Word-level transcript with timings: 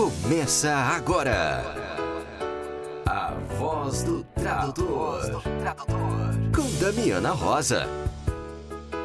Começa 0.00 0.74
agora. 0.74 1.62
A 3.04 3.34
voz 3.58 4.02
do 4.02 4.24
tradutor. 4.34 5.42
Com 6.56 6.82
Damiana 6.82 7.32
Rosa. 7.32 7.86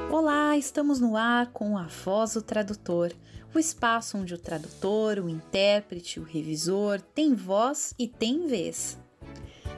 Olá, 0.10 0.56
estamos 0.56 1.02
no 1.02 1.18
ar 1.18 1.48
com 1.48 1.78
a 1.78 1.84
Voz 1.84 2.36
do 2.36 2.42
Tradutor, 2.42 3.12
o 3.54 3.60
espaço 3.60 4.18
onde 4.18 4.36
o 4.36 4.38
tradutor, 4.38 5.20
o 5.20 5.28
intérprete, 5.28 6.18
o 6.18 6.24
revisor 6.24 7.02
tem 7.02 7.36
voz 7.36 7.94
e 8.00 8.08
tem 8.08 8.48
vez. 8.48 8.98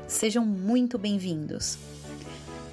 Sejam 0.08 0.46
muito 0.46 1.00
bem-vindos. 1.00 1.80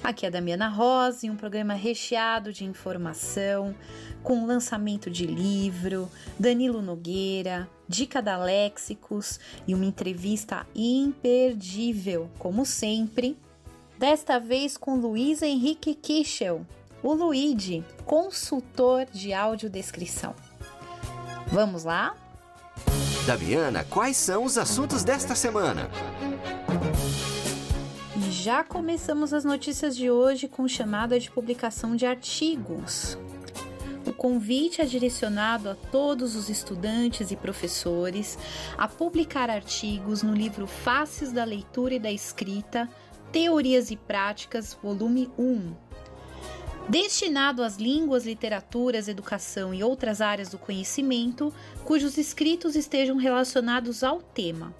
Aqui 0.05 0.23
é 0.23 0.27
a 0.27 0.31
Damiana 0.31 0.67
Rosa 0.67 1.25
e 1.25 1.31
um 1.31 1.35
programa 1.35 1.73
recheado 1.73 2.53
de 2.53 2.63
informação, 2.63 3.73
com 4.21 4.45
lançamento 4.45 5.09
de 5.09 5.25
livro, 5.25 6.07
Danilo 6.37 6.79
Nogueira, 6.79 7.67
dica 7.87 8.21
da 8.21 8.37
Léxicos 8.37 9.39
e 9.67 9.73
uma 9.73 9.83
entrevista 9.83 10.63
imperdível, 10.75 12.29
como 12.37 12.67
sempre. 12.67 13.35
Desta 13.97 14.39
vez 14.39 14.77
com 14.77 14.95
Luiz 14.95 15.41
Henrique 15.41 15.95
Kischel, 15.95 16.63
o 17.01 17.11
Luigi, 17.11 17.83
consultor 18.05 19.05
de 19.05 19.33
audiodescrição. 19.33 20.35
Vamos 21.47 21.83
lá? 21.83 22.15
Damiana, 23.25 23.83
quais 23.85 24.17
são 24.17 24.43
os 24.43 24.55
assuntos 24.55 25.03
desta 25.03 25.33
semana? 25.33 25.89
Já 28.41 28.65
começamos 28.65 29.33
as 29.33 29.45
notícias 29.45 29.95
de 29.95 30.11
hoje 30.11 30.49
com 30.49 30.67
chamada 30.67 31.17
de 31.17 31.31
publicação 31.31 31.95
de 31.95 32.05
artigos. 32.05 33.17
O 34.05 34.11
convite 34.11 34.81
é 34.81 34.85
direcionado 34.85 35.69
a 35.69 35.73
todos 35.73 36.35
os 36.35 36.49
estudantes 36.49 37.31
e 37.31 37.35
professores 37.37 38.37
a 38.77 38.89
publicar 38.89 39.49
artigos 39.49 40.21
no 40.21 40.33
livro 40.33 40.67
Faces 40.67 41.31
da 41.31 41.45
Leitura 41.45 41.95
e 41.95 41.99
da 41.99 42.11
Escrita, 42.11 42.89
Teorias 43.31 43.89
e 43.89 43.95
Práticas, 43.95 44.77
volume 44.83 45.31
1. 45.39 45.73
Destinado 46.89 47.63
às 47.63 47.77
línguas, 47.77 48.25
literaturas, 48.25 49.07
educação 49.07 49.73
e 49.73 49.81
outras 49.81 50.19
áreas 50.19 50.49
do 50.49 50.59
conhecimento, 50.59 51.53
cujos 51.85 52.17
escritos 52.17 52.75
estejam 52.75 53.15
relacionados 53.15 54.03
ao 54.03 54.21
tema. 54.21 54.75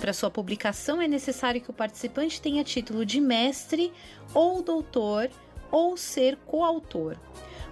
Para 0.00 0.12
sua 0.12 0.30
publicação, 0.30 1.00
é 1.00 1.06
necessário 1.06 1.60
que 1.60 1.70
o 1.70 1.74
participante 1.74 2.40
tenha 2.40 2.64
título 2.64 3.06
de 3.06 3.20
mestre 3.20 3.92
ou 4.34 4.62
doutor 4.62 5.30
ou 5.70 5.96
ser 5.96 6.36
coautor. 6.46 7.16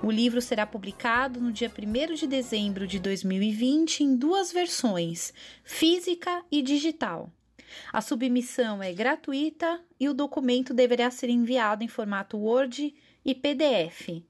O 0.03 0.11
livro 0.11 0.41
será 0.41 0.67
publicado 0.67 1.41
no 1.41 1.53
dia 1.53 1.71
1 1.71 2.15
de 2.15 2.27
dezembro 2.27 2.87
de 2.87 2.99
2020 2.99 4.03
em 4.03 4.17
duas 4.17 4.51
versões, 4.51 5.35
física 5.63 6.43
e 6.51 6.63
digital. 6.63 7.31
A 7.93 8.01
submissão 8.01 8.83
é 8.83 8.93
gratuita 8.93 9.81
e 9.99 10.09
o 10.09 10.15
documento 10.15 10.73
deverá 10.73 11.11
ser 11.11 11.29
enviado 11.29 11.85
em 11.85 11.89
formato 11.89 12.39
Word 12.39 12.95
e 13.25 13.35
PDF. 13.35 14.23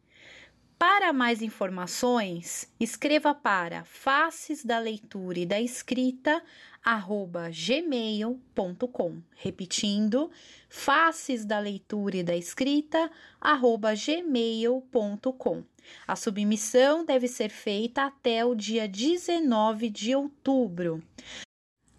Para 0.81 1.13
mais 1.13 1.43
informações, 1.43 2.67
escreva 2.81 3.35
para 3.35 3.85
faces 3.85 4.65
da 4.65 4.79
leitura 4.79 5.41
e 5.41 5.45
da 5.45 5.61
escrita 5.61 6.43
arroba 6.83 7.51
gmail.com. 7.51 9.21
Repetindo, 9.37 10.31
faces 10.71 11.45
da 11.45 11.59
leitura 11.59 12.17
e 12.17 12.23
da 12.23 12.35
escrita 12.35 13.11
arroba 13.39 13.93
gmail.com. 13.95 15.63
A 16.09 16.17
submissão 16.17 17.05
deve 17.05 17.29
ser 17.29 17.51
feita 17.51 18.07
até 18.07 18.43
o 18.43 18.55
dia 18.55 18.89
19 18.89 19.91
de 19.91 20.17
outubro. 20.17 21.03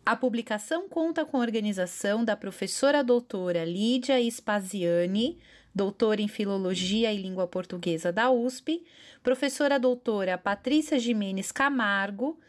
A 0.04 0.16
publicação 0.16 0.90
conta 0.90 1.24
com 1.24 1.38
a 1.38 1.42
organização 1.42 2.26
da 2.26 2.36
professora 2.36 3.04
doutora 3.04 3.64
Lídia 3.64 4.20
Spaziani, 4.32 5.38
doutora 5.74 6.22
em 6.22 6.28
Filologia 6.28 7.14
e 7.14 7.22
Língua 7.22 7.48
Portuguesa 7.48 8.12
da 8.12 8.30
USP, 8.30 8.84
professora 9.24 9.80
doutora 9.80 10.38
Patrícia 10.38 11.00
Jimenez 11.00 11.52
Camargo, 11.52 12.40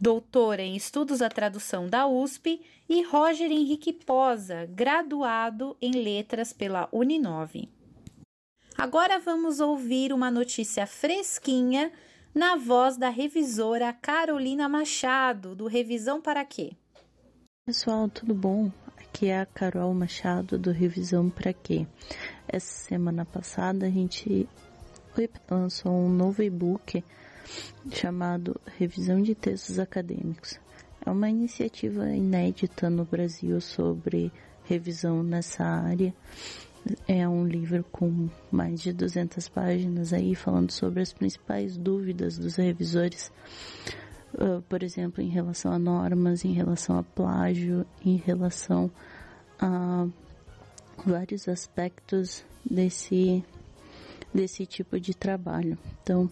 doutora 0.00 0.62
em 0.62 0.76
Estudos 0.76 1.20
da 1.20 1.28
Tradução 1.28 1.88
da 1.88 2.06
USP, 2.06 2.60
e 2.88 3.02
Roger 3.02 3.50
Henrique 3.50 3.92
Posa, 3.92 4.66
graduado 4.66 5.76
em 5.80 5.92
Letras 5.92 6.52
pela 6.52 6.88
Uninove. 6.92 7.68
Agora 8.76 9.18
vamos 9.18 9.60
ouvir 9.60 10.12
uma 10.12 10.30
notícia 10.30 10.86
fresquinha 10.86 11.90
na 12.34 12.56
voz 12.56 12.96
da 12.96 13.08
revisora 13.08 13.92
Carolina 13.92 14.68
Machado, 14.68 15.54
do 15.54 15.66
Revisão 15.66 16.20
para 16.20 16.44
Quê? 16.44 16.72
Pessoal, 17.64 18.08
tudo 18.08 18.34
bom? 18.34 18.70
Aqui 19.14 19.28
é 19.28 19.38
a 19.38 19.46
Carol 19.46 19.94
Machado, 19.94 20.58
do 20.58 20.72
Revisão 20.72 21.30
para 21.30 21.52
Quê? 21.52 21.86
Essa 22.48 22.88
semana 22.88 23.24
passada 23.24 23.86
a 23.86 23.88
gente 23.88 24.48
lançou 25.48 25.92
um 25.92 26.08
novo 26.08 26.42
e-book 26.42 27.04
chamado 27.92 28.60
Revisão 28.76 29.22
de 29.22 29.36
Textos 29.36 29.78
Acadêmicos. 29.78 30.58
É 31.06 31.08
uma 31.12 31.30
iniciativa 31.30 32.08
inédita 32.10 32.90
no 32.90 33.04
Brasil 33.04 33.60
sobre 33.60 34.32
revisão 34.64 35.22
nessa 35.22 35.62
área. 35.62 36.12
É 37.06 37.28
um 37.28 37.46
livro 37.46 37.84
com 37.92 38.28
mais 38.50 38.80
de 38.80 38.92
200 38.92 39.48
páginas 39.48 40.12
aí 40.12 40.34
falando 40.34 40.72
sobre 40.72 41.00
as 41.00 41.12
principais 41.12 41.76
dúvidas 41.76 42.36
dos 42.36 42.56
revisores, 42.56 43.30
uh, 44.34 44.62
por 44.62 44.82
exemplo, 44.82 45.22
em 45.22 45.28
relação 45.28 45.72
a 45.72 45.78
normas, 45.78 46.44
em 46.44 46.52
relação 46.52 46.98
a 46.98 47.02
plágio, 47.02 47.86
em 48.04 48.16
relação 48.16 48.90
a 49.58 50.06
vários 51.04 51.48
aspectos 51.48 52.44
desse 52.64 53.44
desse 54.32 54.66
tipo 54.66 54.98
de 54.98 55.14
trabalho. 55.14 55.78
Então, 56.02 56.28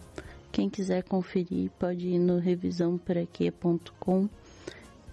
quem 0.51 0.69
quiser 0.69 1.03
conferir 1.03 1.71
pode 1.79 2.09
ir 2.09 2.19
no 2.19 2.37
revisãoporaquê.com 2.37 4.29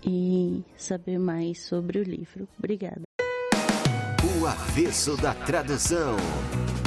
e 0.05 0.65
saber 0.77 1.19
mais 1.19 1.63
sobre 1.63 2.01
o 2.01 2.03
livro. 2.03 2.49
Obrigada. 2.59 3.03
O 4.41 4.47
avesso 4.47 5.17
da 5.17 5.35
tradução 5.35 6.17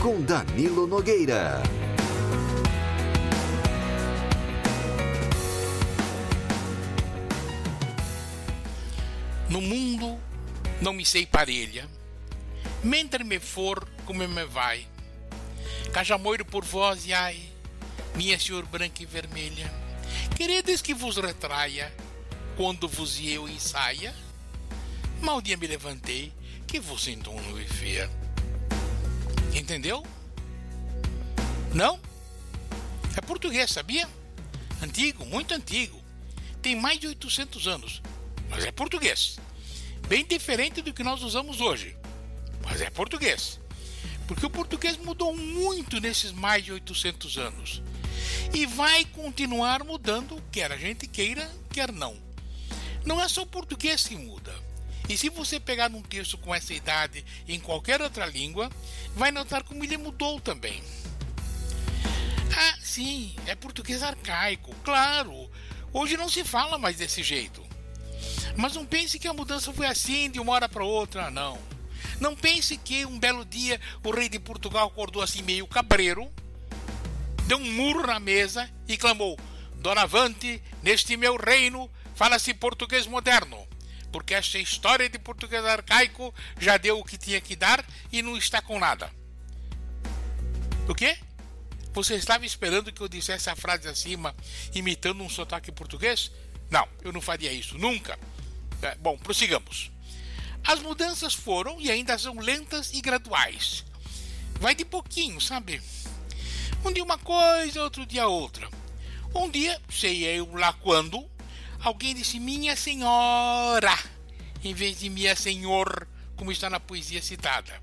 com 0.01 0.21
Danilo 0.21 0.85
Nogueira. 0.87 1.61
No 9.53 9.61
mundo 9.61 10.19
não 10.81 10.93
me 10.93 11.05
sei 11.05 11.27
parelha, 11.27 11.87
mentre 12.83 13.23
me 13.23 13.39
for 13.39 13.87
como 14.03 14.27
me 14.27 14.45
vai. 14.45 14.87
Cajamoiro 15.93 16.43
por 16.43 16.65
vós 16.65 17.05
e 17.05 17.13
ai, 17.13 17.39
minha 18.15 18.39
senhor 18.39 18.65
branca 18.65 19.03
e 19.03 19.05
vermelha, 19.05 19.71
queredes 20.35 20.81
que 20.81 20.95
vos 20.95 21.17
retraia 21.17 21.95
quando 22.57 22.87
vos 22.87 23.19
eu 23.23 23.47
ensaia? 23.47 24.15
Mal 25.21 25.39
dia 25.39 25.55
me 25.55 25.67
levantei 25.67 26.33
que 26.65 26.79
vos 26.79 27.07
entono 27.07 27.61
e 27.61 27.67
feia. 27.67 28.09
Entendeu? 29.53 30.03
Não? 31.75 31.99
É 33.15 33.21
português, 33.21 33.69
sabia? 33.69 34.09
Antigo, 34.81 35.23
muito 35.27 35.53
antigo. 35.53 36.01
Tem 36.59 36.75
mais 36.75 36.99
de 36.99 37.05
800 37.05 37.67
anos, 37.67 38.01
mas 38.53 38.65
é 38.65 38.71
português. 38.71 39.39
Bem 40.07 40.23
diferente 40.23 40.79
do 40.83 40.93
que 40.93 41.03
nós 41.03 41.23
usamos 41.23 41.59
hoje, 41.59 41.97
mas 42.63 42.81
é 42.81 42.89
português. 42.91 43.59
Porque 44.27 44.45
o 44.45 44.49
português 44.49 44.95
mudou 44.95 45.35
muito 45.35 45.99
nesses 45.99 46.31
mais 46.31 46.63
de 46.63 46.71
800 46.71 47.37
anos. 47.39 47.81
E 48.53 48.67
vai 48.67 49.05
continuar 49.05 49.83
mudando, 49.83 50.41
quer 50.51 50.71
a 50.71 50.77
gente 50.77 51.07
queira, 51.07 51.49
quer 51.71 51.91
não. 51.91 52.15
Não 53.03 53.19
é 53.19 53.27
só 53.27 53.41
o 53.41 53.47
português 53.47 54.07
que 54.07 54.15
muda. 54.15 54.53
E 55.09 55.17
se 55.17 55.29
você 55.29 55.59
pegar 55.59 55.89
um 55.91 56.01
texto 56.03 56.37
com 56.37 56.53
essa 56.53 56.75
idade 56.75 57.25
em 57.47 57.59
qualquer 57.59 58.01
outra 58.01 58.27
língua, 58.27 58.69
vai 59.15 59.31
notar 59.31 59.63
como 59.63 59.83
ele 59.83 59.97
mudou 59.97 60.39
também. 60.39 60.83
Ah, 62.55 62.77
sim, 62.83 63.35
é 63.47 63.55
português 63.55 64.03
arcaico, 64.03 64.75
claro. 64.83 65.49
Hoje 65.91 66.15
não 66.15 66.29
se 66.29 66.43
fala 66.43 66.77
mais 66.77 66.97
desse 66.97 67.23
jeito. 67.23 67.72
Mas 68.55 68.75
não 68.75 68.85
pense 68.85 69.19
que 69.19 69.27
a 69.27 69.33
mudança 69.33 69.73
foi 69.73 69.87
assim 69.87 70.29
de 70.29 70.39
uma 70.39 70.53
hora 70.53 70.69
para 70.69 70.83
outra, 70.83 71.29
não. 71.29 71.57
Não 72.19 72.35
pense 72.35 72.77
que 72.77 73.05
um 73.05 73.19
belo 73.19 73.43
dia 73.45 73.79
o 74.03 74.11
rei 74.11 74.29
de 74.29 74.39
Portugal 74.39 74.87
acordou 74.87 75.21
assim 75.21 75.41
meio 75.41 75.67
cabreiro, 75.67 76.29
deu 77.47 77.57
um 77.57 77.71
murro 77.71 78.07
na 78.07 78.19
mesa 78.19 78.69
e 78.87 78.97
clamou: 78.97 79.37
Doravante, 79.75 80.61
neste 80.81 81.17
meu 81.17 81.35
reino, 81.37 81.89
fala-se 82.15 82.53
português 82.53 83.07
moderno 83.07 83.67
porque 84.13 84.35
esta 84.35 84.59
história 84.59 85.09
de 85.09 85.17
português 85.17 85.65
arcaico 85.65 86.31
já 86.59 86.77
deu 86.77 86.99
o 86.99 87.03
que 87.03 87.17
tinha 87.17 87.41
que 87.41 87.55
dar 87.55 87.83
e 88.11 88.21
não 88.21 88.37
está 88.37 88.61
com 88.61 88.77
nada. 88.77 89.11
O 90.87 90.93
quê? 90.93 91.17
Você 91.93 92.13
estava 92.15 92.45
esperando 92.45 92.93
que 92.93 93.01
eu 93.01 93.07
dissesse 93.07 93.49
a 93.49 93.55
frase 93.55 93.87
acima, 93.87 94.35
imitando 94.73 95.23
um 95.23 95.29
sotaque 95.29 95.71
português? 95.71 96.31
Não, 96.73 96.89
eu 97.03 97.13
não 97.13 97.21
faria 97.21 97.53
isso, 97.53 97.77
nunca. 97.77 98.17
É, 98.81 98.95
bom, 98.95 99.15
prossigamos. 99.15 99.91
As 100.63 100.79
mudanças 100.79 101.35
foram 101.35 101.79
e 101.79 101.91
ainda 101.91 102.17
são 102.17 102.39
lentas 102.39 102.91
e 102.93 102.99
graduais. 102.99 103.85
Vai 104.59 104.73
de 104.73 104.83
pouquinho, 104.83 105.39
sabe? 105.39 105.79
Um 106.83 106.91
dia 106.91 107.03
uma 107.03 107.19
coisa, 107.19 107.83
outro 107.83 108.07
dia 108.07 108.27
outra. 108.27 108.67
Um 109.35 109.47
dia, 109.51 109.79
sei 109.87 110.25
eu 110.25 110.51
lá 110.55 110.73
quando, 110.73 111.23
alguém 111.79 112.15
disse 112.15 112.39
minha 112.39 112.75
senhora, 112.75 113.95
em 114.63 114.73
vez 114.73 114.99
de 114.99 115.11
minha 115.11 115.35
senhor, 115.35 116.07
como 116.35 116.51
está 116.51 116.71
na 116.71 116.79
poesia 116.79 117.21
citada. 117.21 117.79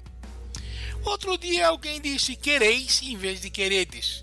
Outro 1.04 1.38
dia 1.38 1.68
alguém 1.68 2.00
disse 2.00 2.34
quereis 2.34 3.02
em 3.02 3.16
vez 3.16 3.40
de 3.40 3.50
queredes. 3.50 4.20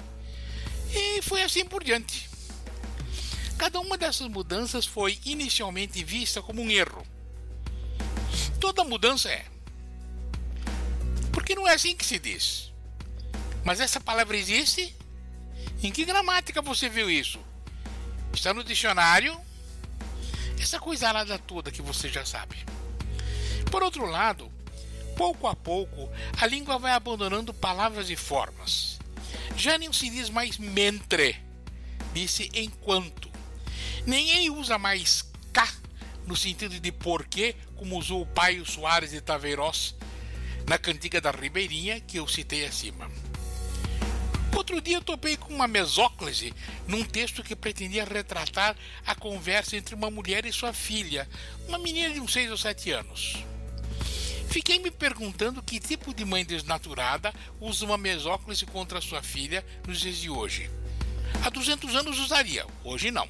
E 0.93 1.21
foi 1.21 1.41
assim 1.41 1.63
por 1.63 1.85
diante. 1.85 2.27
Cada 3.57 3.79
uma 3.79 3.97
dessas 3.97 4.27
mudanças 4.27 4.85
foi 4.85 5.19
inicialmente 5.25 6.03
vista 6.03 6.41
como 6.41 6.61
um 6.61 6.69
erro. 6.69 7.05
Toda 8.59 8.83
mudança 8.83 9.29
é. 9.29 9.45
Porque 11.31 11.55
não 11.55 11.67
é 11.67 11.73
assim 11.73 11.95
que 11.95 12.05
se 12.05 12.19
diz. 12.19 12.71
Mas 13.63 13.79
essa 13.79 13.99
palavra 13.99 14.37
existe? 14.37 14.95
Em 15.81 15.91
que 15.91 16.05
gramática 16.05 16.61
você 16.61 16.87
viu 16.87 17.09
isso? 17.09 17.39
Está 18.33 18.53
no 18.53 18.63
dicionário? 18.63 19.39
Essa 20.59 20.79
coisa 20.79 21.11
lá 21.11 21.25
toda 21.37 21.71
que 21.71 21.81
você 21.81 22.09
já 22.09 22.25
sabe. 22.25 22.65
Por 23.71 23.83
outro 23.83 24.05
lado, 24.05 24.51
pouco 25.15 25.47
a 25.47 25.55
pouco, 25.55 26.09
a 26.39 26.45
língua 26.45 26.77
vai 26.77 26.93
abandonando 26.93 27.53
palavras 27.53 28.09
e 28.09 28.15
formas. 28.15 28.99
Já 29.55 29.77
nem 29.77 29.91
se 29.91 30.09
diz 30.09 30.29
mais 30.29 30.57
mentre, 30.57 31.35
disse 32.13 32.49
enquanto. 32.53 33.26
Ninguém 34.07 34.49
usa 34.49 34.77
mais 34.77 35.21
cá 35.51 35.69
no 36.25 36.33
sentido 36.33 36.79
de 36.79 36.91
porquê, 36.93 37.57
como 37.75 37.99
usou 37.99 38.21
o 38.21 38.25
pai 38.25 38.63
Soares 38.65 39.11
de 39.11 39.19
Taveiroz 39.19 39.95
na 40.65 40.77
cantiga 40.77 41.19
da 41.19 41.29
Ribeirinha 41.29 41.99
que 41.99 42.17
eu 42.17 42.25
citei 42.25 42.65
acima. 42.65 43.11
Outro 44.55 44.79
dia 44.79 44.95
eu 44.95 45.01
topei 45.01 45.35
com 45.35 45.53
uma 45.53 45.67
mesóclise 45.67 46.53
num 46.87 47.03
texto 47.03 47.43
que 47.43 47.53
pretendia 47.53 48.05
retratar 48.05 48.77
a 49.05 49.13
conversa 49.13 49.75
entre 49.75 49.93
uma 49.93 50.09
mulher 50.09 50.45
e 50.45 50.53
sua 50.53 50.71
filha, 50.71 51.27
uma 51.67 51.77
menina 51.77 52.13
de 52.13 52.21
uns 52.21 52.31
6 52.31 52.51
ou 52.51 52.57
7 52.57 52.91
anos. 52.91 53.43
Fiquei 54.49 54.79
me 54.79 54.89
perguntando 54.89 55.61
que 55.61 55.81
tipo 55.81 56.13
de 56.13 56.23
mãe 56.23 56.45
desnaturada 56.45 57.33
usa 57.59 57.83
uma 57.83 57.97
mesóclise 57.97 58.65
contra 58.65 59.01
sua 59.01 59.21
filha 59.21 59.65
nos 59.85 59.99
dias 59.99 60.15
de 60.15 60.29
hoje. 60.29 60.71
Há 61.43 61.49
200 61.49 61.93
anos 61.93 62.17
usaria, 62.19 62.65
hoje 62.85 63.11
não. 63.11 63.27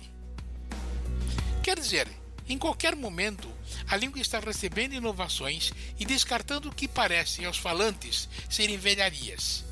Quer 1.68 1.82
dizer, 1.82 2.08
em 2.48 2.58
qualquer 2.58 2.96
momento, 2.96 3.46
a 3.90 3.98
língua 3.98 4.22
está 4.22 4.40
recebendo 4.40 4.94
inovações 4.94 5.74
e 6.00 6.06
descartando 6.06 6.70
o 6.70 6.74
que 6.74 6.88
parecem 6.88 7.44
aos 7.44 7.58
falantes 7.58 8.30
serem 8.50 8.78
velharias. 8.78 9.66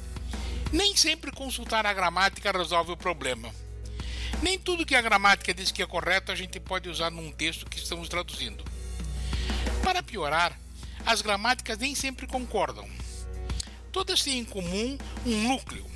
Nem 0.74 0.94
sempre 0.98 1.32
consultar 1.32 1.86
a 1.86 1.94
gramática 1.94 2.52
resolve 2.52 2.92
o 2.92 2.98
problema. 2.98 3.50
Nem 4.42 4.60
tudo 4.60 4.86
que 4.86 4.94
a 4.94 5.02
gramática 5.02 5.54
diz 5.54 5.72
que 5.72 5.82
é 5.82 5.88
correto 5.88 6.34
a 6.34 6.36
gente 6.36 6.60
pode 6.60 6.90
usar 6.90 7.10
num 7.10 7.32
texto 7.32 7.66
que 7.66 7.78
estamos 7.78 8.10
traduzindo. 8.10 8.62
Para 9.82 10.04
piorar, 10.04 10.60
as 11.06 11.22
gramáticas 11.22 11.78
nem 11.78 11.96
sempre 11.96 12.28
concordam. 12.28 12.90
Todas 13.94 14.22
têm 14.22 14.40
em 14.40 14.44
comum 14.44 14.98
um 15.26 15.44
núcleo. 15.44 15.90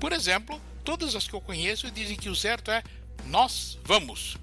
Por 0.00 0.10
exemplo, 0.10 0.58
todas 0.82 1.14
as 1.14 1.28
que 1.28 1.34
eu 1.34 1.40
conheço 1.42 1.90
dizem 1.90 2.16
que 2.16 2.30
o 2.30 2.34
certo 2.34 2.70
é 2.70 2.82
nós 3.26 3.78
vamos. 3.84 4.38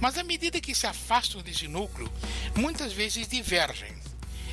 Mas 0.00 0.18
à 0.18 0.24
medida 0.24 0.60
que 0.60 0.74
se 0.74 0.86
afastam 0.86 1.42
desse 1.42 1.68
núcleo, 1.68 2.10
muitas 2.56 2.92
vezes 2.92 3.28
divergem. 3.28 3.94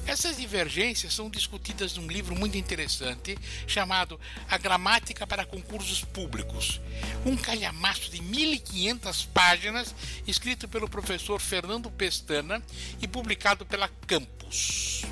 Essas 0.07 0.37
divergências 0.37 1.13
são 1.13 1.29
discutidas 1.29 1.95
num 1.95 2.07
livro 2.07 2.35
muito 2.35 2.57
interessante 2.57 3.37
chamado 3.67 4.19
A 4.49 4.57
Gramática 4.57 5.27
para 5.27 5.45
Concursos 5.45 6.03
Públicos, 6.03 6.81
um 7.25 7.37
calhamaço 7.37 8.09
de 8.09 8.21
1500 8.21 9.25
páginas, 9.25 9.93
escrito 10.27 10.67
pelo 10.67 10.89
professor 10.89 11.39
Fernando 11.39 11.89
Pestana 11.91 12.61
e 13.01 13.07
publicado 13.07 13.65
pela 13.65 13.87
Campus. 14.07 15.03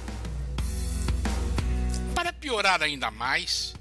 Para 2.15 2.33
piorar 2.33 2.81
ainda 2.81 3.11
mais, 3.11 3.75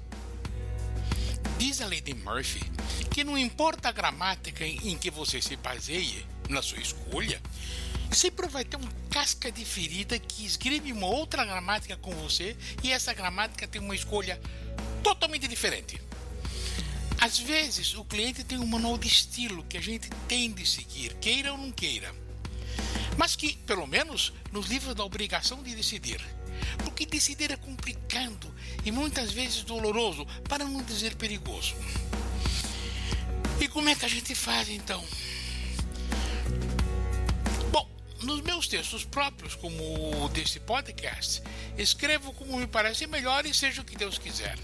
diz 1.57 1.81
a 1.81 1.85
Lady 1.85 2.13
Murphy 2.13 2.78
que 3.11 3.23
não 3.23 3.37
importa 3.37 3.89
a 3.89 3.91
gramática 3.91 4.65
em 4.65 4.97
que 4.97 5.09
você 5.09 5.41
se 5.41 5.55
baseie 5.55 6.25
na 6.49 6.61
sua 6.61 6.79
escolha, 6.79 7.41
sempre 8.11 8.47
vai 8.47 8.65
ter 8.65 8.77
um 8.77 8.89
casca 9.09 9.51
de 9.51 9.63
ferida 9.63 10.17
que 10.17 10.45
escreve 10.45 10.91
uma 10.91 11.07
outra 11.07 11.45
gramática 11.45 11.95
com 11.97 12.11
você 12.15 12.55
e 12.83 12.91
essa 12.91 13.13
gramática 13.13 13.67
tem 13.67 13.81
uma 13.81 13.95
escolha 13.95 14.39
totalmente 15.03 15.47
diferente. 15.47 16.01
Às 17.21 17.37
vezes, 17.37 17.95
o 17.95 18.05
cliente 18.05 18.43
tem 18.45 18.57
um 18.57 18.65
manual 18.65 18.97
de 18.97 19.07
estilo 19.07 19.63
que 19.65 19.77
a 19.77 19.81
gente 19.81 20.09
tem 20.27 20.51
de 20.51 20.65
seguir, 20.65 21.13
queira 21.15 21.51
ou 21.51 21.57
não 21.57 21.71
queira. 21.71 22.13
Mas 23.17 23.35
que, 23.35 23.57
pelo 23.57 23.85
menos, 23.85 24.31
nos 24.53 24.67
livra 24.67 24.95
da 24.95 25.03
obrigação 25.03 25.61
de 25.61 25.75
decidir. 25.75 26.21
Porque 26.77 27.05
decidir 27.05 27.51
é 27.51 27.57
complicado 27.57 28.53
e 28.85 28.91
muitas 28.91 29.33
vezes 29.33 29.63
doloroso, 29.63 30.25
para 30.47 30.63
não 30.63 30.81
dizer 30.81 31.15
perigoso. 31.15 31.75
E 33.59 33.67
como 33.67 33.89
é 33.89 33.95
que 33.95 34.05
a 34.05 34.09
gente 34.09 34.33
faz 34.35 34.69
então? 34.69 35.03
Nos 38.21 38.41
meus 38.41 38.67
textos 38.67 39.05
próprios, 39.05 39.55
como 39.55 40.25
o 40.25 40.29
desse 40.29 40.59
podcast, 40.59 41.41
escrevo 41.77 42.33
como 42.33 42.57
me 42.57 42.67
parece 42.67 43.07
melhor 43.07 43.45
e 43.45 43.53
seja 43.53 43.81
o 43.81 43.85
que 43.85 43.95
Deus 43.95 44.17
quiser. 44.17 44.57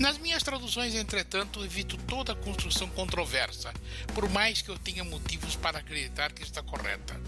Nas 0.00 0.18
minhas 0.18 0.42
traduções, 0.42 0.92
entretanto, 0.96 1.64
evito 1.64 1.96
toda 1.96 2.34
construção 2.34 2.88
controversa, 2.88 3.72
por 4.12 4.28
mais 4.28 4.62
que 4.62 4.68
eu 4.68 4.76
tenha 4.76 5.04
motivos 5.04 5.54
para 5.54 5.78
acreditar 5.78 6.32
que 6.32 6.42
está 6.42 6.60
correta. 6.60 7.20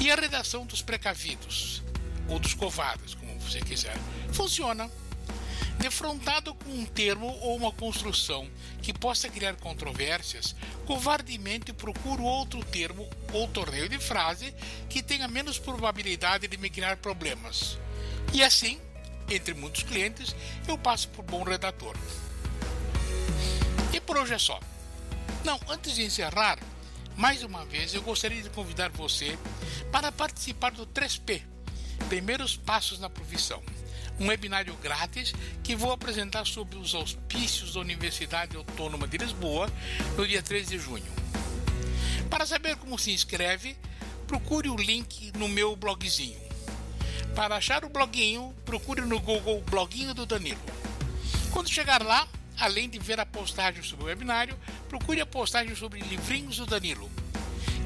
E 0.00 0.10
a 0.10 0.16
redação 0.16 0.66
dos 0.66 0.82
precavidos, 0.82 1.82
ou 2.28 2.38
dos 2.38 2.52
covardes, 2.52 3.14
como 3.14 3.40
você 3.40 3.60
quiser, 3.60 3.96
funciona 4.32 4.90
Defrontado 5.78 6.54
com 6.54 6.70
um 6.70 6.84
termo 6.84 7.28
ou 7.40 7.56
uma 7.56 7.70
construção 7.70 8.50
que 8.82 8.92
possa 8.92 9.28
criar 9.28 9.54
controvérsias, 9.56 10.54
covardemente 10.84 11.72
procuro 11.72 12.24
outro 12.24 12.64
termo 12.64 13.08
ou 13.32 13.46
torneio 13.46 13.88
de 13.88 13.98
frase 13.98 14.52
que 14.88 15.02
tenha 15.02 15.28
menos 15.28 15.56
probabilidade 15.56 16.48
de 16.48 16.56
me 16.56 16.68
criar 16.68 16.96
problemas. 16.96 17.78
E 18.32 18.42
assim, 18.42 18.80
entre 19.30 19.54
muitos 19.54 19.84
clientes, 19.84 20.34
eu 20.66 20.76
passo 20.76 21.08
por 21.10 21.24
bom 21.24 21.44
redator. 21.44 21.96
E 23.92 24.00
por 24.00 24.18
hoje 24.18 24.34
é 24.34 24.38
só. 24.38 24.58
Não, 25.44 25.60
antes 25.68 25.94
de 25.94 26.02
encerrar, 26.02 26.58
mais 27.16 27.44
uma 27.44 27.64
vez 27.64 27.94
eu 27.94 28.02
gostaria 28.02 28.42
de 28.42 28.50
convidar 28.50 28.90
você 28.90 29.38
para 29.92 30.10
participar 30.10 30.72
do 30.72 30.86
3P 30.88 31.42
Primeiros 32.08 32.56
Passos 32.56 32.98
na 32.98 33.08
Profissão 33.08 33.62
um 34.20 34.26
webinário 34.26 34.74
grátis 34.82 35.32
que 35.62 35.76
vou 35.76 35.92
apresentar 35.92 36.46
sobre 36.46 36.78
os 36.78 36.94
auspícios 36.94 37.74
da 37.74 37.80
Universidade 37.80 38.56
Autônoma 38.56 39.06
de 39.06 39.18
Lisboa 39.18 39.70
no 40.16 40.26
dia 40.26 40.42
13 40.42 40.70
de 40.70 40.78
junho. 40.78 41.12
Para 42.28 42.44
saber 42.44 42.76
como 42.76 42.98
se 42.98 43.12
inscreve, 43.12 43.76
procure 44.26 44.68
o 44.68 44.76
link 44.76 45.32
no 45.38 45.48
meu 45.48 45.74
blogzinho. 45.76 46.38
Para 47.34 47.56
achar 47.56 47.84
o 47.84 47.88
bloguinho, 47.88 48.54
procure 48.64 49.02
no 49.02 49.20
Google 49.20 49.62
Bloguinho 49.62 50.12
do 50.12 50.26
Danilo. 50.26 50.60
Quando 51.52 51.68
chegar 51.68 52.02
lá, 52.02 52.28
além 52.58 52.88
de 52.88 52.98
ver 52.98 53.20
a 53.20 53.26
postagem 53.26 53.82
sobre 53.82 54.04
o 54.04 54.08
webinário, 54.08 54.58
procure 54.88 55.20
a 55.20 55.26
postagem 55.26 55.74
sobre 55.76 56.00
livrinhos 56.00 56.56
do 56.56 56.66
Danilo, 56.66 57.08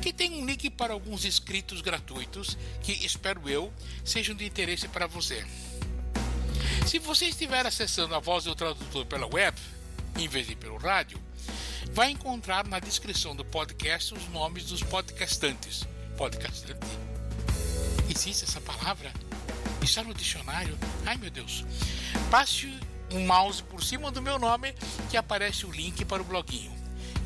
que 0.00 0.12
tem 0.12 0.32
um 0.32 0.46
link 0.46 0.70
para 0.70 0.94
alguns 0.94 1.24
inscritos 1.24 1.80
gratuitos 1.80 2.56
que, 2.82 2.92
espero 3.04 3.48
eu, 3.48 3.72
sejam 4.04 4.34
de 4.34 4.44
interesse 4.44 4.88
para 4.88 5.06
você. 5.06 5.44
Se 6.86 6.98
você 6.98 7.26
estiver 7.26 7.66
acessando 7.66 8.14
a 8.14 8.18
voz 8.18 8.44
do 8.44 8.54
tradutor 8.54 9.06
pela 9.06 9.26
web, 9.26 9.56
em 10.18 10.28
vez 10.28 10.46
de 10.46 10.54
pelo 10.54 10.76
rádio, 10.76 11.18
vai 11.92 12.10
encontrar 12.10 12.66
na 12.66 12.78
descrição 12.78 13.34
do 13.34 13.44
podcast 13.44 14.12
os 14.14 14.28
nomes 14.28 14.66
dos 14.66 14.82
podcastantes. 14.82 15.86
Podcastante? 16.16 16.86
Existe 18.10 18.44
essa 18.44 18.60
palavra? 18.60 19.12
Está 19.82 20.02
no 20.02 20.12
dicionário? 20.12 20.78
Ai 21.06 21.16
meu 21.16 21.30
Deus! 21.30 21.64
Passe 22.30 22.72
um 23.10 23.26
mouse 23.26 23.62
por 23.62 23.82
cima 23.82 24.10
do 24.10 24.20
meu 24.20 24.38
nome 24.38 24.74
que 25.10 25.16
aparece 25.16 25.64
o 25.64 25.70
link 25.70 26.04
para 26.04 26.22
o 26.22 26.24
bloguinho. 26.24 26.72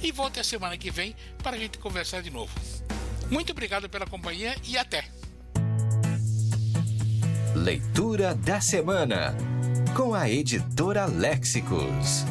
E 0.02 0.12
volte 0.12 0.38
a 0.38 0.44
semana 0.44 0.76
que 0.76 0.90
vem 0.90 1.16
para 1.42 1.56
a 1.56 1.58
gente 1.58 1.78
conversar 1.78 2.22
de 2.22 2.30
novo. 2.30 2.52
Muito 3.30 3.50
obrigado 3.50 3.88
pela 3.88 4.06
companhia 4.06 4.56
e 4.64 4.78
até! 4.78 5.08
Leitura 7.56 8.34
da 8.34 8.60
Semana, 8.60 9.34
com 9.96 10.12
a 10.12 10.28
editora 10.28 11.06
Léxicos. 11.06 12.26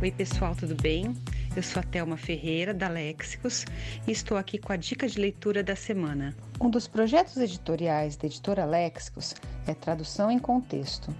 Oi, 0.00 0.10
pessoal, 0.10 0.56
tudo 0.56 0.74
bem? 0.80 1.14
Eu 1.54 1.62
sou 1.62 1.80
a 1.80 1.82
Thelma 1.82 2.16
Ferreira, 2.16 2.72
da 2.72 2.88
Léxicos, 2.88 3.66
e 4.08 4.10
estou 4.10 4.38
aqui 4.38 4.56
com 4.56 4.72
a 4.72 4.76
dica 4.76 5.06
de 5.06 5.20
leitura 5.20 5.62
da 5.62 5.76
semana. 5.76 6.34
Um 6.58 6.70
dos 6.70 6.88
projetos 6.88 7.36
editoriais 7.36 8.16
da 8.16 8.26
editora 8.26 8.64
Léxicos 8.64 9.34
é 9.66 9.74
Tradução 9.74 10.30
em 10.30 10.38
Contexto, 10.38 11.14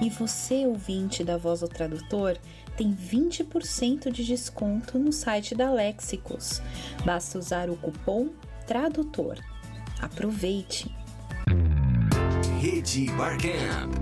E 0.00 0.08
você, 0.08 0.66
ouvinte 0.66 1.22
da 1.24 1.36
Voz 1.36 1.60
do 1.60 1.68
Tradutor, 1.68 2.38
tem 2.76 2.94
20% 2.94 4.10
de 4.10 4.24
desconto 4.24 4.98
no 4.98 5.12
site 5.12 5.54
da 5.54 5.70
Lexicos. 5.72 6.62
Basta 7.04 7.38
usar 7.38 7.68
o 7.68 7.76
cupom 7.76 8.30
TRADUTOR. 8.66 9.38
Aproveite! 10.00 10.95
Rede 12.66 13.06
Barcamp. 13.12 13.94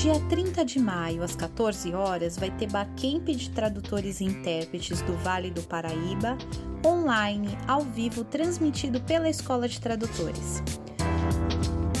Dia 0.00 0.20
30 0.28 0.64
de 0.64 0.78
maio, 0.78 1.24
às 1.24 1.34
14 1.34 1.92
horas, 1.92 2.38
vai 2.38 2.48
ter 2.52 2.70
Barcamp 2.70 3.26
de 3.26 3.50
tradutores 3.50 4.20
e 4.20 4.24
intérpretes 4.24 5.02
do 5.02 5.16
Vale 5.16 5.50
do 5.50 5.62
Paraíba, 5.62 6.38
online, 6.86 7.58
ao 7.66 7.82
vivo, 7.82 8.22
transmitido 8.22 9.00
pela 9.00 9.28
Escola 9.28 9.66
de 9.68 9.80
Tradutores. 9.80 10.62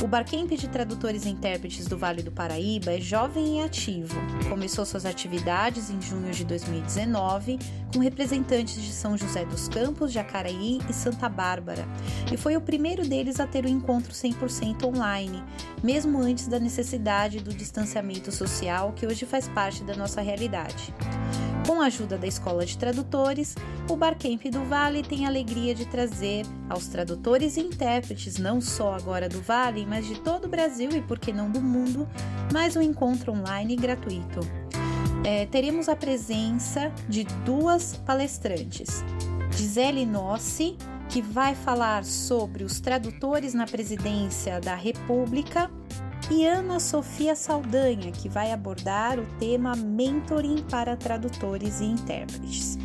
O 0.06 0.08
Barcamp 0.08 0.48
de 0.52 0.68
Tradutores 0.68 1.24
e 1.24 1.30
Intérpretes 1.30 1.88
do 1.88 1.98
Vale 1.98 2.22
do 2.22 2.30
Paraíba 2.30 2.92
é 2.92 3.00
jovem 3.00 3.58
e 3.58 3.64
ativo. 3.64 4.14
Começou 4.48 4.86
suas 4.86 5.04
atividades 5.04 5.90
em 5.90 6.00
junho 6.00 6.30
de 6.30 6.44
2019 6.44 7.58
com 7.92 7.98
representantes 7.98 8.80
de 8.80 8.92
São 8.92 9.18
José 9.18 9.44
dos 9.44 9.68
Campos, 9.68 10.12
Jacaraí 10.12 10.78
e 10.88 10.92
Santa 10.92 11.28
Bárbara, 11.28 11.84
e 12.32 12.36
foi 12.36 12.56
o 12.56 12.60
primeiro 12.60 13.04
deles 13.04 13.40
a 13.40 13.48
ter 13.48 13.64
o 13.64 13.68
um 13.68 13.72
encontro 13.72 14.12
100% 14.12 14.84
online, 14.84 15.42
mesmo 15.82 16.20
antes 16.20 16.46
da 16.46 16.60
necessidade 16.60 17.40
do 17.40 17.52
distanciamento 17.52 18.30
social 18.30 18.92
que 18.92 19.08
hoje 19.08 19.26
faz 19.26 19.48
parte 19.48 19.82
da 19.82 19.96
nossa 19.96 20.20
realidade. 20.20 20.94
Com 21.66 21.80
a 21.82 21.86
ajuda 21.86 22.16
da 22.16 22.28
Escola 22.28 22.64
de 22.64 22.78
Tradutores, 22.78 23.56
o 23.90 23.96
Barcamp 23.96 24.44
do 24.44 24.64
Vale 24.66 25.02
tem 25.02 25.24
a 25.24 25.28
alegria 25.28 25.74
de 25.74 25.84
trazer 25.84 26.46
aos 26.68 26.86
tradutores 26.86 27.56
e 27.56 27.60
intérpretes, 27.60 28.38
não 28.38 28.60
só 28.60 28.94
agora 28.94 29.28
do 29.28 29.40
Vale, 29.40 29.84
mas 29.84 30.06
de 30.06 30.20
todo 30.20 30.44
o 30.44 30.48
Brasil 30.48 30.90
e, 30.92 31.02
por 31.02 31.18
que 31.18 31.32
não, 31.32 31.50
do 31.50 31.60
mundo, 31.60 32.08
mais 32.52 32.76
um 32.76 32.80
encontro 32.80 33.32
online 33.32 33.74
gratuito. 33.74 34.38
É, 35.24 35.46
teremos 35.46 35.88
a 35.88 35.96
presença 35.96 36.92
de 37.08 37.24
duas 37.44 37.96
palestrantes. 37.96 39.04
Gisele 39.50 40.06
Nossi, 40.06 40.76
que 41.08 41.20
vai 41.20 41.56
falar 41.56 42.04
sobre 42.04 42.62
os 42.62 42.78
tradutores 42.78 43.54
na 43.54 43.66
presidência 43.66 44.60
da 44.60 44.76
República 44.76 45.68
e 46.30 46.46
Ana 46.46 46.80
Sofia 46.80 47.36
Saldanha, 47.36 48.10
que 48.10 48.28
vai 48.28 48.52
abordar 48.52 49.18
o 49.18 49.26
tema 49.38 49.76
Mentoring 49.76 50.62
para 50.68 50.96
tradutores 50.96 51.80
e 51.80 51.84
intérpretes. 51.84 52.78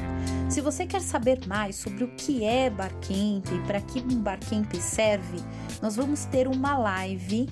Se 0.49 0.61
você 0.61 0.87
quer 0.87 1.01
saber 1.01 1.41
mais 1.49 1.75
sobre 1.75 2.05
o 2.05 2.09
que 2.15 2.45
é 2.45 2.71
Barcamp 2.71 3.45
e 3.53 3.59
para 3.67 3.81
que 3.81 3.99
um 3.99 4.21
Barcamp 4.21 4.73
serve, 4.77 5.39
nós 5.83 5.97
vamos 5.97 6.25
ter 6.25 6.47
uma 6.47 6.79
live 6.79 7.49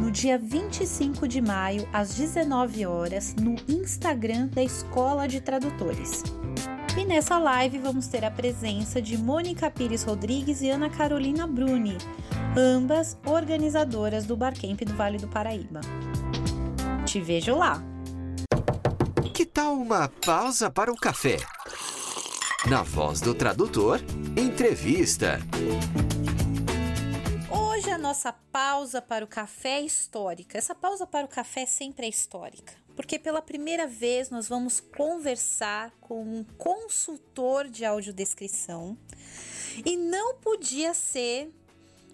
no 0.00 0.10
dia 0.10 0.38
25 0.38 1.28
de 1.28 1.42
maio, 1.42 1.86
às 1.92 2.14
19 2.14 2.86
horas, 2.86 3.34
no 3.34 3.56
Instagram 3.68 4.46
da 4.46 4.62
Escola 4.62 5.28
de 5.28 5.42
Tradutores. 5.42 6.24
E 6.98 7.04
nessa 7.04 7.38
live 7.38 7.78
vamos 7.78 8.08
ter 8.08 8.24
a 8.24 8.30
presença 8.30 9.00
de 9.00 9.16
Mônica 9.16 9.70
Pires 9.70 10.02
Rodrigues 10.02 10.62
e 10.62 10.68
Ana 10.68 10.90
Carolina 10.90 11.46
Bruni, 11.46 11.96
ambas 12.56 13.16
organizadoras 13.24 14.26
do 14.26 14.36
Barcamp 14.36 14.80
do 14.80 14.92
Vale 14.94 15.16
do 15.16 15.28
Paraíba. 15.28 15.80
Te 17.06 17.20
vejo 17.20 17.54
lá! 17.54 17.80
Que 19.32 19.46
tal 19.46 19.74
uma 19.74 20.08
pausa 20.08 20.72
para 20.72 20.90
o 20.90 20.96
café? 20.96 21.36
Na 22.68 22.82
voz 22.82 23.20
do 23.20 23.32
tradutor, 23.32 24.00
entrevista. 24.36 25.38
Hoje 27.48 27.92
a 27.92 27.98
nossa 27.98 28.32
pausa 28.32 29.00
para 29.00 29.24
o 29.24 29.28
café 29.28 29.78
é 29.78 29.82
histórica. 29.82 30.58
Essa 30.58 30.74
pausa 30.74 31.06
para 31.06 31.24
o 31.24 31.28
café 31.28 31.64
sempre 31.64 32.06
é 32.06 32.08
histórica, 32.08 32.72
porque 32.98 33.16
pela 33.16 33.40
primeira 33.40 33.86
vez 33.86 34.28
nós 34.28 34.48
vamos 34.48 34.80
conversar 34.80 35.92
com 36.00 36.20
um 36.20 36.42
consultor 36.58 37.68
de 37.68 37.84
audiodescrição 37.84 38.98
e 39.86 39.96
não 39.96 40.34
podia 40.34 40.92
ser, 40.92 41.48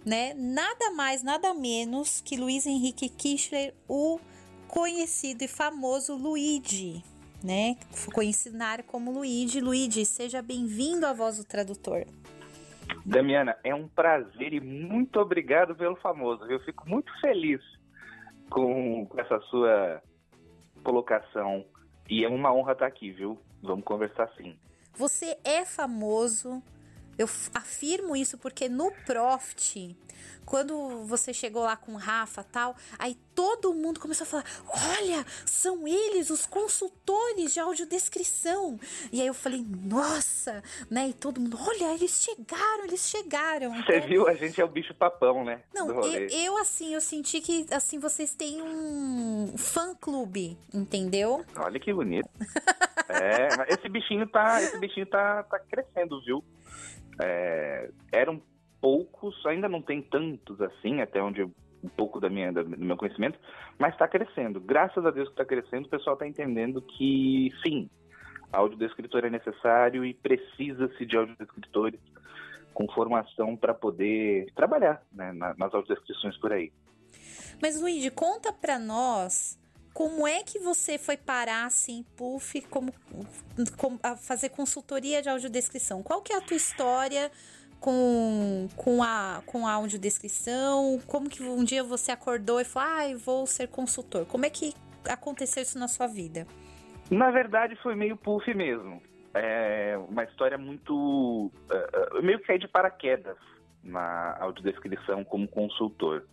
né, 0.05 0.35
nada 0.35 0.91
mais, 0.91 1.23
nada 1.23 1.55
menos 1.55 2.21
que 2.21 2.37
Luiz 2.37 2.67
Henrique 2.67 3.09
Kichler, 3.09 3.73
o 3.89 4.19
conhecido 4.67 5.43
e 5.43 5.47
famoso 5.47 6.15
Luigi, 6.15 7.03
né? 7.43 7.77
Conhecido 8.13 8.55
na 8.55 8.67
área 8.67 8.83
como 8.83 9.11
Luigi. 9.11 9.59
Luigi, 9.59 10.05
seja 10.05 10.39
bem-vindo 10.39 11.07
à 11.07 11.13
Voz 11.13 11.37
do 11.37 11.43
Tradutor. 11.43 12.05
Damiana, 13.03 13.57
é 13.63 13.73
um 13.73 13.87
prazer 13.87 14.53
e 14.53 14.61
muito 14.61 15.19
obrigado 15.19 15.75
pelo 15.75 15.95
famoso. 15.95 16.43
Eu 16.45 16.59
fico 16.59 16.87
muito 16.87 17.11
feliz 17.21 17.59
com 18.51 19.09
essa 19.17 19.39
sua 19.49 19.99
colocação 20.85 21.65
e 22.07 22.23
é 22.23 22.29
uma 22.29 22.53
honra 22.53 22.73
estar 22.73 22.85
aqui, 22.85 23.11
viu? 23.11 23.37
Vamos 23.61 23.83
conversar 23.83 24.29
sim. 24.37 24.55
Você 24.93 25.37
é 25.43 25.65
famoso, 25.65 26.61
eu 27.17 27.27
afirmo 27.53 28.15
isso 28.15 28.37
porque 28.37 28.67
no 28.69 28.91
Profit 29.05 29.95
quando 30.45 31.05
você 31.05 31.33
chegou 31.33 31.63
lá 31.63 31.75
com 31.75 31.93
o 31.93 31.97
Rafa 31.97 32.43
tal, 32.43 32.75
aí 32.99 33.17
todo 33.33 33.73
mundo 33.73 33.99
começou 33.99 34.25
a 34.25 34.27
falar: 34.27 34.45
olha, 34.67 35.25
são 35.45 35.87
eles 35.87 36.29
os 36.29 36.45
consultores 36.45 37.53
de 37.53 37.59
audiodescrição. 37.59 38.79
E 39.11 39.21
aí 39.21 39.27
eu 39.27 39.33
falei, 39.33 39.65
nossa, 39.67 40.63
né? 40.89 41.09
E 41.09 41.13
todo 41.13 41.41
mundo, 41.41 41.57
olha, 41.59 41.93
eles 41.93 42.23
chegaram, 42.23 42.85
eles 42.85 43.09
chegaram. 43.09 43.73
Você 43.83 43.97
então, 43.97 44.07
viu? 44.07 44.27
A 44.27 44.33
gente 44.35 44.61
é 44.61 44.63
o 44.63 44.67
bicho 44.67 44.93
papão, 44.93 45.43
né? 45.43 45.61
Não, 45.73 45.89
eu, 46.03 46.27
eu, 46.29 46.57
assim, 46.57 46.93
eu 46.93 47.01
senti 47.01 47.41
que 47.41 47.65
assim, 47.71 47.97
vocês 47.99 48.35
têm 48.35 48.61
um 48.61 49.57
fã 49.57 49.95
clube, 49.95 50.57
entendeu? 50.73 51.43
Olha 51.57 51.79
que 51.79 51.91
bonito. 51.91 52.29
é, 53.09 53.73
esse 53.73 53.89
bichinho 53.89 54.27
tá. 54.27 54.61
Esse 54.61 54.77
bichinho 54.77 55.07
tá, 55.07 55.43
tá 55.43 55.59
crescendo, 55.59 56.21
viu? 56.21 56.43
É, 57.21 57.89
era 58.11 58.31
um 58.31 58.41
poucos, 58.81 59.43
ainda 59.45 59.67
não 59.67 59.81
tem 59.81 60.01
tantos 60.01 60.61
assim, 60.61 61.01
até 61.01 61.21
onde 61.21 61.43
um 61.43 61.89
pouco 61.95 62.19
da 62.19 62.29
minha, 62.29 62.51
do 62.51 62.65
meu 62.77 62.97
conhecimento, 62.97 63.39
mas 63.79 63.93
está 63.93 64.07
crescendo. 64.07 64.59
Graças 64.59 65.05
a 65.05 65.11
Deus 65.11 65.27
que 65.27 65.33
está 65.33 65.45
crescendo, 65.45 65.85
o 65.85 65.89
pessoal 65.89 66.13
está 66.15 66.27
entendendo 66.27 66.81
que 66.81 67.51
sim, 67.63 67.89
audiodescritor 68.51 69.25
é 69.25 69.29
necessário 69.29 70.05
e 70.05 70.13
precisa-se 70.13 71.05
de 71.05 71.17
audiodescritores 71.17 71.99
com 72.73 72.87
formação 72.91 73.55
para 73.55 73.73
poder 73.73 74.51
trabalhar 74.55 75.01
né, 75.11 75.31
nas 75.33 75.73
audiodescrições 75.73 76.37
por 76.37 76.51
aí. 76.51 76.71
Mas 77.61 77.79
Luigi, 77.79 78.11
conta 78.11 78.51
para 78.51 78.77
nós 78.77 79.57
como 79.95 80.27
é 80.27 80.43
que 80.43 80.59
você 80.59 80.97
foi 80.97 81.15
parar 81.15 81.65
assim, 81.65 82.03
puff, 82.17 82.61
como, 82.63 82.93
como 83.77 83.97
a 84.03 84.17
fazer 84.17 84.49
consultoria 84.49 85.21
de 85.21 85.29
audiodescrição? 85.29 86.03
Qual 86.03 86.21
que 86.21 86.33
é 86.33 86.37
a 86.37 86.41
tua 86.41 86.57
história 86.57 87.31
com, 87.79 88.67
com, 88.75 89.01
a, 89.01 89.41
com 89.45 89.65
a 89.65 89.71
audiodescrição? 89.71 90.99
Como 91.07 91.29
que 91.29 91.41
um 91.41 91.63
dia 91.63 91.81
você 91.81 92.11
acordou 92.11 92.59
e 92.59 92.65
falou, 92.65 92.89
ah, 92.89 93.17
vou 93.17 93.47
ser 93.47 93.69
consultor? 93.69 94.25
Como 94.25 94.45
é 94.45 94.49
que 94.49 94.73
aconteceu 95.07 95.63
isso 95.63 95.79
na 95.79 95.87
sua 95.87 96.07
vida? 96.07 96.45
Na 97.09 97.31
verdade, 97.31 97.77
foi 97.77 97.95
meio 97.95 98.17
puff 98.17 98.53
mesmo. 98.53 99.01
É 99.33 99.97
uma 100.09 100.25
história 100.25 100.57
muito. 100.57 100.93
Uh, 100.93 102.21
meio 102.21 102.39
que 102.39 102.47
caí 102.47 102.59
de 102.59 102.67
paraquedas 102.67 103.37
na 103.81 104.35
audiodescrição 104.41 105.23
como 105.23 105.47
consultor. 105.47 106.25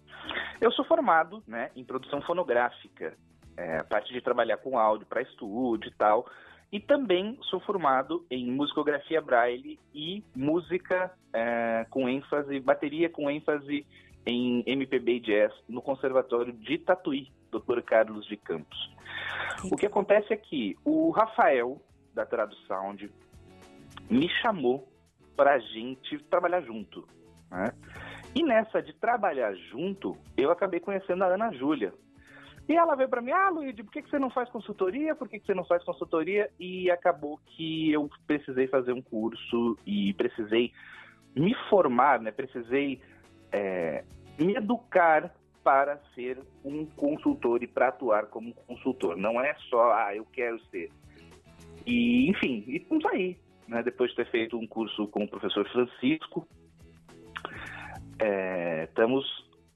Eu 0.61 0.73
sou 0.73 0.85
formado 0.85 1.45
né, 1.47 1.71
em 1.77 1.85
produção 1.85 2.21
fonográfica, 2.23 3.17
é, 3.57 3.79
a 3.79 3.85
parte 3.85 4.13
de 4.13 4.21
trabalhar 4.21 4.57
com 4.59 4.79
áudio 4.79 5.07
para 5.07 5.23
estúdio 5.23 5.89
e 5.89 5.95
tal. 5.95 6.27
E 6.71 6.81
também 6.81 7.39
sou 7.43 7.61
formado 7.61 8.25
em 8.31 8.51
musicografia 8.51 9.21
braille 9.21 9.79
e 9.95 10.25
música 10.35 11.13
é, 11.33 11.87
com 11.91 12.09
ênfase, 12.09 12.59
bateria 12.61 13.11
com 13.11 13.31
ênfase 13.31 13.87
em 14.25 14.63
MPB 14.67 15.17
e 15.17 15.21
jazz 15.21 15.53
no 15.69 15.83
Conservatório 15.83 16.53
de 16.53 16.79
Tatuí, 16.79 17.31
Dr. 17.51 17.83
Carlos 17.83 18.27
de 18.27 18.37
Campos. 18.37 18.91
O 19.71 19.77
que 19.77 19.87
acontece 19.87 20.33
é 20.33 20.37
que 20.37 20.75
o 20.85 21.11
Rafael, 21.11 21.81
da 22.15 22.25
Tradução, 22.25 22.97
me 24.11 24.29
chamou 24.41 24.89
para 25.37 25.55
a 25.55 25.59
gente 25.59 26.19
trabalhar 26.25 26.63
junto. 26.63 27.07
Né? 27.51 27.73
E 28.35 28.43
nessa 28.43 28.81
de 28.81 28.93
trabalhar 28.95 29.55
junto, 29.55 30.17
eu 30.37 30.51
acabei 30.51 30.81
conhecendo 30.81 31.23
a 31.23 31.27
Ana 31.27 31.53
Júlia, 31.53 31.93
e 32.69 32.77
ela 32.77 32.95
veio 32.95 33.09
para 33.09 33.21
mim, 33.21 33.33
ah, 33.33 33.51
Luíde, 33.51 33.83
por 33.83 33.93
que, 33.93 34.03
que 34.03 34.11
você 34.11 34.19
não 34.19 34.31
faz 34.31 34.49
consultoria? 34.49 35.15
Por 35.15 35.29
que, 35.29 35.39
que 35.41 35.47
você 35.47 35.55
não 35.55 35.65
faz 35.65 35.83
consultoria? 35.85 36.51
E 36.59 36.91
acabou 36.91 37.39
que 37.47 37.91
eu 37.93 38.09
precisei 38.27 38.69
fazer 38.69 38.93
um 38.93 39.03
curso 39.03 39.77
e 39.87 40.15
precisei 40.15 40.73
me 41.35 41.55
formar, 41.69 42.21
né? 42.21 42.31
Precisei 42.31 43.01
é, 43.51 44.05
me 44.39 44.55
educar 44.55 45.35
para 45.63 45.99
ser 46.15 46.39
um 46.65 46.85
consultor 46.87 47.63
e 47.63 47.67
para 47.67 47.89
atuar 47.89 48.27
como 48.27 48.55
consultor. 48.67 49.17
Não 49.17 49.41
é 49.41 49.55
só, 49.69 49.93
ah, 49.93 50.15
eu 50.15 50.25
quero 50.33 50.61
ser. 50.67 50.91
E, 51.87 52.29
enfim, 52.29 52.65
e 52.67 52.77
estamos 52.77 53.05
aí. 53.07 53.37
Né? 53.67 53.83
Depois 53.83 54.11
de 54.11 54.17
ter 54.17 54.31
feito 54.31 54.57
um 54.57 54.67
curso 54.67 55.07
com 55.09 55.25
o 55.25 55.29
professor 55.29 55.69
Francisco, 55.69 56.47
é, 58.19 58.85
estamos 58.85 59.25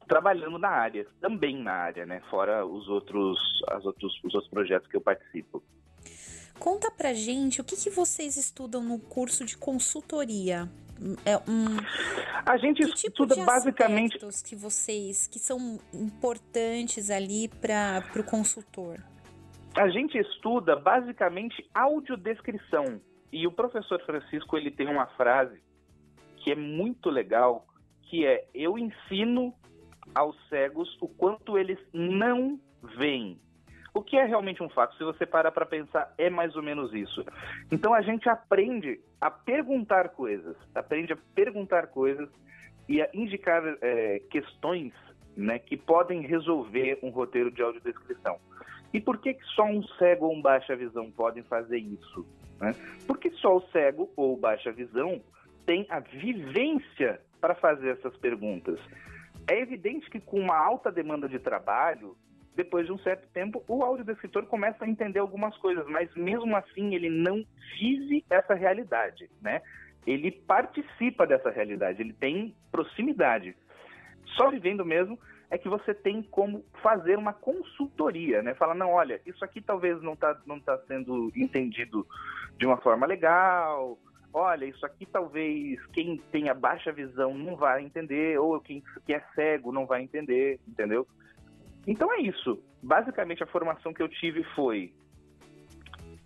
trabalhando 0.07 0.59
na 0.59 0.69
área, 0.69 1.07
também 1.21 1.63
na 1.63 1.73
área, 1.73 2.07
né? 2.07 2.21
Fora 2.31 2.65
os 2.65 2.89
outros, 2.89 3.39
as 3.69 3.85
outros, 3.85 4.21
os 4.25 4.35
outros 4.35 4.51
projetos 4.51 4.89
que 4.89 4.97
eu 4.97 5.01
participo. 5.01 5.63
Conta 6.59 6.91
pra 6.91 7.13
gente 7.13 7.61
o 7.61 7.65
que, 7.65 7.77
que 7.77 7.91
vocês 7.91 8.37
estudam 8.37 8.83
no 8.83 8.99
curso 8.99 9.45
de 9.45 9.57
consultoria. 9.57 10.69
É 11.27 11.37
um, 11.51 11.77
a 12.47 12.57
gente 12.57 12.83
que 12.83 12.93
tipo 12.95 13.25
estuda 13.25 13.45
basicamente 13.45 14.19
que 14.43 14.57
vocês 14.57 15.27
que 15.27 15.39
são 15.39 15.79
importantes 15.93 17.11
ali 17.11 17.49
para 17.49 18.03
o 18.19 18.25
consultor. 18.25 18.99
A 19.77 19.89
gente 19.91 20.17
estuda 20.17 20.75
basicamente 20.75 21.69
audiodescrição 21.75 22.99
e 23.31 23.47
o 23.47 23.53
professor 23.53 24.01
Francisco 24.07 24.57
ele 24.57 24.71
tem 24.71 24.89
uma 24.89 25.07
frase 25.09 25.63
que 26.39 26.53
é 26.53 26.55
muito 26.55 27.11
legal, 27.11 27.67
que 28.05 28.25
é 28.25 28.47
eu 28.55 28.79
ensino 28.79 29.53
aos 30.15 30.37
cegos 30.49 30.97
o 31.01 31.09
quanto 31.09 31.59
eles 31.59 31.79
não 31.93 32.59
veem. 32.97 33.41
O 33.95 34.03
que 34.03 34.17
é 34.17 34.25
realmente 34.25 34.63
um 34.63 34.69
fato, 34.69 34.95
se 34.97 35.05
você 35.05 35.25
parar 35.25 35.51
para 35.51 35.65
pensar, 35.65 36.13
é 36.19 36.29
mais 36.29 36.55
ou 36.55 36.63
menos 36.63 36.93
isso. 36.93 37.25
Então 37.73 37.95
a 37.95 38.03
gente 38.03 38.29
aprende 38.29 39.01
a 39.21 39.31
perguntar 39.31 40.11
coisas, 40.11 40.55
aprende 40.75 41.15
a 41.15 41.19
perguntar 41.35 41.87
coisas 41.87 42.29
e 42.87 43.01
a 43.01 43.09
indicar 43.15 43.63
é, 43.81 44.21
questões 44.31 44.93
né, 45.35 45.59
que 45.59 45.77
podem 45.77 46.21
resolver 46.21 46.99
um 47.03 47.09
roteiro 47.09 47.51
de 47.51 47.63
audiodescrição. 47.63 48.39
E 48.93 49.01
por 49.01 49.19
que, 49.19 49.35
que 49.35 49.45
só 49.55 49.65
um 49.65 49.83
cego 49.99 50.27
ou 50.27 50.35
um 50.35 50.43
baixa 50.43 50.77
visão 50.77 51.11
podem 51.11 51.43
fazer 51.43 51.79
isso? 51.79 52.27
Né? 52.61 52.75
Porque 53.07 53.31
só 53.33 53.57
o 53.57 53.63
cego 53.71 54.11
ou 54.17 54.37
baixa 54.37 54.73
visão 54.73 55.21
tem 55.65 55.87
a 55.89 56.01
vivência 56.01 57.21
para 57.41 57.55
fazer 57.55 57.91
essas 57.91 58.17
perguntas. 58.17 58.79
É 59.49 59.61
evidente 59.61 60.11
que 60.11 60.21
com 60.21 60.41
uma 60.41 60.57
alta 60.57 60.91
demanda 60.91 61.29
de 61.29 61.39
trabalho, 61.39 62.17
depois 62.55 62.87
de 62.87 62.93
um 62.93 62.99
certo 62.99 63.29
tempo, 63.29 63.63
o 63.69 63.83
audiodescritor 63.85 64.47
começa 64.47 64.85
a 64.85 64.89
entender 64.89 65.19
algumas 65.19 65.57
coisas, 65.59 65.87
mas 65.87 66.13
mesmo 66.15 66.57
assim 66.57 66.95
ele 66.95 67.11
não 67.11 67.45
vive 67.79 68.25
essa 68.31 68.55
realidade, 68.55 69.31
né? 69.41 69.63
Ele 70.07 70.31
participa 70.31 71.27
dessa 71.27 71.51
realidade, 71.51 72.01
ele 72.01 72.13
tem 72.13 72.55
proximidade. 72.73 73.55
Só 74.37 74.51
vivendo 74.51 74.85
mesmo 74.85 75.19
é 75.51 75.59
que 75.59 75.69
você 75.69 75.95
tem 75.95 76.23
como 76.23 76.65
fazer 76.83 77.17
uma 77.17 77.33
consultoria, 77.33 78.43
né? 78.43 78.55
Falar, 78.55 78.75
não, 78.75 78.91
olha, 78.91 79.21
isso 79.27 79.45
aqui 79.45 79.61
talvez 79.61 80.01
não 80.03 80.15
está 80.15 80.37
não 80.47 80.59
tá 80.59 80.79
sendo 80.89 81.31
entendido 81.37 82.07
de 82.59 82.67
uma 82.67 82.79
forma 82.79 83.07
legal, 83.07 83.99
olha, 84.37 84.67
isso 84.67 84.85
aqui 84.85 85.07
talvez 85.07 85.85
quem 85.87 86.19
tenha 86.31 86.53
baixa 86.53 86.93
visão 86.93 87.33
não 87.33 87.57
vai 87.57 87.83
entender, 87.83 88.39
ou 88.39 88.61
quem, 88.61 88.83
quem 89.07 89.17
é 89.17 89.21
cego 89.35 89.73
não 89.73 89.87
vai 89.87 90.03
entender, 90.03 90.61
entendeu? 90.69 91.07
Então 91.87 92.13
é 92.13 92.21
isso. 92.21 92.63
Basicamente 92.83 93.43
a 93.43 93.47
formação 93.47 93.95
que 93.95 94.03
eu 94.03 94.09
tive 94.09 94.45
foi 94.55 94.93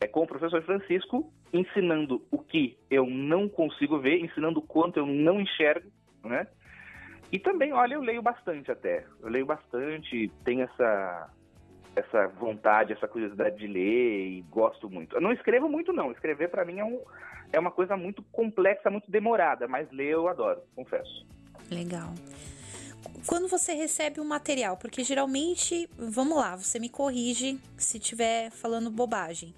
é 0.01 0.09
com 0.09 0.25
o 0.25 0.27
professor 0.27 0.61
Francisco, 0.63 1.33
ensinando 1.53 2.27
o 2.33 2.39
que 2.39 2.77
eu 2.91 3.07
não 3.07 3.49
consigo 3.49 4.01
ver, 4.01 4.19
ensinando 4.19 4.59
o 4.59 4.67
quanto 4.67 4.97
eu 4.97 5.07
não 5.07 5.41
enxergo, 5.41 5.89
né? 6.25 6.49
E 7.31 7.39
também, 7.39 7.73
olha, 7.73 7.95
eu 7.95 8.01
leio 8.01 8.23
bastante 8.23 8.73
até. 8.73 9.07
Eu 9.21 9.29
leio 9.29 9.47
bastante, 9.47 10.29
tenho 10.43 10.63
essa 10.63 11.31
essa 11.97 12.29
vontade, 12.29 12.93
essa 12.93 13.09
curiosidade 13.09 13.57
de 13.57 13.67
ler 13.67 14.29
e 14.29 14.43
gosto 14.51 14.89
muito. 14.89 15.17
Eu 15.17 15.21
não 15.21 15.33
escrevo 15.33 15.69
muito 15.69 15.93
não, 15.93 16.13
escrever 16.13 16.49
para 16.49 16.65
mim 16.65 16.79
é 16.79 16.85
um 16.85 17.01
é 17.53 17.59
uma 17.59 17.71
coisa 17.71 17.97
muito 17.97 18.23
complexa, 18.31 18.91
muito 18.91 19.11
demorada, 19.11 19.67
mas 19.67 19.91
ler 19.91 20.13
eu 20.13 20.29
adoro, 20.29 20.63
confesso. 20.77 21.27
Legal. 21.69 22.15
Quando 23.27 23.49
você 23.49 23.73
recebe 23.73 24.21
um 24.21 24.25
material, 24.25 24.77
porque 24.77 25.03
geralmente, 25.03 25.89
vamos 25.99 26.37
lá, 26.37 26.57
você 26.57 26.79
me 26.79 26.89
corrige 26.89 27.59
se 27.77 27.99
estiver 27.99 28.51
falando 28.51 28.91
bobagem, 28.91 29.55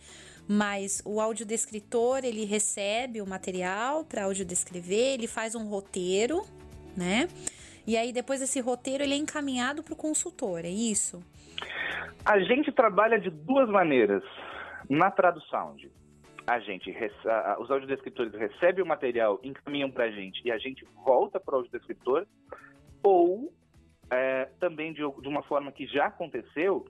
mas 0.48 1.02
o 1.04 1.20
audiodescritor, 1.20 2.24
ele 2.24 2.44
recebe 2.44 3.20
o 3.20 3.26
material 3.26 4.04
para 4.04 4.24
audiodescrever, 4.24 5.14
ele 5.14 5.26
faz 5.26 5.54
um 5.54 5.68
roteiro, 5.68 6.44
né? 6.96 7.28
E 7.86 7.96
aí 7.96 8.12
depois 8.12 8.40
esse 8.40 8.60
roteiro 8.60 9.02
ele 9.02 9.14
é 9.14 9.16
encaminhado 9.16 9.82
para 9.82 9.94
o 9.94 9.96
consultor, 9.96 10.64
é 10.64 10.70
isso? 10.70 11.22
A 12.24 12.38
gente 12.40 12.70
trabalha 12.70 13.18
de 13.18 13.30
duas 13.30 13.68
maneiras 13.68 14.22
na 14.88 15.10
tradução 15.10 15.76
a 16.46 16.58
gente, 16.58 16.94
os 17.60 17.70
audiodescritores 17.70 18.32
recebem 18.34 18.82
o 18.82 18.86
material, 18.86 19.40
encaminham 19.42 19.90
para 19.90 20.04
a 20.04 20.10
gente 20.10 20.42
e 20.44 20.50
a 20.50 20.58
gente 20.58 20.84
volta 21.04 21.38
para 21.38 21.54
o 21.54 21.58
audiodescritor, 21.58 22.26
ou 23.02 23.52
é, 24.10 24.46
também 24.58 24.92
de, 24.92 25.00
de, 25.00 25.28
uma 25.28 25.42
forma 25.42 25.70
que 25.72 25.86
já 25.86 26.06
aconteceu, 26.06 26.84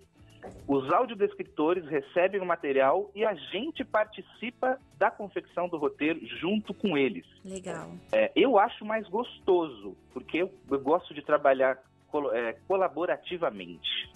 os 0.66 0.92
audiodescritores 0.92 1.87
recebem 1.87 2.40
o 2.40 2.47
material 2.47 3.11
e 3.14 3.25
a 3.25 3.35
gente 3.35 3.85
participa 3.85 4.79
da 4.99 5.11
confecção 5.11 5.68
do 5.68 5.77
roteiro 5.77 6.18
junto 6.40 6.75
com 6.75 6.97
eles. 6.99 7.25
Legal. 7.45 7.92
É, 8.11 8.33
eu 8.35 8.59
acho 8.59 8.85
mais 8.85 9.07
gostoso, 9.09 9.97
porque 10.12 10.38
eu, 10.38 10.53
eu 10.71 10.81
gosto 10.81 11.14
de 11.14 11.23
trabalhar 11.23 11.79
col 12.09 12.35
é, 12.35 12.55
colaborativamente. 12.66 14.11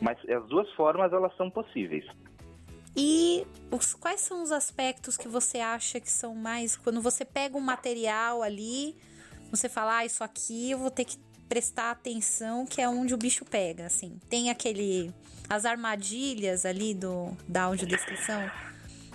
Mas 0.00 0.18
as 0.28 0.46
duas 0.48 0.70
formas 0.72 1.12
elas 1.12 1.34
são 1.36 1.50
possíveis. 1.50 2.06
E 2.96 3.46
os, 3.70 3.94
quais 3.94 4.20
são 4.20 4.42
os 4.42 4.50
aspectos 4.50 5.16
que 5.16 5.28
você 5.28 5.58
acha 5.58 6.00
que 6.00 6.10
são 6.10 6.34
mais. 6.34 6.76
Quando 6.76 7.00
você 7.00 7.24
pega 7.24 7.56
um 7.56 7.60
material 7.60 8.42
ali, 8.42 8.96
você 9.50 9.68
fala, 9.68 9.98
ah, 9.98 10.04
isso 10.04 10.24
aqui 10.24 10.70
eu 10.72 10.78
vou 10.78 10.90
ter 10.90 11.04
que 11.04 11.16
prestar 11.48 11.90
atenção, 11.90 12.64
que 12.64 12.80
é 12.80 12.88
onde 12.88 13.12
o 13.12 13.18
bicho 13.18 13.44
pega, 13.44 13.86
assim. 13.86 14.18
Tem 14.28 14.50
aquele. 14.50 15.12
as 15.48 15.64
armadilhas 15.64 16.64
ali 16.64 16.94
do, 16.94 17.36
da 17.48 17.64
audiodescrição. 17.64 18.48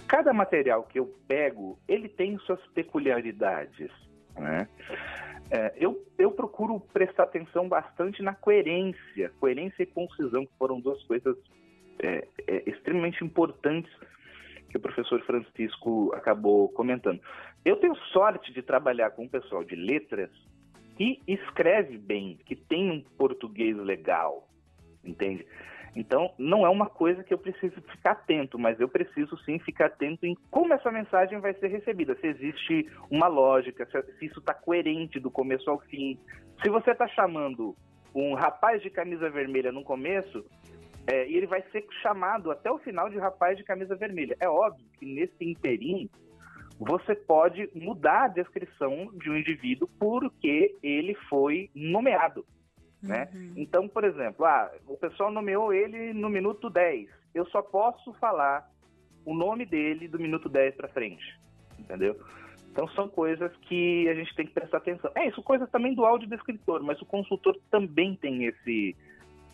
Cada 0.08 0.34
material 0.34 0.84
que 0.84 1.00
eu 1.00 1.08
pego, 1.28 1.80
ele 1.88 2.08
tem 2.08 2.38
suas 2.39 2.60
peculiaridades, 2.67 3.89
né? 4.36 4.67
É, 5.51 5.73
eu, 5.77 6.03
eu 6.17 6.31
procuro 6.31 6.79
prestar 6.79 7.23
atenção 7.23 7.67
bastante 7.67 8.21
na 8.21 8.34
coerência, 8.34 9.31
coerência 9.39 9.84
e 9.84 9.86
concisão, 9.86 10.45
que 10.45 10.58
foram 10.58 10.79
duas 10.79 11.01
coisas 11.03 11.38
é, 11.99 12.27
é, 12.47 12.69
extremamente 12.69 13.23
importantes 13.23 13.91
que 14.69 14.77
o 14.77 14.79
professor 14.79 15.21
Francisco 15.21 16.12
acabou 16.13 16.69
comentando. 16.69 17.21
Eu 17.63 17.77
tenho 17.77 17.95
sorte 18.12 18.51
de 18.51 18.62
trabalhar 18.62 19.12
com 19.12 19.23
um 19.23 19.29
pessoal 19.29 19.63
de 19.63 19.75
letras 19.75 20.29
que 20.97 21.21
escreve 21.27 21.97
bem, 21.97 22.39
que 22.45 22.55
tem 22.55 22.91
um 22.91 23.01
português 23.17 23.77
legal, 23.77 24.47
entende? 25.03 25.45
Então, 25.95 26.34
não 26.38 26.65
é 26.65 26.69
uma 26.69 26.88
coisa 26.88 27.23
que 27.23 27.34
eu 27.34 27.38
preciso 27.38 27.81
ficar 27.81 28.12
atento, 28.12 28.60
mas 28.60 28.79
eu 28.79 28.89
preciso 28.89 29.38
sim 29.45 29.58
ficar 29.60 29.86
atento 29.86 30.25
em 30.25 30.36
como 30.51 30.73
essa 30.73 30.91
mensagem 30.91 31.39
vai 31.39 31.53
ser 31.53 31.67
recebida, 31.67 32.15
se 32.19 32.27
existe 32.27 32.89
uma 33.10 33.27
lógica, 33.27 33.86
se 33.86 34.25
isso 34.25 34.39
está 34.39 34.53
coerente 34.53 35.19
do 35.19 35.31
começo 35.31 35.69
ao 35.69 35.79
fim. 35.79 36.19
Se 36.62 36.69
você 36.69 36.91
está 36.91 37.08
chamando 37.08 37.75
um 38.13 38.34
rapaz 38.34 38.81
de 38.81 38.89
camisa 38.89 39.29
vermelha 39.29 39.71
no 39.71 39.84
começo, 39.84 40.45
é, 41.08 41.29
e 41.29 41.38
ele 41.38 41.47
vai 41.47 41.63
ser 41.71 41.86
chamado 42.01 42.51
até 42.51 42.69
o 42.69 42.79
final 42.79 43.10
de 43.10 43.17
rapaz 43.17 43.58
de 43.58 43.63
camisa 43.63 43.95
vermelha. 43.95 44.36
É 44.39 44.49
óbvio 44.49 44.86
que 44.97 45.05
nesse 45.05 45.45
interim 45.45 46.10
você 46.79 47.15
pode 47.15 47.69
mudar 47.73 48.25
a 48.25 48.27
descrição 48.27 49.10
de 49.13 49.29
um 49.29 49.38
indivíduo 49.38 49.88
porque 49.97 50.75
ele 50.84 51.15
foi 51.29 51.69
nomeado. 51.73 52.45
Né? 53.01 53.29
Uhum. 53.34 53.53
Então, 53.55 53.88
por 53.88 54.03
exemplo, 54.03 54.45
ah, 54.45 54.71
o 54.88 54.97
pessoal 54.97 55.31
nomeou 55.31 55.73
ele 55.73 56.13
no 56.13 56.29
minuto 56.29 56.69
10. 56.69 57.10
Eu 57.34 57.45
só 57.47 57.62
posso 57.62 58.13
falar 58.13 58.69
o 59.25 59.34
nome 59.34 59.65
dele 59.65 60.08
do 60.08 60.19
minuto 60.19 60.49
10 60.49 60.75
para 60.75 60.88
frente. 60.88 61.23
Entendeu? 61.79 62.19
Então 62.71 62.88
são 62.89 63.08
coisas 63.08 63.55
que 63.62 64.08
a 64.10 64.13
gente 64.13 64.36
tem 64.36 64.45
que 64.45 64.53
prestar 64.53 64.77
atenção. 64.77 65.10
É 65.15 65.27
isso, 65.27 65.41
coisas 65.41 65.69
também 65.69 65.93
do 65.93 66.05
áudio 66.05 66.27
do 66.27 66.36
escritor, 66.36 66.84
mas 66.84 67.01
o 67.01 67.05
consultor 67.05 67.58
também 67.71 68.15
tem 68.15 68.45
esse 68.45 68.95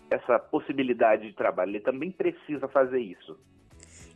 essa 0.09 0.37
possibilidade 0.37 1.27
de 1.27 1.33
trabalho, 1.33 1.71
ele 1.71 1.79
também 1.79 2.11
precisa 2.11 2.67
fazer 2.67 2.99
isso. 2.99 3.39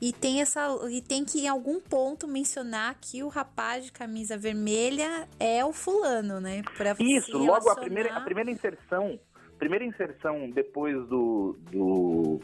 E 0.02 0.12
tem 0.12 0.42
essa 0.42 0.68
e 0.90 1.02
tem 1.02 1.24
que 1.24 1.46
em 1.46 1.48
algum 1.48 1.80
ponto 1.80 2.28
mencionar 2.28 2.96
que 3.00 3.24
o 3.24 3.28
rapaz 3.28 3.86
de 3.86 3.92
camisa 3.92 4.38
vermelha 4.38 5.28
é 5.40 5.64
o 5.64 5.72
fulano, 5.72 6.40
né? 6.40 6.62
Pra 6.78 6.96
Isso, 7.00 7.38
logo 7.38 7.70
a 7.70 7.76
primeira 7.76 8.16
a 8.16 8.22
primeira 8.22 8.52
inserção, 8.52 9.20
primeira 9.58 9.86
inserção 9.86 10.50
depois 10.50 10.96
do, 11.08 11.58
do, 11.72 12.40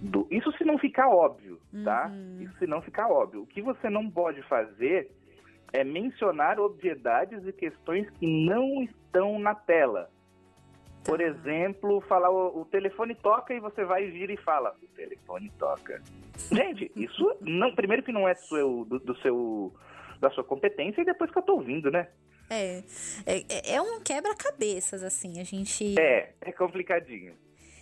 do 0.00 0.26
isso 0.30 0.52
se 0.58 0.64
não 0.64 0.78
ficar 0.78 1.08
óbvio, 1.08 1.60
tá? 1.84 2.10
Uhum. 2.12 2.42
Isso 2.42 2.58
se 2.58 2.66
não 2.66 2.82
ficar 2.82 3.08
óbvio. 3.08 3.42
O 3.42 3.46
que 3.46 3.62
você 3.62 3.88
não 3.88 4.10
pode 4.10 4.42
fazer 4.42 5.10
é 5.72 5.82
mencionar 5.82 6.60
obviedades 6.60 7.44
e 7.46 7.52
questões 7.52 8.08
que 8.10 8.26
não 8.26 8.82
estão 8.82 9.38
na 9.38 9.54
tela. 9.54 10.08
Por 11.04 11.20
exemplo, 11.20 12.00
falar 12.02 12.30
o, 12.30 12.62
o, 12.62 12.64
telefone 12.64 13.14
toca 13.14 13.52
e 13.52 13.60
você 13.60 13.84
vai 13.84 14.06
vir 14.10 14.30
e 14.30 14.36
fala, 14.38 14.74
o 14.82 14.86
telefone 14.96 15.52
toca. 15.58 16.02
Gente, 16.50 16.90
isso 16.96 17.36
não, 17.40 17.74
primeiro 17.74 18.02
que 18.02 18.12
não 18.12 18.26
é 18.26 18.34
seu, 18.34 18.84
do, 18.86 18.98
do 18.98 19.16
seu 19.18 19.72
da 20.20 20.30
sua 20.30 20.42
competência 20.42 21.02
e 21.02 21.04
depois 21.04 21.30
que 21.30 21.38
eu 21.38 21.42
tô 21.42 21.54
ouvindo, 21.54 21.90
né? 21.90 22.08
É, 22.48 22.82
é, 23.26 23.74
é 23.74 23.82
um 23.82 24.00
quebra-cabeças, 24.00 25.02
assim, 25.02 25.40
a 25.40 25.44
gente... 25.44 25.98
É, 25.98 26.32
é 26.40 26.52
complicadinho. 26.52 27.34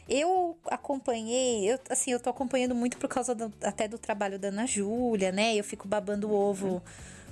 Eu 0.08 0.58
acompanhei, 0.66 1.70
eu, 1.70 1.78
assim, 1.88 2.10
eu 2.10 2.20
tô 2.20 2.30
acompanhando 2.30 2.74
muito 2.74 2.98
por 2.98 3.08
causa 3.08 3.34
do, 3.34 3.52
até 3.62 3.86
do 3.86 3.98
trabalho 3.98 4.38
da 4.38 4.48
Ana 4.48 4.66
Júlia, 4.66 5.30
né? 5.30 5.54
Eu 5.54 5.62
fico 5.62 5.86
babando 5.86 6.28
o 6.28 6.34
ovo 6.34 6.82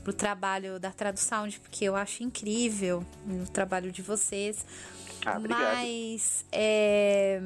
pro 0.03 0.13
trabalho 0.13 0.79
da 0.79 0.91
tradução, 0.91 1.49
porque 1.61 1.85
eu 1.85 1.97
acho 1.97 2.23
incrível 2.23 3.05
o 3.27 3.51
trabalho 3.51 3.93
de 3.93 4.03
vocês. 4.03 4.65
Ah, 5.25 5.39
Mas 5.39 6.45
é, 6.51 7.41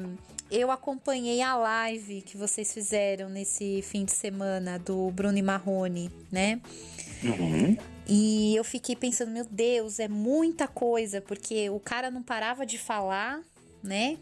eu 0.49 0.71
acompanhei 0.71 1.41
a 1.41 1.55
live 1.55 2.21
que 2.21 2.37
vocês 2.37 2.73
fizeram 2.73 3.29
nesse 3.29 3.81
fim 3.81 4.05
de 4.05 4.13
semana 4.13 4.79
do 4.79 5.11
Bruno 5.11 5.43
Marrone, 5.43 6.11
né? 6.31 6.61
Uhum. 7.23 7.77
E 8.07 8.55
eu 8.55 8.63
fiquei 8.63 8.95
pensando, 8.95 9.31
meu 9.31 9.45
Deus, 9.49 9.99
é 9.99 10.07
muita 10.07 10.67
coisa, 10.67 11.19
porque 11.21 11.69
o 11.69 11.79
cara 11.79 12.11
não 12.11 12.21
parava 12.21 12.65
de 12.65 12.77
falar, 12.77 13.41
né? 13.83 14.17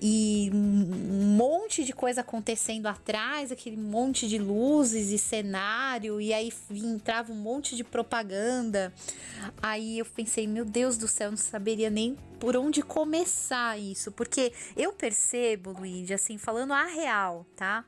E 0.00 0.50
um 0.52 1.36
monte 1.36 1.84
de 1.84 1.92
coisa 1.92 2.22
acontecendo 2.22 2.86
atrás, 2.86 3.52
aquele 3.52 3.76
monte 3.76 4.26
de 4.26 4.38
luzes 4.38 5.10
e 5.10 5.18
cenário, 5.18 6.20
e 6.20 6.32
aí 6.32 6.50
entrava 6.70 7.32
um 7.32 7.36
monte 7.36 7.76
de 7.76 7.84
propaganda. 7.84 8.92
Aí 9.62 9.98
eu 9.98 10.06
pensei, 10.06 10.46
meu 10.46 10.64
Deus 10.64 10.96
do 10.96 11.06
céu, 11.06 11.30
não 11.30 11.36
saberia 11.36 11.90
nem 11.90 12.16
por 12.38 12.56
onde 12.56 12.82
começar 12.82 13.78
isso, 13.78 14.10
porque 14.12 14.52
eu 14.76 14.92
percebo, 14.92 15.72
Luigi, 15.72 16.14
assim, 16.14 16.38
falando 16.38 16.72
a 16.72 16.84
real, 16.84 17.46
tá? 17.54 17.84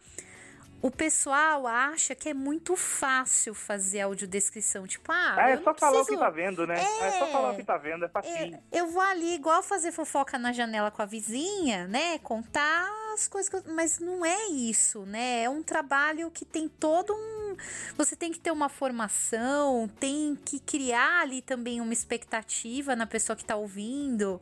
O 0.82 0.90
pessoal 0.90 1.64
acha 1.66 2.12
que 2.12 2.28
é 2.28 2.34
muito 2.34 2.74
fácil 2.74 3.54
fazer 3.54 4.00
audiodescrição. 4.00 4.84
Tipo, 4.84 5.12
ah. 5.12 5.36
É, 5.38 5.52
é 5.52 5.56
só 5.58 5.72
falar 5.72 6.00
o 6.00 6.04
que 6.04 6.16
tá 6.16 6.28
vendo, 6.28 6.66
né? 6.66 6.74
É, 6.74 7.06
é, 7.06 7.10
só 7.12 7.26
falar 7.28 7.52
o 7.52 7.56
que 7.56 7.62
tá 7.62 7.78
vendo, 7.78 8.04
é 8.04 8.08
facinho. 8.08 8.56
É, 8.56 8.78
eu 8.80 8.88
vou 8.88 9.00
ali, 9.00 9.34
igual 9.34 9.62
fazer 9.62 9.92
fofoca 9.92 10.36
na 10.36 10.52
janela 10.52 10.90
com 10.90 11.00
a 11.00 11.06
vizinha, 11.06 11.86
né? 11.86 12.18
Contar 12.18 12.90
as 13.12 13.28
coisas 13.28 13.48
que 13.48 13.56
eu... 13.56 13.62
Mas 13.74 13.98
não 13.98 14.24
é 14.24 14.46
isso, 14.48 15.04
né? 15.06 15.42
É 15.42 15.50
um 15.50 15.62
trabalho 15.62 16.30
que 16.30 16.44
tem 16.44 16.68
todo 16.68 17.12
um. 17.12 17.56
Você 17.96 18.16
tem 18.16 18.32
que 18.32 18.40
ter 18.40 18.50
uma 18.50 18.68
formação, 18.68 19.88
tem 20.00 20.36
que 20.44 20.58
criar 20.58 21.20
ali 21.22 21.42
também 21.42 21.80
uma 21.80 21.92
expectativa 21.92 22.96
na 22.96 23.06
pessoa 23.06 23.36
que 23.36 23.44
tá 23.44 23.56
ouvindo. 23.56 24.40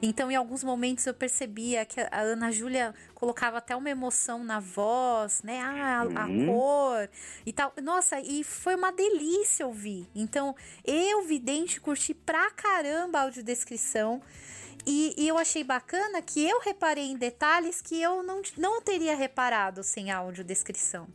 Então, 0.00 0.30
em 0.30 0.36
alguns 0.36 0.62
momentos 0.62 1.06
eu 1.06 1.14
percebia 1.14 1.84
que 1.84 2.00
a 2.00 2.20
Ana 2.20 2.50
Júlia 2.50 2.94
colocava 3.14 3.58
até 3.58 3.74
uma 3.74 3.88
emoção 3.88 4.44
na 4.44 4.60
voz, 4.60 5.42
né? 5.42 5.60
Ah, 5.60 6.00
a, 6.00 6.22
a 6.22 6.26
uhum. 6.26 6.46
cor 6.46 7.10
e 7.44 7.52
tal. 7.52 7.72
Nossa, 7.82 8.20
e 8.20 8.44
foi 8.44 8.74
uma 8.74 8.92
delícia 8.92 9.66
ouvir. 9.66 10.06
Então, 10.14 10.54
eu, 10.84 11.22
vidente, 11.22 11.80
curti 11.80 12.14
pra 12.14 12.50
caramba 12.50 13.18
a 13.18 13.22
audiodescrição. 13.22 14.22
E, 14.86 15.14
eu 15.28 15.36
achei 15.36 15.64
bacana 15.64 16.22
que 16.22 16.48
eu 16.48 16.60
reparei 16.60 17.10
em 17.10 17.18
detalhes 17.18 17.82
que 17.82 18.00
eu 18.00 18.22
não, 18.22 18.40
não 18.56 18.80
teria 18.80 19.16
reparado 19.16 19.82
sem 19.82 20.10
audiodescrição. 20.10 21.08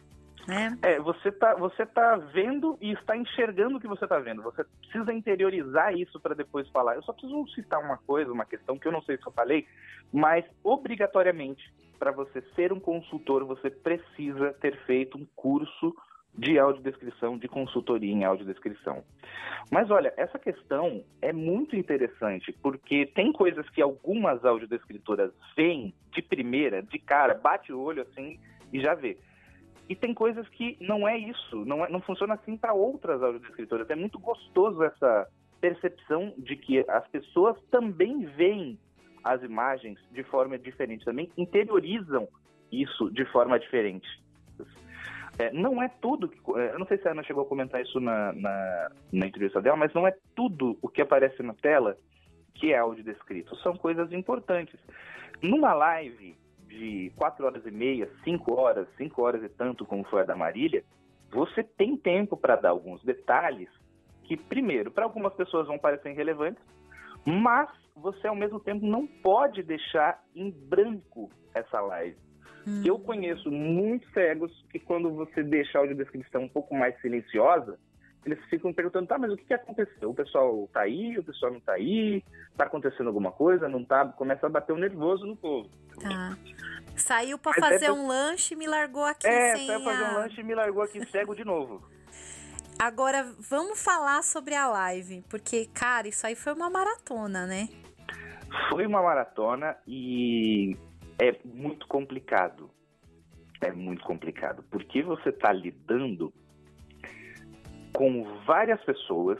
Né? 0.47 0.77
É, 0.81 0.99
você 0.99 1.31
tá, 1.31 1.53
você 1.55 1.85
tá 1.85 2.17
vendo 2.17 2.77
e 2.81 2.91
está 2.91 3.15
enxergando 3.15 3.77
o 3.77 3.79
que 3.79 3.87
você 3.87 4.07
tá 4.07 4.19
vendo. 4.19 4.41
Você 4.41 4.63
precisa 4.63 5.13
interiorizar 5.13 5.95
isso 5.95 6.19
para 6.19 6.35
depois 6.35 6.67
falar. 6.69 6.95
Eu 6.95 7.03
só 7.03 7.13
preciso 7.13 7.47
citar 7.49 7.79
uma 7.79 7.97
coisa, 7.97 8.31
uma 8.31 8.45
questão 8.45 8.77
que 8.77 8.87
eu 8.87 8.91
não 8.91 9.01
sei 9.03 9.17
se 9.17 9.25
eu 9.25 9.31
falei, 9.31 9.67
mas 10.11 10.43
obrigatoriamente 10.63 11.71
para 11.97 12.11
você 12.11 12.41
ser 12.55 12.73
um 12.73 12.79
consultor, 12.79 13.45
você 13.45 13.69
precisa 13.69 14.53
ter 14.53 14.75
feito 14.85 15.19
um 15.19 15.27
curso 15.35 15.95
de 16.33 16.57
audiodescrição, 16.57 17.37
de 17.37 17.47
consultoria 17.47 18.11
em 18.11 18.23
audiodescrição. 18.23 19.03
Mas 19.69 19.89
olha, 19.91 20.13
essa 20.17 20.39
questão 20.39 21.03
é 21.21 21.31
muito 21.31 21.75
interessante, 21.75 22.51
porque 22.61 23.05
tem 23.05 23.31
coisas 23.31 23.69
que 23.69 23.81
algumas 23.81 24.43
audiodescritoras 24.43 25.31
veem 25.55 25.93
de 26.11 26.21
primeira, 26.21 26.81
de 26.81 26.99
cara, 26.99 27.33
bate 27.33 27.71
o 27.71 27.79
olho 27.79 28.01
assim 28.01 28.39
e 28.71 28.81
já 28.81 28.95
vê. 28.95 29.17
E 29.89 29.95
tem 29.95 30.13
coisas 30.13 30.47
que 30.49 30.77
não 30.79 31.07
é 31.07 31.17
isso, 31.17 31.65
não, 31.65 31.85
é, 31.85 31.89
não 31.89 32.01
funciona 32.01 32.35
assim 32.35 32.55
para 32.55 32.73
outras 32.73 33.21
audiodescritoras. 33.21 33.89
É 33.89 33.95
muito 33.95 34.17
gostoso 34.19 34.83
essa 34.83 35.27
percepção 35.59 36.33
de 36.37 36.55
que 36.55 36.79
as 36.89 37.07
pessoas 37.09 37.57
também 37.69 38.25
veem 38.25 38.79
as 39.23 39.43
imagens 39.43 39.99
de 40.11 40.23
forma 40.23 40.57
diferente, 40.57 41.05
também 41.05 41.29
interiorizam 41.37 42.27
isso 42.71 43.11
de 43.11 43.25
forma 43.25 43.59
diferente. 43.59 44.07
É, 45.39 45.51
não 45.51 45.81
é 45.81 45.87
tudo 45.87 46.27
que. 46.27 46.37
É, 46.59 46.73
eu 46.73 46.79
não 46.79 46.85
sei 46.85 46.97
se 46.97 47.07
a 47.07 47.11
Ana 47.11 47.23
chegou 47.23 47.43
a 47.43 47.47
comentar 47.47 47.81
isso 47.81 47.99
na, 47.99 48.33
na, 48.33 48.91
na 49.11 49.25
entrevista 49.25 49.61
dela, 49.61 49.77
mas 49.77 49.93
não 49.93 50.07
é 50.07 50.15
tudo 50.35 50.77
o 50.81 50.89
que 50.89 51.01
aparece 51.01 51.41
na 51.41 51.53
tela 51.53 51.97
que 52.55 52.73
é 52.73 52.77
áudio 52.77 53.03
descrito. 53.03 53.55
São 53.57 53.75
coisas 53.75 54.11
importantes. 54.11 54.79
Numa 55.41 55.73
live 55.73 56.37
de 56.67 57.11
4 57.15 57.45
horas 57.45 57.65
e 57.65 57.71
meia, 57.71 58.09
5 58.23 58.53
horas, 58.53 58.87
5 58.97 59.21
horas 59.21 59.43
e 59.43 59.49
tanto, 59.49 59.85
como 59.85 60.03
foi 60.05 60.21
a 60.21 60.25
da 60.25 60.35
Marília, 60.35 60.83
você 61.31 61.63
tem 61.63 61.97
tempo 61.97 62.37
para 62.37 62.55
dar 62.55 62.69
alguns 62.69 63.03
detalhes 63.03 63.69
que, 64.23 64.37
primeiro, 64.37 64.91
para 64.91 65.05
algumas 65.05 65.33
pessoas 65.33 65.67
vão 65.67 65.79
parecer 65.79 66.11
irrelevantes, 66.11 66.63
mas 67.25 67.69
você 67.95 68.27
ao 68.27 68.35
mesmo 68.35 68.59
tempo 68.59 68.85
não 68.85 69.07
pode 69.07 69.63
deixar 69.63 70.23
em 70.35 70.51
branco 70.51 71.29
essa 71.53 71.81
live. 71.81 72.17
Hum. 72.67 72.83
Eu 72.85 72.99
conheço 72.99 73.49
muitos 73.49 74.11
cegos 74.13 74.51
que 74.69 74.79
quando 74.79 75.09
você 75.11 75.43
deixa 75.43 75.77
a 75.77 75.81
audiodescrição 75.81 76.43
um 76.43 76.49
pouco 76.49 76.75
mais 76.75 76.99
silenciosa, 77.01 77.77
eles 78.25 78.39
ficam 78.49 78.71
perguntando, 78.71 79.07
tá, 79.07 79.17
mas 79.17 79.31
o 79.31 79.37
que, 79.37 79.45
que 79.45 79.53
aconteceu? 79.53 80.11
O 80.11 80.13
pessoal 80.13 80.69
tá 80.71 80.81
aí, 80.81 81.17
o 81.17 81.23
pessoal 81.23 81.51
não 81.51 81.59
tá 81.59 81.73
aí, 81.73 82.23
tá 82.55 82.65
acontecendo 82.65 83.07
alguma 83.07 83.31
coisa, 83.31 83.67
não 83.67 83.83
tá? 83.83 84.05
Começa 84.05 84.45
a 84.45 84.49
bater 84.49 84.73
um 84.73 84.77
nervoso 84.77 85.25
no 85.25 85.35
povo. 85.35 85.69
Tá. 85.99 86.37
Saiu 86.95 87.39
para 87.39 87.53
fazer 87.53 87.85
é 87.85 87.91
um 87.91 88.07
lanche 88.07 88.53
e 88.53 88.57
me 88.57 88.67
largou 88.67 89.03
aqui 89.03 89.25
é, 89.25 89.55
sem 89.55 89.65
saiu 89.65 89.83
fazer 89.83 90.03
um 90.03 90.13
lanche 90.13 90.41
e 90.41 90.43
me 90.43 90.53
largou 90.53 90.83
aqui 90.83 91.03
cego 91.07 91.35
de 91.35 91.43
novo. 91.43 91.81
Agora, 92.77 93.23
vamos 93.39 93.83
falar 93.83 94.23
sobre 94.23 94.55
a 94.55 94.67
live, 94.67 95.23
porque, 95.29 95.67
cara, 95.67 96.07
isso 96.07 96.25
aí 96.25 96.35
foi 96.35 96.53
uma 96.53 96.69
maratona, 96.69 97.45
né? 97.45 97.69
Foi 98.69 98.85
uma 98.85 99.01
maratona 99.01 99.77
e 99.87 100.77
é 101.21 101.39
muito 101.45 101.87
complicado. 101.87 102.71
É 103.61 103.71
muito 103.71 104.03
complicado, 104.03 104.63
porque 104.71 105.03
você 105.03 105.29
está 105.29 105.53
lidando 105.53 106.33
com 107.93 108.23
várias 108.43 108.83
pessoas 108.83 109.37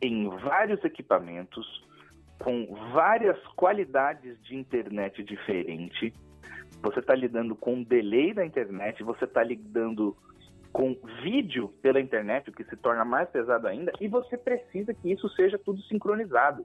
em 0.00 0.28
vários 0.28 0.84
equipamentos, 0.84 1.66
com 2.38 2.72
várias 2.92 3.36
qualidades 3.56 4.40
de 4.44 4.54
internet 4.54 5.24
diferente, 5.24 6.14
você 6.80 7.00
está 7.00 7.16
lidando 7.16 7.56
com 7.56 7.82
delay 7.82 8.32
da 8.32 8.46
internet, 8.46 9.02
você 9.02 9.24
está 9.24 9.42
lidando 9.42 10.16
com 10.72 10.96
vídeo 11.20 11.68
pela 11.82 12.00
internet, 12.00 12.50
o 12.50 12.52
que 12.52 12.62
se 12.64 12.76
torna 12.76 13.04
mais 13.04 13.28
pesado 13.30 13.66
ainda, 13.66 13.92
e 14.00 14.06
você 14.06 14.38
precisa 14.38 14.94
que 14.94 15.10
isso 15.10 15.28
seja 15.30 15.58
tudo 15.58 15.82
sincronizado. 15.82 16.64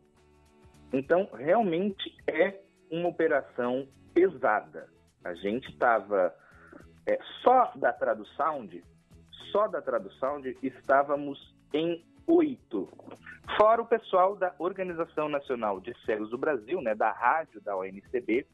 Então, 0.94 1.28
realmente 1.34 2.16
é 2.28 2.60
uma 2.92 3.10
operação 3.10 3.88
pesada. 4.20 4.90
A 5.24 5.34
gente 5.34 5.70
estava 5.70 6.36
é, 7.08 7.18
só 7.42 7.72
da 7.76 7.94
tradução, 7.94 8.68
só 9.52 9.68
da 9.68 9.82
tradução, 9.82 10.42
estávamos 10.62 11.56
em 11.74 12.04
oito. 12.28 12.90
Fora 13.58 13.82
o 13.82 13.86
pessoal 13.86 14.36
da 14.36 14.54
Organização 14.60 15.30
Nacional 15.30 15.80
de 15.80 15.96
Cegos 16.06 16.30
do 16.30 16.38
Brasil, 16.38 16.82
né, 16.82 16.94
da 16.94 17.12
rádio 17.12 17.62
da 17.62 17.76
ONCB, 17.78 18.46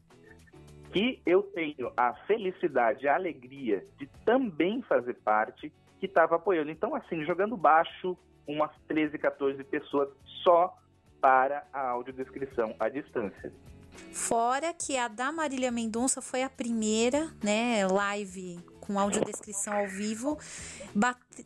que 0.92 1.20
eu 1.26 1.42
tenho 1.42 1.92
a 1.96 2.14
felicidade 2.26 3.08
a 3.08 3.16
alegria 3.16 3.82
de 3.98 4.06
também 4.24 4.82
fazer 4.82 5.14
parte, 5.14 5.72
que 5.98 6.06
estava 6.06 6.36
apoiando. 6.36 6.70
Então, 6.70 6.94
assim, 6.94 7.24
jogando 7.24 7.56
baixo 7.56 8.16
umas 8.46 8.70
13, 8.86 9.18
14 9.18 9.62
pessoas 9.64 10.08
só 10.44 10.74
para 11.20 11.66
a 11.72 11.88
audiodescrição 11.88 12.74
à 12.78 12.88
distância. 12.88 13.52
Fora 14.12 14.72
que 14.72 14.96
a 14.96 15.08
da 15.08 15.30
Marília 15.30 15.70
Mendonça 15.70 16.22
foi 16.22 16.42
a 16.42 16.48
primeira, 16.48 17.30
né, 17.42 17.86
live 17.86 18.58
com 18.80 18.98
audiodescrição 18.98 19.74
ao 19.74 19.88
vivo, 19.88 20.38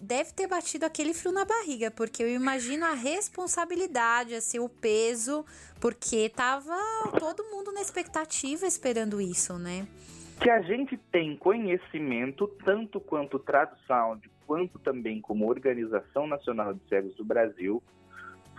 deve 0.00 0.32
ter 0.32 0.46
batido 0.46 0.84
aquele 0.84 1.14
frio 1.14 1.32
na 1.32 1.44
barriga, 1.44 1.90
porque 1.90 2.22
eu 2.22 2.28
imagino 2.28 2.84
a 2.84 2.92
responsabilidade, 2.92 4.34
assim, 4.34 4.58
o 4.58 4.68
peso, 4.68 5.44
porque 5.80 6.28
tava 6.28 6.76
todo 7.18 7.42
mundo 7.44 7.72
na 7.72 7.80
expectativa 7.80 8.66
esperando 8.66 9.20
isso, 9.20 9.58
né? 9.58 9.86
Que 10.38 10.50
a 10.50 10.60
gente 10.60 10.98
tem 11.10 11.36
conhecimento, 11.36 12.46
tanto 12.64 13.00
quanto 13.00 13.38
tradução, 13.38 14.20
quanto 14.46 14.78
também 14.78 15.20
como 15.20 15.48
Organização 15.48 16.26
Nacional 16.26 16.74
de 16.74 16.80
Cegos 16.88 17.14
do 17.16 17.24
Brasil, 17.24 17.82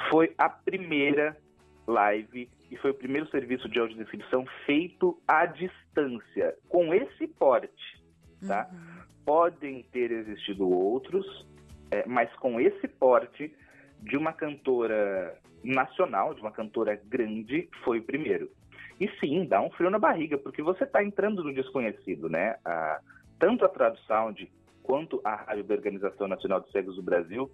foi 0.10 0.34
a 0.38 0.50
primeira 0.50 1.38
live 1.86 2.50
e 2.72 2.78
foi 2.78 2.92
o 2.92 2.96
primeiro 2.96 3.30
serviço 3.30 3.68
de 3.68 3.78
audiodescrição 3.78 4.46
feito 4.66 5.22
à 5.28 5.46
distância, 5.46 6.56
com 6.70 6.94
esse 6.94 7.28
porte, 7.28 8.02
tá? 8.48 8.70
Uhum. 8.72 9.02
Podem 9.26 9.84
ter 9.92 10.10
existido 10.10 10.68
outros, 10.68 11.26
é, 11.92 12.06
mas 12.08 12.34
com 12.38 12.60
esse 12.60 12.88
porte 12.88 13.54
de 14.02 14.16
uma 14.16 14.32
cantora 14.32 15.38
nacional, 15.64 16.34
de 16.34 16.42
uma 16.42 16.52
cantora 16.52 16.96
grande, 16.96 17.70
foi 17.84 18.00
o 18.00 18.04
primeiro. 18.04 18.50
E 19.00 19.08
sim, 19.20 19.46
dá 19.46 19.62
um 19.62 19.70
frio 19.72 19.90
na 19.90 20.00
barriga, 20.00 20.38
porque 20.38 20.64
você 20.64 20.86
está 20.86 21.04
entrando 21.04 21.44
no 21.44 21.54
desconhecido, 21.54 22.30
né? 22.30 22.56
A, 22.64 23.02
tanto 23.38 23.66
a 23.66 23.70
tradução 23.70 24.34
quanto 24.82 25.20
a 25.26 25.36
Rádio 25.36 25.66
da 25.66 25.76
Organização 25.76 26.28
Nacional 26.28 26.62
de 26.62 26.72
Cegos 26.72 26.96
do 26.96 27.04
Brasil 27.04 27.52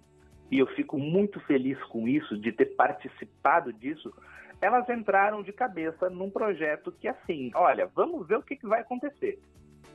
e 0.50 0.58
eu 0.58 0.66
fico 0.68 0.98
muito 0.98 1.38
feliz 1.40 1.78
com 1.84 2.08
isso, 2.08 2.36
de 2.38 2.52
ter 2.52 2.74
participado 2.74 3.72
disso, 3.72 4.12
elas 4.60 4.88
entraram 4.88 5.42
de 5.42 5.52
cabeça 5.52 6.10
num 6.10 6.30
projeto 6.30 6.92
que, 6.92 7.08
assim, 7.08 7.50
olha, 7.54 7.86
vamos 7.94 8.26
ver 8.26 8.38
o 8.38 8.42
que, 8.42 8.56
que 8.56 8.66
vai 8.66 8.80
acontecer. 8.80 9.38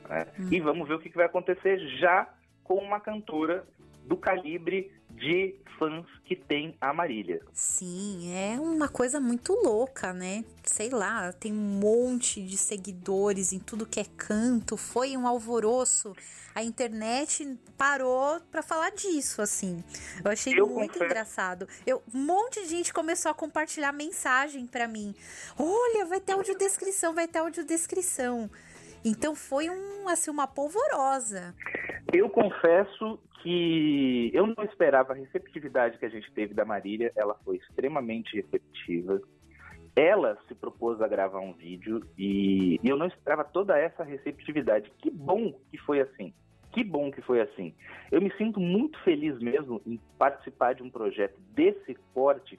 Né? 0.08 0.26
Hum. 0.38 0.48
E 0.50 0.60
vamos 0.60 0.88
ver 0.88 0.94
o 0.94 0.98
que, 0.98 1.10
que 1.10 1.16
vai 1.16 1.26
acontecer 1.26 1.78
já 1.98 2.28
com 2.62 2.74
uma 2.74 3.00
cantora 3.00 3.66
do 4.06 4.16
calibre 4.16 4.90
de 5.16 5.54
fãs 5.78 6.06
que 6.24 6.36
tem 6.36 6.76
a 6.80 6.92
Marília. 6.92 7.40
Sim, 7.52 8.32
é 8.32 8.58
uma 8.58 8.88
coisa 8.88 9.20
muito 9.20 9.52
louca, 9.52 10.12
né? 10.12 10.44
Sei 10.62 10.88
lá, 10.90 11.32
tem 11.32 11.52
um 11.52 11.56
monte 11.56 12.42
de 12.42 12.56
seguidores 12.56 13.52
em 13.52 13.58
tudo 13.58 13.86
que 13.86 14.00
é 14.00 14.04
canto, 14.16 14.76
foi 14.76 15.16
um 15.16 15.26
alvoroço. 15.26 16.14
A 16.54 16.62
internet 16.62 17.58
parou 17.76 18.40
para 18.50 18.62
falar 18.62 18.90
disso, 18.90 19.42
assim. 19.42 19.82
Eu 20.24 20.30
achei 20.30 20.58
eu 20.58 20.68
muito 20.68 20.92
confesso. 20.92 21.04
engraçado. 21.04 21.68
Eu, 21.84 22.02
um 22.14 22.20
monte 22.20 22.62
de 22.62 22.68
gente 22.68 22.92
começou 22.92 23.30
a 23.30 23.34
compartilhar 23.34 23.92
mensagem 23.92 24.66
para 24.66 24.86
mim. 24.86 25.14
Olha, 25.58 26.06
vai 26.06 26.20
ter 26.20 26.32
audiodescrição, 26.32 27.12
vai 27.12 27.26
ter 27.26 27.40
audiodescrição. 27.40 28.48
Então 29.04 29.34
foi 29.34 29.68
um, 29.68 30.08
assim, 30.08 30.30
uma 30.30 30.46
polvorosa. 30.46 31.54
Eu 32.12 32.30
confesso 32.30 33.20
que 33.42 34.30
eu 34.32 34.46
não 34.46 34.64
esperava 34.64 35.12
a 35.12 35.16
receptividade 35.16 35.98
que 35.98 36.06
a 36.06 36.08
gente 36.08 36.32
teve 36.32 36.54
da 36.54 36.64
Marília, 36.64 37.12
ela 37.14 37.34
foi 37.44 37.56
extremamente 37.56 38.34
receptiva. 38.36 39.20
Ela 39.94 40.38
se 40.48 40.54
propôs 40.54 41.00
a 41.02 41.06
gravar 41.06 41.40
um 41.40 41.52
vídeo 41.52 42.00
e, 42.18 42.80
eu 42.82 42.96
não 42.96 43.06
esperava 43.06 43.44
toda 43.44 43.78
essa 43.78 44.02
receptividade. 44.02 44.90
Que 44.98 45.10
bom 45.10 45.52
que 45.70 45.76
foi 45.76 46.00
assim. 46.00 46.32
Que 46.72 46.82
bom 46.82 47.12
que 47.12 47.20
foi 47.20 47.42
assim. 47.42 47.74
Eu 48.10 48.22
me 48.22 48.32
sinto 48.36 48.58
muito 48.58 48.98
feliz 49.04 49.38
mesmo 49.38 49.80
em 49.86 50.00
participar 50.18 50.74
de 50.74 50.82
um 50.82 50.90
projeto 50.90 51.38
desse 51.52 51.96
porte, 52.14 52.58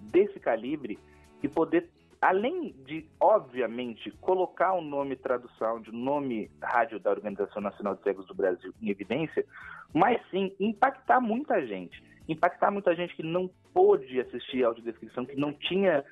desse 0.00 0.40
calibre 0.40 0.98
e 1.42 1.48
poder 1.48 1.88
além 2.26 2.74
de, 2.84 3.06
obviamente, 3.20 4.10
colocar 4.20 4.72
o 4.72 4.80
nome 4.80 5.14
tradução 5.14 5.80
de 5.80 5.92
nome 5.92 6.50
rádio 6.60 6.98
da 6.98 7.08
Organização 7.08 7.62
Nacional 7.62 7.94
de 7.94 8.02
Cegos 8.02 8.26
do 8.26 8.34
Brasil 8.34 8.74
em 8.82 8.90
evidência, 8.90 9.46
mas 9.94 10.20
sim 10.28 10.52
impactar 10.58 11.20
muita 11.20 11.64
gente. 11.64 12.02
Impactar 12.28 12.72
muita 12.72 12.96
gente 12.96 13.14
que 13.14 13.22
não 13.22 13.48
pôde 13.72 14.20
assistir 14.20 14.64
a 14.64 14.68
audiodescrição, 14.68 15.24
que 15.24 15.36
não 15.36 15.52
tinha 15.52 16.04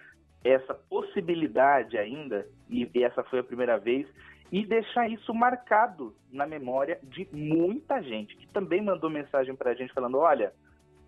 essa 0.45 0.73
possibilidade 0.73 1.99
ainda, 1.99 2.47
e 2.71 2.89
essa 3.03 3.25
foi 3.25 3.41
a 3.41 3.45
primeira 3.45 3.77
vez, 3.77 4.07
e 4.53 4.65
deixar 4.65 5.11
isso 5.11 5.35
marcado 5.35 6.15
na 6.31 6.47
memória 6.47 6.97
de 7.03 7.27
muita 7.33 8.01
gente 8.01 8.37
que 8.37 8.47
também 8.47 8.81
mandou 8.81 9.11
mensagem 9.11 9.57
para 9.57 9.73
a 9.73 9.75
gente 9.75 9.93
falando: 9.93 10.19
olha, 10.19 10.53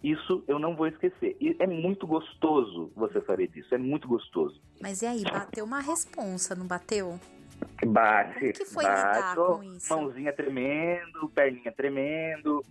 isso 0.03 0.45
eu 0.47 0.59
não 0.59 0.77
vou 0.77 0.87
esquecer. 0.87 1.37
E 1.41 1.57
é 1.59 1.67
muito 1.67 2.07
gostoso 2.07 2.93
você 2.95 3.21
saber 3.23 3.49
disso, 3.49 3.75
é 3.75 3.79
muito 3.79 4.07
gostoso. 4.07 4.61
Mas 4.81 5.03
e 5.03 5.07
aí, 5.07 5.25
bateu 5.25 5.65
uma 5.65 5.81
responsa, 5.81 6.55
não 6.55 6.67
bateu? 6.67 7.19
Bate. 7.87 8.39
Como 8.39 8.53
que 8.53 8.65
foi 8.67 8.85
bate, 8.85 8.97
lidar 8.97 9.37
com 9.37 9.63
isso? 9.63 9.95
Mãozinha 9.95 10.33
tremendo, 10.33 11.29
perninha 11.35 11.73
tremendo. 11.73 12.63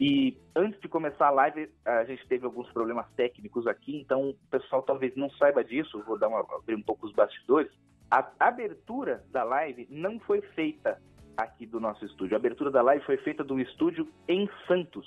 E 0.00 0.36
antes 0.54 0.80
de 0.80 0.88
começar 0.88 1.26
a 1.26 1.30
live, 1.30 1.68
a 1.84 2.04
gente 2.04 2.26
teve 2.28 2.44
alguns 2.44 2.70
problemas 2.70 3.06
técnicos 3.16 3.66
aqui, 3.66 3.96
então 3.96 4.30
o 4.30 4.34
pessoal 4.48 4.82
talvez 4.82 5.16
não 5.16 5.28
saiba 5.30 5.64
disso, 5.64 6.02
vou 6.06 6.16
dar 6.16 6.28
uma, 6.28 6.46
abrir 6.54 6.76
um 6.76 6.82
pouco 6.82 7.06
os 7.06 7.12
bastidores. 7.12 7.70
A 8.08 8.24
abertura 8.38 9.24
da 9.32 9.42
live 9.42 9.88
não 9.90 10.20
foi 10.20 10.40
feita 10.40 11.02
aqui 11.36 11.66
do 11.66 11.80
nosso 11.80 12.04
estúdio. 12.04 12.36
A 12.36 12.38
abertura 12.38 12.70
da 12.70 12.80
live 12.80 13.04
foi 13.04 13.16
feita 13.18 13.42
do 13.42 13.58
estúdio 13.58 14.08
em 14.28 14.48
Santos 14.68 15.06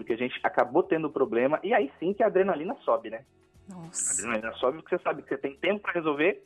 porque 0.00 0.12
a 0.12 0.16
gente 0.16 0.38
acabou 0.42 0.82
tendo 0.82 1.10
problema, 1.10 1.58
e 1.62 1.74
aí 1.74 1.90
sim 1.98 2.12
que 2.12 2.22
a 2.22 2.26
adrenalina 2.26 2.74
sobe, 2.84 3.10
né? 3.10 3.24
Nossa. 3.68 4.10
A 4.10 4.14
adrenalina 4.14 4.52
sobe 4.58 4.78
porque 4.78 4.96
você 4.96 5.02
sabe 5.02 5.22
que 5.22 5.28
você 5.28 5.38
tem 5.38 5.56
tempo 5.56 5.82
para 5.82 5.92
resolver 5.92 6.42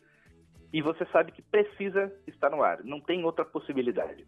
e 0.73 0.81
você 0.81 1.05
sabe 1.07 1.33
que 1.33 1.43
precisa 1.43 2.13
estar 2.27 2.51
no 2.51 2.63
ar. 2.63 2.83
Não 2.83 3.01
tem 3.01 3.25
outra 3.25 3.45
possibilidade. 3.45 4.27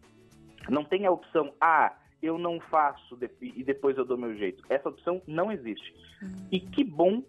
Não 0.69 0.83
tem 0.83 1.05
a 1.05 1.11
opção, 1.11 1.53
ah, 1.59 1.95
eu 2.21 2.37
não 2.37 2.59
faço 2.59 3.17
e 3.41 3.63
depois 3.63 3.97
eu 3.97 4.05
dou 4.05 4.17
meu 4.17 4.35
jeito. 4.35 4.63
Essa 4.69 4.89
opção 4.89 5.21
não 5.27 5.51
existe. 5.51 5.93
Hum. 6.23 6.47
E 6.51 6.59
que 6.59 6.83
bom 6.83 7.23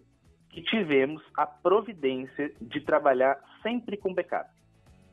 que 0.49 0.61
tivemos 0.61 1.21
a 1.35 1.45
providência 1.45 2.51
de 2.61 2.81
trabalhar 2.81 3.39
sempre 3.61 3.97
com 3.97 4.13
backup. 4.13 4.49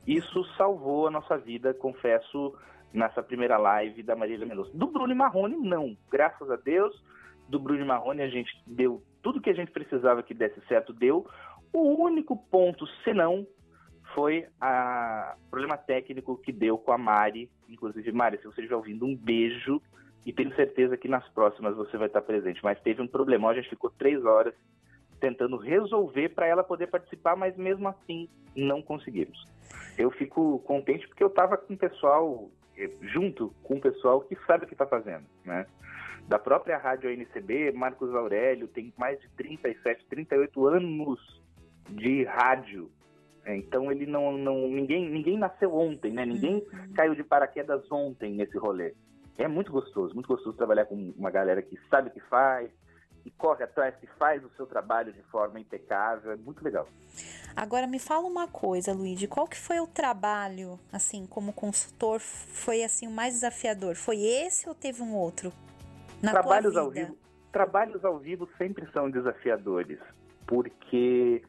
Isso 0.07 0.45
salvou 0.57 1.07
a 1.07 1.11
nossa 1.11 1.37
vida, 1.37 1.73
confesso, 1.75 2.55
nessa 2.95 3.23
primeira 3.23 3.59
live 3.59 4.03
da 4.03 4.15
Marília 4.15 4.47
Mendonça. 4.47 4.71
Do 4.73 4.87
Bruno 4.87 5.15
Marrone, 5.15 5.57
não. 5.57 5.97
Graças 6.11 6.49
a 6.51 6.57
Deus, 6.57 6.95
do 7.49 7.59
Bruno 7.59 7.85
Marrone 7.85 8.23
a 8.23 8.29
gente 8.29 8.51
deu 8.67 9.03
tudo 9.21 9.41
que 9.41 9.51
a 9.51 9.55
gente 9.55 9.73
precisava 9.73 10.23
que 10.23 10.33
desse 10.33 10.61
certo, 10.69 10.93
deu. 10.93 11.27
O 11.73 12.05
único 12.05 12.37
ponto, 12.37 12.87
senão, 13.03 13.47
foi 14.15 14.47
o 14.63 15.51
problema 15.51 15.77
técnico 15.77 16.37
que 16.37 16.53
deu 16.53 16.79
com 16.79 16.93
a 16.93 16.99
Mari. 16.99 17.51
Inclusive, 17.69 18.13
Mari, 18.13 18.39
se 18.39 18.45
você 18.45 18.61
estiver 18.61 18.77
ouvindo, 18.77 19.05
um 19.05 19.17
beijo. 19.17 19.83
E 20.25 20.33
tenho 20.33 20.55
certeza 20.55 20.97
que 20.97 21.09
nas 21.09 21.29
próximas 21.31 21.77
você 21.77 21.99
vai 21.99 22.07
estar 22.07 22.23
presente. 22.23 22.63
Mas 22.63 22.81
teve 22.81 23.03
um 23.03 23.09
problema, 23.09 23.51
a 23.51 23.55
gente 23.55 23.69
ficou 23.69 23.91
três 23.91 24.25
horas 24.25 24.55
tentando 25.21 25.57
resolver 25.57 26.31
para 26.31 26.47
ela 26.47 26.63
poder 26.63 26.87
participar, 26.87 27.35
mas 27.35 27.57
mesmo 27.57 27.89
assim 27.89 28.29
não 28.55 28.81
conseguimos. 28.81 29.45
Eu 29.99 30.11
fico 30.11 30.59
contente 30.61 31.09
porque 31.09 31.23
eu 31.23 31.29
estava 31.29 31.57
com 31.57 31.75
o 31.75 31.79
pessoal 31.79 32.51
junto 33.01 33.55
com 33.63 33.75
o 33.75 33.81
pessoal 33.81 34.21
que 34.21 34.37
sabe 34.47 34.65
o 34.65 34.67
que 34.67 34.75
está 34.75 34.87
fazendo, 34.87 35.25
né? 35.45 35.67
Da 36.27 36.39
própria 36.39 36.79
rádio 36.79 37.11
ANCB, 37.11 37.73
Marcos 37.73 38.15
Aurélio 38.15 38.67
tem 38.67 38.93
mais 38.97 39.21
de 39.21 39.29
37, 39.31 40.07
38 40.07 40.67
anos 40.67 41.43
de 41.91 42.25
rádio. 42.25 42.91
Então 43.47 43.93
ele 43.93 44.07
não, 44.07 44.33
não 44.33 44.67
ninguém, 44.69 45.09
ninguém 45.11 45.37
nasceu 45.37 45.75
ontem, 45.75 46.13
né? 46.13 46.25
Ninguém 46.25 46.55
uhum. 46.55 46.93
caiu 46.95 47.15
de 47.15 47.23
paraquedas 47.23 47.91
ontem 47.93 48.33
nesse 48.33 48.57
rolê. 48.57 48.95
É 49.37 49.47
muito 49.47 49.71
gostoso, 49.71 50.15
muito 50.15 50.29
gostoso 50.29 50.57
trabalhar 50.57 50.87
com 50.87 51.13
uma 51.17 51.31
galera 51.31 51.61
que 51.61 51.79
sabe 51.91 52.09
o 52.09 52.13
que 52.13 52.21
faz, 52.21 52.71
e 53.25 53.31
corre 53.31 53.65
atrás, 53.65 53.95
que 53.97 54.07
faz 54.19 54.45
o 54.45 54.51
seu 54.57 54.67
trabalho 54.67 55.13
de 55.13 55.23
forma 55.25 55.59
impecável, 55.59 56.33
é 56.33 56.37
muito 56.37 56.63
legal. 56.63 56.87
Agora 57.57 57.87
me 57.87 57.99
fala 57.99 58.27
uma 58.27 58.49
coisa, 58.49 58.93
Luigi, 58.93 59.27
qual 59.27 59.47
que 59.47 59.57
foi 59.57 59.81
o 59.81 59.87
trabalho, 59.87 60.79
assim, 60.93 61.27
como 61.27 61.53
consultor, 61.53 62.21
foi 62.21 62.83
assim 62.83 63.07
o 63.07 63.11
mais 63.11 63.35
desafiador? 63.35 63.95
Foi 63.95 64.21
esse 64.21 64.69
ou 64.69 64.75
teve 64.75 65.03
um 65.03 65.15
outro? 65.15 65.53
Na 66.23 66.33
trabalhos 66.33 66.77
ao 66.77 66.91
vivo, 66.91 67.17
trabalhos 67.53 68.05
ao 68.05 68.19
vivo 68.19 68.49
sempre 68.59 68.91
são 68.93 69.11
desafiadores, 69.11 69.99
porque 70.47 71.43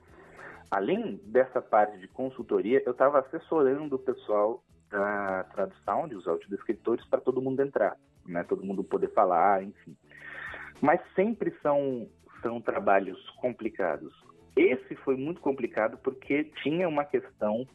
além 0.69 1.19
dessa 1.23 1.61
parte 1.61 1.97
de 1.97 2.07
consultoria, 2.07 2.81
eu 2.85 2.91
estava 2.91 3.19
assessorando 3.19 3.95
o 3.95 3.99
pessoal 3.99 4.63
da 4.89 5.43
tradução, 5.45 6.03
os 6.03 6.27
audiodescritores, 6.27 7.05
para 7.05 7.19
todo 7.19 7.41
mundo 7.41 7.61
entrar, 7.61 7.97
né? 8.25 8.43
Todo 8.43 8.63
mundo 8.63 8.83
poder 8.83 9.11
falar, 9.13 9.63
enfim. 9.63 9.95
Mas 10.81 10.99
sempre 11.15 11.53
são 11.61 12.07
são 12.41 12.61
trabalhos 12.61 13.19
complicados. 13.41 14.13
Esse 14.55 14.95
foi 14.97 15.17
muito 15.17 15.41
complicado 15.41 15.97
porque 16.03 16.43
tinha 16.61 16.87
uma 16.87 17.03
questão 17.03 17.67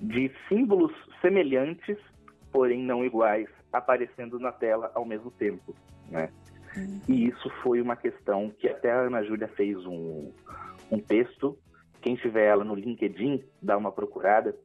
de 0.00 0.28
símbolos 0.48 0.92
semelhantes, 1.20 1.96
porém 2.50 2.82
não 2.82 3.04
iguais, 3.04 3.48
aparecendo 3.72 4.40
na 4.40 4.50
tela 4.50 4.90
ao 4.94 5.04
mesmo 5.04 5.30
tempo, 5.30 5.72
né? 6.10 6.28
E 7.08 7.28
isso 7.28 7.48
foi 7.62 7.80
uma 7.80 7.94
questão 7.94 8.50
que 8.58 8.68
até 8.68 8.90
a 8.90 9.02
Ana 9.02 9.22
Júlia 9.22 9.46
fez 9.48 9.76
um, 9.86 10.32
um 10.90 10.98
texto. 10.98 11.56
Quem 12.00 12.16
tiver 12.16 12.46
ela 12.46 12.64
no 12.64 12.74
LinkedIn, 12.74 13.44
dá 13.62 13.76
uma 13.76 13.92
procurada 13.92 14.56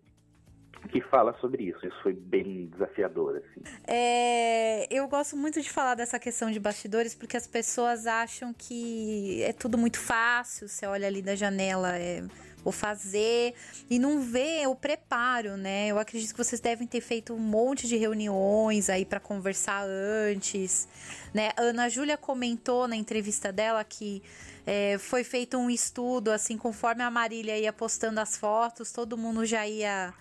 que 0.92 1.02
fala 1.02 1.36
sobre 1.40 1.64
isso. 1.64 1.86
Isso 1.86 1.98
foi 2.02 2.14
bem 2.14 2.68
desafiador. 2.68 3.38
Assim. 3.38 3.62
É, 3.86 4.88
eu 4.94 5.08
gosto 5.08 5.36
muito 5.36 5.62
de 5.62 5.70
falar 5.70 5.96
dessa 5.96 6.20
questão 6.20 6.52
de 6.52 6.60
bastidores 6.60 7.14
porque 7.14 7.38
as 7.38 7.48
pessoas 7.48 8.08
acham 8.08 8.54
que 8.54 9.42
é 9.44 9.54
tudo 9.54 9.78
muito 9.78 10.00
fácil. 10.00 10.68
Você 10.68 10.86
olha 10.86 11.08
ali 11.08 11.22
da 11.22 11.36
janela, 11.36 11.98
é, 11.98 12.24
vou 12.64 12.72
fazer 12.72 13.54
e 13.90 13.98
não 13.98 14.22
vê 14.22 14.66
o 14.68 14.76
preparo, 14.76 15.58
né? 15.58 15.88
Eu 15.88 16.00
acredito 16.00 16.32
que 16.32 16.38
vocês 16.38 16.60
devem 16.60 16.88
ter 16.88 17.02
feito 17.02 17.34
um 17.34 17.40
monte 17.40 17.88
de 17.88 17.96
reuniões 17.96 18.90
aí 18.90 19.06
para 19.06 19.20
conversar 19.20 19.86
antes, 19.86 20.88
né? 21.34 21.52
A 21.56 21.62
Ana 21.62 21.90
Júlia 21.90 22.18
comentou 22.18 22.88
na 22.88 22.96
entrevista 22.96 23.52
dela 23.52 23.84
que 23.84 24.22
é, 24.66 24.98
foi 24.98 25.24
feito 25.24 25.58
um 25.58 25.70
estudo, 25.70 26.30
assim, 26.30 26.58
conforme 26.58 27.04
a 27.04 27.10
Marília 27.10 27.58
ia 27.58 27.72
postando 27.72 28.20
as 28.20 28.38
fotos, 28.38 28.92
todo 28.92 29.18
mundo 29.18 29.46
já 29.46 29.66
ia 29.66 30.14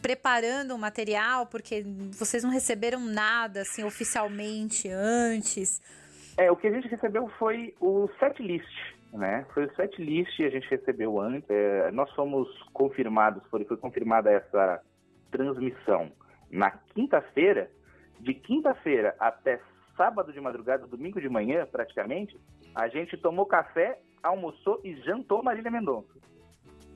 preparando 0.00 0.74
o 0.74 0.78
material, 0.78 1.46
porque 1.46 1.84
vocês 2.12 2.42
não 2.42 2.50
receberam 2.50 3.00
nada 3.00 3.62
assim 3.62 3.84
oficialmente 3.84 4.88
antes? 4.88 5.80
É, 6.36 6.50
o 6.50 6.56
que 6.56 6.66
a 6.66 6.70
gente 6.70 6.88
recebeu 6.88 7.28
foi 7.38 7.74
o 7.80 8.08
set 8.18 8.42
list, 8.42 8.66
né? 9.12 9.46
Foi 9.52 9.66
o 9.66 9.74
set 9.74 10.02
list 10.02 10.40
a 10.40 10.48
gente 10.48 10.68
recebeu 10.68 11.20
antes. 11.20 11.48
É, 11.50 11.90
nós 11.90 12.10
fomos 12.14 12.48
confirmados, 12.72 13.42
foi, 13.50 13.64
foi 13.64 13.76
confirmada 13.76 14.30
essa 14.30 14.80
transmissão 15.30 16.10
na 16.50 16.70
quinta-feira. 16.70 17.70
De 18.18 18.34
quinta-feira 18.34 19.14
até 19.18 19.60
sábado 19.96 20.32
de 20.32 20.40
madrugada, 20.40 20.86
domingo 20.86 21.20
de 21.20 21.28
manhã, 21.28 21.66
praticamente, 21.70 22.38
a 22.74 22.88
gente 22.88 23.16
tomou 23.16 23.46
café, 23.46 23.98
almoçou 24.22 24.80
e 24.84 24.94
jantou 25.02 25.42
Marília 25.42 25.70
Mendonça. 25.70 26.08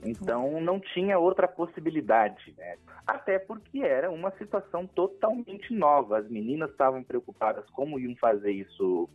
Então 0.05 0.61
não 0.61 0.79
tinha 0.79 1.17
outra 1.17 1.47
possibilidade, 1.47 2.53
né? 2.57 2.77
Até 3.05 3.39
porque 3.39 3.79
era 3.79 4.11
uma 4.11 4.31
situação 4.31 4.85
totalmente 4.87 5.73
nova. 5.73 6.19
As 6.19 6.29
meninas 6.29 6.71
estavam 6.71 7.03
preocupadas 7.03 7.67
como 7.71 7.99
iam 7.99 8.15
fazer 8.15 8.51
isso 8.51 9.09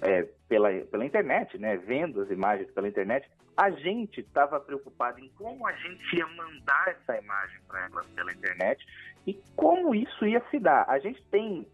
é, 0.00 0.28
pela, 0.48 0.70
pela 0.86 1.04
internet, 1.04 1.58
né? 1.58 1.76
Vendo 1.76 2.22
as 2.22 2.30
imagens 2.30 2.70
pela 2.72 2.88
internet. 2.88 3.28
A 3.56 3.70
gente 3.70 4.20
estava 4.20 4.58
preocupado 4.58 5.20
em 5.20 5.28
como 5.36 5.66
a 5.66 5.72
gente 5.72 6.16
ia 6.16 6.26
mandar 6.26 6.88
essa 6.88 7.18
imagem 7.18 7.60
para 7.68 7.84
elas 7.86 8.06
pela 8.08 8.32
internet 8.32 8.84
e 9.26 9.34
como 9.54 9.94
isso 9.94 10.26
ia 10.26 10.42
se 10.50 10.58
dar. 10.58 10.86
A 10.88 10.98
gente 10.98 11.22
tem, 11.30 11.66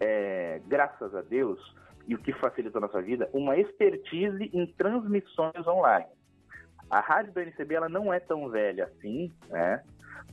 é, 0.00 0.60
graças 0.66 1.14
a 1.14 1.22
Deus, 1.22 1.58
e 2.06 2.14
o 2.14 2.18
que 2.18 2.32
facilitou 2.32 2.78
a 2.78 2.86
nossa 2.86 3.02
vida, 3.02 3.28
uma 3.34 3.56
expertise 3.58 4.50
em 4.52 4.66
transmissões 4.66 5.66
online. 5.66 6.06
A 6.90 7.00
rádio 7.00 7.32
do 7.32 7.40
NCB 7.40 7.74
ela 7.74 7.88
não 7.88 8.12
é 8.12 8.20
tão 8.20 8.48
velha 8.48 8.84
assim, 8.84 9.32
né? 9.48 9.82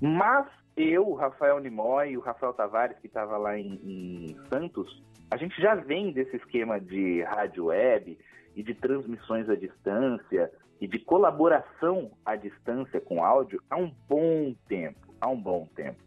Mas 0.01 0.47
eu, 0.75 1.07
o 1.07 1.15
Rafael 1.15 1.59
Nimoy 1.59 2.11
e 2.11 2.17
o 2.17 2.21
Rafael 2.21 2.53
Tavares, 2.53 2.97
que 2.99 3.07
estava 3.07 3.37
lá 3.37 3.57
em, 3.57 3.79
em, 3.83 4.37
Santos, 4.49 5.03
a 5.31 5.37
gente 5.37 5.59
já 5.61 5.75
vem 5.75 6.11
desse 6.11 6.35
esquema 6.35 6.79
de 6.79 7.21
rádio 7.23 7.65
web 7.65 8.17
e 8.55 8.63
de 8.63 8.73
transmissões 8.73 9.49
à 9.49 9.55
distância 9.55 10.51
e 10.79 10.87
de 10.87 10.99
colaboração 10.99 12.11
à 12.25 12.35
distância 12.35 12.99
com 12.99 13.23
áudio 13.23 13.61
há 13.69 13.77
um 13.77 13.93
bom 14.07 14.53
tempo, 14.67 15.13
há 15.21 15.29
um 15.29 15.41
bom 15.41 15.67
tempo. 15.75 16.03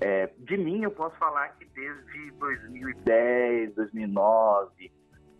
É, 0.00 0.30
de 0.38 0.56
mim, 0.56 0.82
eu 0.82 0.90
posso 0.90 1.16
falar 1.16 1.48
que 1.50 1.66
desde 1.66 2.30
2010, 2.32 3.74
2009, 3.74 4.90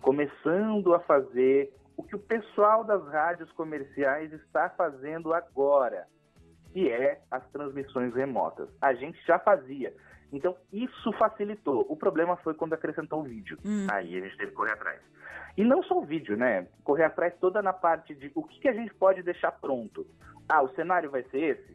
começando 0.03 0.95
a 0.95 1.01
fazer 1.01 1.73
o 2.01 2.03
que 2.03 2.17
o 2.17 2.19
pessoal 2.19 2.83
das 2.83 3.07
rádios 3.09 3.53
comerciais 3.53 4.33
está 4.33 4.71
fazendo 4.71 5.35
agora, 5.35 6.07
que 6.73 6.91
é 6.91 7.21
as 7.31 7.47
transmissões 7.51 8.15
remotas. 8.15 8.71
A 8.81 8.95
gente 8.95 9.21
já 9.27 9.39
fazia. 9.39 9.93
Então, 10.33 10.57
isso 10.73 11.13
facilitou. 11.13 11.85
O 11.91 11.97
problema 11.97 12.39
foi 12.39 12.55
quando 12.55 12.73
acrescentou 12.73 13.21
o 13.21 13.25
vídeo. 13.25 13.59
Hum. 13.67 13.87
Aí 13.93 14.17
a 14.17 14.21
gente 14.23 14.37
teve 14.39 14.51
que 14.51 14.57
correr 14.57 14.73
atrás. 14.73 14.99
E 15.59 15.63
não 15.63 15.83
só 15.83 15.99
o 15.99 16.05
vídeo, 16.07 16.39
né? 16.39 16.69
Correr 16.85 17.05
atrás 17.05 17.35
toda 17.39 17.61
na 17.61 17.73
parte 17.75 18.15
de 18.15 18.33
o 18.35 18.43
que, 18.45 18.61
que 18.61 18.69
a 18.69 18.73
gente 18.73 18.95
pode 18.95 19.23
deixar 19.23 19.53
pronto. 19.53 20.07
Ah, 20.49 20.63
o 20.63 20.71
cenário 20.71 21.11
vai 21.11 21.23
ser 21.25 21.39
esse? 21.39 21.73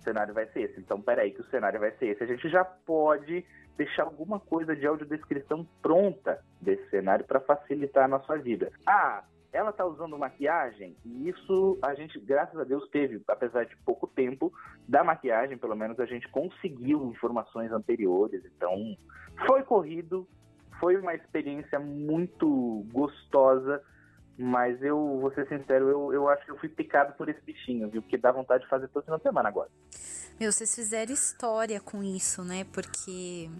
O 0.00 0.02
cenário 0.02 0.34
vai 0.34 0.46
ser 0.46 0.62
esse. 0.62 0.80
Então, 0.80 1.00
peraí, 1.00 1.30
que 1.30 1.40
o 1.40 1.50
cenário 1.50 1.78
vai 1.78 1.92
ser 1.92 2.06
esse. 2.06 2.24
A 2.24 2.26
gente 2.26 2.48
já 2.48 2.64
pode 2.64 3.46
deixar 3.76 4.02
alguma 4.02 4.40
coisa 4.40 4.74
de 4.74 4.84
audiodescrição 4.84 5.64
pronta 5.80 6.42
desse 6.60 6.90
cenário 6.90 7.24
para 7.24 7.38
facilitar 7.38 8.06
a 8.06 8.08
nossa 8.08 8.36
vida. 8.38 8.72
Ah, 8.84 9.22
ela 9.58 9.70
está 9.70 9.84
usando 9.84 10.16
maquiagem 10.16 10.96
e 11.04 11.28
isso 11.28 11.78
a 11.82 11.92
gente, 11.92 12.18
graças 12.20 12.56
a 12.56 12.62
Deus, 12.62 12.88
teve, 12.90 13.20
apesar 13.26 13.66
de 13.66 13.76
pouco 13.78 14.06
tempo, 14.06 14.52
da 14.86 15.02
maquiagem, 15.02 15.58
pelo 15.58 15.74
menos 15.74 15.98
a 15.98 16.06
gente 16.06 16.28
conseguiu 16.28 17.04
informações 17.10 17.72
anteriores. 17.72 18.44
Então, 18.44 18.96
foi 19.48 19.64
corrido, 19.64 20.28
foi 20.78 20.96
uma 20.96 21.12
experiência 21.12 21.80
muito 21.80 22.86
gostosa, 22.92 23.82
mas 24.38 24.80
eu 24.80 25.18
vou 25.20 25.32
ser 25.32 25.48
sincero, 25.48 25.88
eu, 25.88 26.12
eu 26.12 26.28
acho 26.28 26.44
que 26.44 26.52
eu 26.52 26.58
fui 26.58 26.68
picado 26.68 27.14
por 27.14 27.28
esse 27.28 27.40
bichinho, 27.40 27.90
viu? 27.90 28.00
Porque 28.00 28.16
dá 28.16 28.30
vontade 28.30 28.62
de 28.62 28.70
fazer 28.70 28.86
todo 28.86 29.02
final 29.02 29.18
de 29.18 29.24
semana 29.24 29.48
agora. 29.48 29.70
Meu, 30.38 30.52
vocês 30.52 30.72
fizeram 30.72 31.12
história 31.12 31.80
com 31.80 32.00
isso, 32.00 32.44
né? 32.44 32.64
Porque 32.72 33.50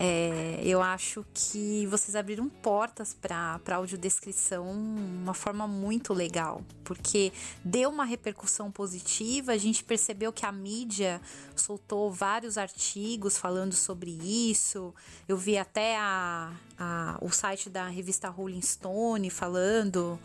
é, 0.00 0.60
eu 0.62 0.80
acho 0.80 1.26
que 1.34 1.84
vocês 1.86 2.14
abriram 2.14 2.48
portas 2.48 3.12
para 3.12 3.58
audiodescrição 3.74 4.70
uma 4.70 5.34
forma 5.34 5.66
muito 5.66 6.14
legal, 6.14 6.62
porque 6.84 7.32
deu 7.64 7.90
uma 7.90 8.04
repercussão 8.04 8.70
positiva. 8.70 9.50
A 9.50 9.58
gente 9.58 9.82
percebeu 9.82 10.32
que 10.32 10.46
a 10.46 10.52
mídia 10.52 11.20
soltou 11.56 12.12
vários 12.12 12.56
artigos 12.56 13.36
falando 13.36 13.72
sobre 13.72 14.12
isso. 14.12 14.94
Eu 15.26 15.36
vi 15.36 15.58
até 15.58 15.96
a, 15.98 16.52
a, 16.78 17.18
o 17.20 17.30
site 17.30 17.68
da 17.68 17.88
revista 17.88 18.28
Rolling 18.28 18.62
Stone 18.62 19.28
falando 19.30 20.16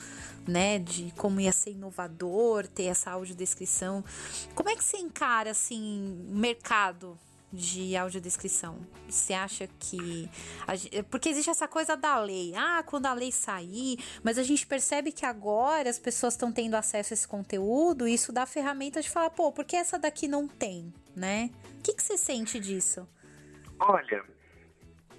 né, 0.47 0.77
de 0.77 1.11
como 1.17 1.41
ia 1.41 1.51
ser 1.51 1.71
inovador 1.71 2.67
ter 2.67 2.83
essa 2.83 3.09
audiodescrição. 3.09 4.05
Como 4.53 4.69
é 4.69 4.75
que 4.75 4.83
você 4.83 4.97
encara 4.97 5.49
assim 5.49 6.23
mercado 6.29 7.17
de 7.53 7.95
audiodescrição? 7.95 8.79
Você 9.07 9.33
acha 9.33 9.67
que. 9.79 10.27
Porque 11.09 11.29
existe 11.29 11.51
essa 11.51 11.67
coisa 11.67 11.95
da 11.95 12.19
lei. 12.19 12.53
Ah, 12.55 12.83
quando 12.83 13.05
a 13.05 13.13
lei 13.13 13.31
sair, 13.31 13.97
mas 14.23 14.39
a 14.39 14.43
gente 14.43 14.65
percebe 14.65 15.11
que 15.11 15.25
agora 15.25 15.87
as 15.87 15.99
pessoas 15.99 16.33
estão 16.33 16.51
tendo 16.51 16.73
acesso 16.73 17.13
a 17.13 17.15
esse 17.15 17.27
conteúdo 17.27 18.07
e 18.07 18.15
isso 18.15 18.33
dá 18.33 18.45
ferramenta 18.47 19.01
de 19.01 19.09
falar, 19.09 19.29
pô, 19.29 19.51
por 19.51 19.63
que 19.63 19.75
essa 19.75 19.99
daqui 19.99 20.27
não 20.27 20.47
tem, 20.47 20.91
né? 21.15 21.51
O 21.79 21.83
que, 21.83 21.93
que 21.93 22.01
você 22.01 22.17
sente 22.17 22.59
disso? 22.59 23.07
Olha, 23.79 24.23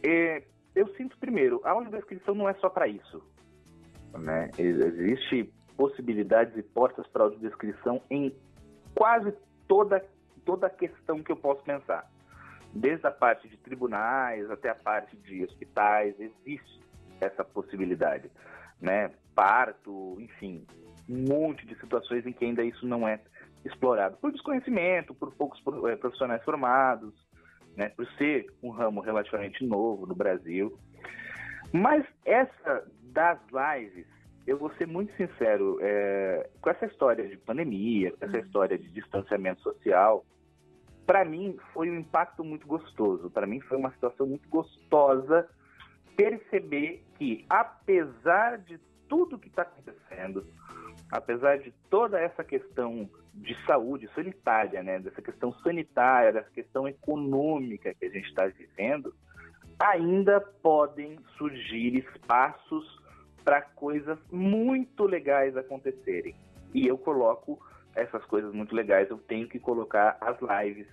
é, 0.03 0.43
eu 0.75 0.89
sinto 0.97 1.17
primeiro, 1.19 1.61
a 1.65 1.71
audiodescrição 1.71 2.35
não 2.35 2.49
é 2.49 2.55
só 2.55 2.69
para 2.69 2.89
isso. 2.89 3.23
Né? 4.19 4.51
Existe 4.59 5.53
possibilidades 5.77 6.57
e 6.57 6.63
portas 6.63 7.07
para 7.09 7.25
audiodescrição 7.25 8.03
em 8.11 8.35
quase 8.95 9.33
toda, 9.69 10.05
toda 10.45 10.67
a 10.67 10.71
questão 10.71 11.23
que 11.23 11.31
eu 11.31 11.37
posso 11.37 11.63
pensar 11.63 12.09
desde 12.75 13.07
a 13.07 13.11
parte 13.11 13.49
de 13.49 13.57
tribunais 13.57 14.51
até 14.51 14.69
a 14.69 14.75
parte 14.75 15.17
de 15.17 15.45
hospitais, 15.45 16.15
existe 16.19 16.81
essa 17.21 17.45
possibilidade, 17.45 18.31
né? 18.81 19.11
Parto, 19.35 20.17
enfim, 20.21 20.67
um 21.09 21.25
monte 21.29 21.67
de 21.67 21.79
situações 21.79 22.27
em 22.27 22.33
que 22.33 22.45
ainda 22.45 22.65
isso 22.65 22.87
não 22.87 23.07
é 23.07 23.21
explorado 23.65 24.17
por 24.17 24.33
desconhecimento, 24.33 25.15
por 25.15 25.33
poucos 25.35 25.63
eh, 25.89 25.97
profissionais 25.97 26.43
formados, 26.43 27.15
né? 27.77 27.89
Por 27.91 28.07
ser 28.19 28.47
um 28.63 28.71
ramo 28.71 29.01
relativamente 29.01 29.65
novo 29.65 30.07
no 30.07 30.15
Brasil. 30.15 30.77
Mas 31.73 32.05
essa 32.25 32.87
das 33.03 33.39
lives, 33.51 34.07
eu 34.47 34.59
vou 34.59 34.71
ser 34.75 34.87
muito 34.87 35.15
sincero, 35.17 35.79
é, 35.81 36.49
com 36.61 36.71
essa 36.71 36.87
história 36.87 37.27
de 37.27 37.37
pandemia, 37.37 38.13
com 38.13 38.25
essa 38.25 38.39
história 38.39 38.77
de 38.77 38.89
distanciamento 38.91 39.63
social, 39.63 40.25
para 41.07 41.25
mim 41.25 41.57
foi 41.73 41.91
um 41.91 41.99
impacto 41.99 42.43
muito 42.45 42.67
gostoso. 42.67 43.31
Para 43.31 43.47
mim 43.47 43.61
foi 43.61 43.77
uma 43.77 43.91
situação 43.93 44.27
muito 44.27 44.49
gostosa 44.49 45.49
perceber 46.17 47.05
que, 47.17 47.45
apesar 47.49 48.59
de 48.59 48.79
tudo 49.09 49.39
que 49.39 49.49
está 49.49 49.63
acontecendo, 49.63 50.47
apesar 51.11 51.59
de 51.59 51.73
toda 51.91 52.19
essa 52.21 52.43
questão 52.43 53.09
de 53.35 53.57
saúde 53.67 54.09
sanitária, 54.15 54.83
né, 54.83 54.99
dessa 54.99 55.21
questão 55.21 55.53
sanitária, 55.61 56.33
dessa 56.33 56.51
questão 56.51 56.87
econômica 56.87 57.95
que 57.95 58.07
a 58.07 58.11
gente 58.11 58.29
está 58.29 58.47
vivendo, 58.47 59.15
ainda 59.79 60.41
podem 60.41 61.19
surgir 61.37 61.97
espaços 61.97 63.03
para 63.45 63.61
coisas 63.61 64.19
muito 64.31 65.05
legais 65.05 65.57
acontecerem. 65.57 66.35
E 66.73 66.87
eu 66.87 66.97
coloco 66.97 67.61
essas 67.95 68.25
coisas 68.27 68.53
muito 68.53 68.75
legais, 68.75 69.09
eu 69.11 69.19
tenho 69.19 69.49
que 69.49 69.59
colocar 69.59 70.17
as 70.21 70.37
lives, 70.41 70.87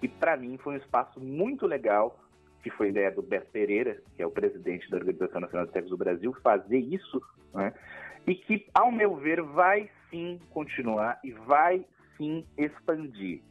que 0.00 0.08
para 0.08 0.36
mim 0.36 0.58
foi 0.58 0.74
um 0.74 0.78
espaço 0.78 1.20
muito 1.20 1.66
legal, 1.66 2.18
que 2.62 2.70
foi 2.70 2.88
ideia 2.88 3.10
do 3.10 3.22
Beto 3.22 3.50
Pereira, 3.50 4.02
que 4.16 4.22
é 4.22 4.26
o 4.26 4.30
presidente 4.30 4.90
da 4.90 4.98
Organização 4.98 5.40
Nacional 5.40 5.66
de 5.66 5.72
Sexo 5.72 5.90
do 5.90 5.96
Brasil, 5.96 6.34
fazer 6.42 6.78
isso, 6.78 7.22
né? 7.54 7.72
e 8.26 8.34
que, 8.34 8.66
ao 8.74 8.92
meu 8.92 9.16
ver, 9.16 9.42
vai 9.42 9.90
sim 10.10 10.38
continuar 10.50 11.18
e 11.24 11.32
vai 11.32 11.84
sim 12.16 12.44
expandir. 12.58 13.42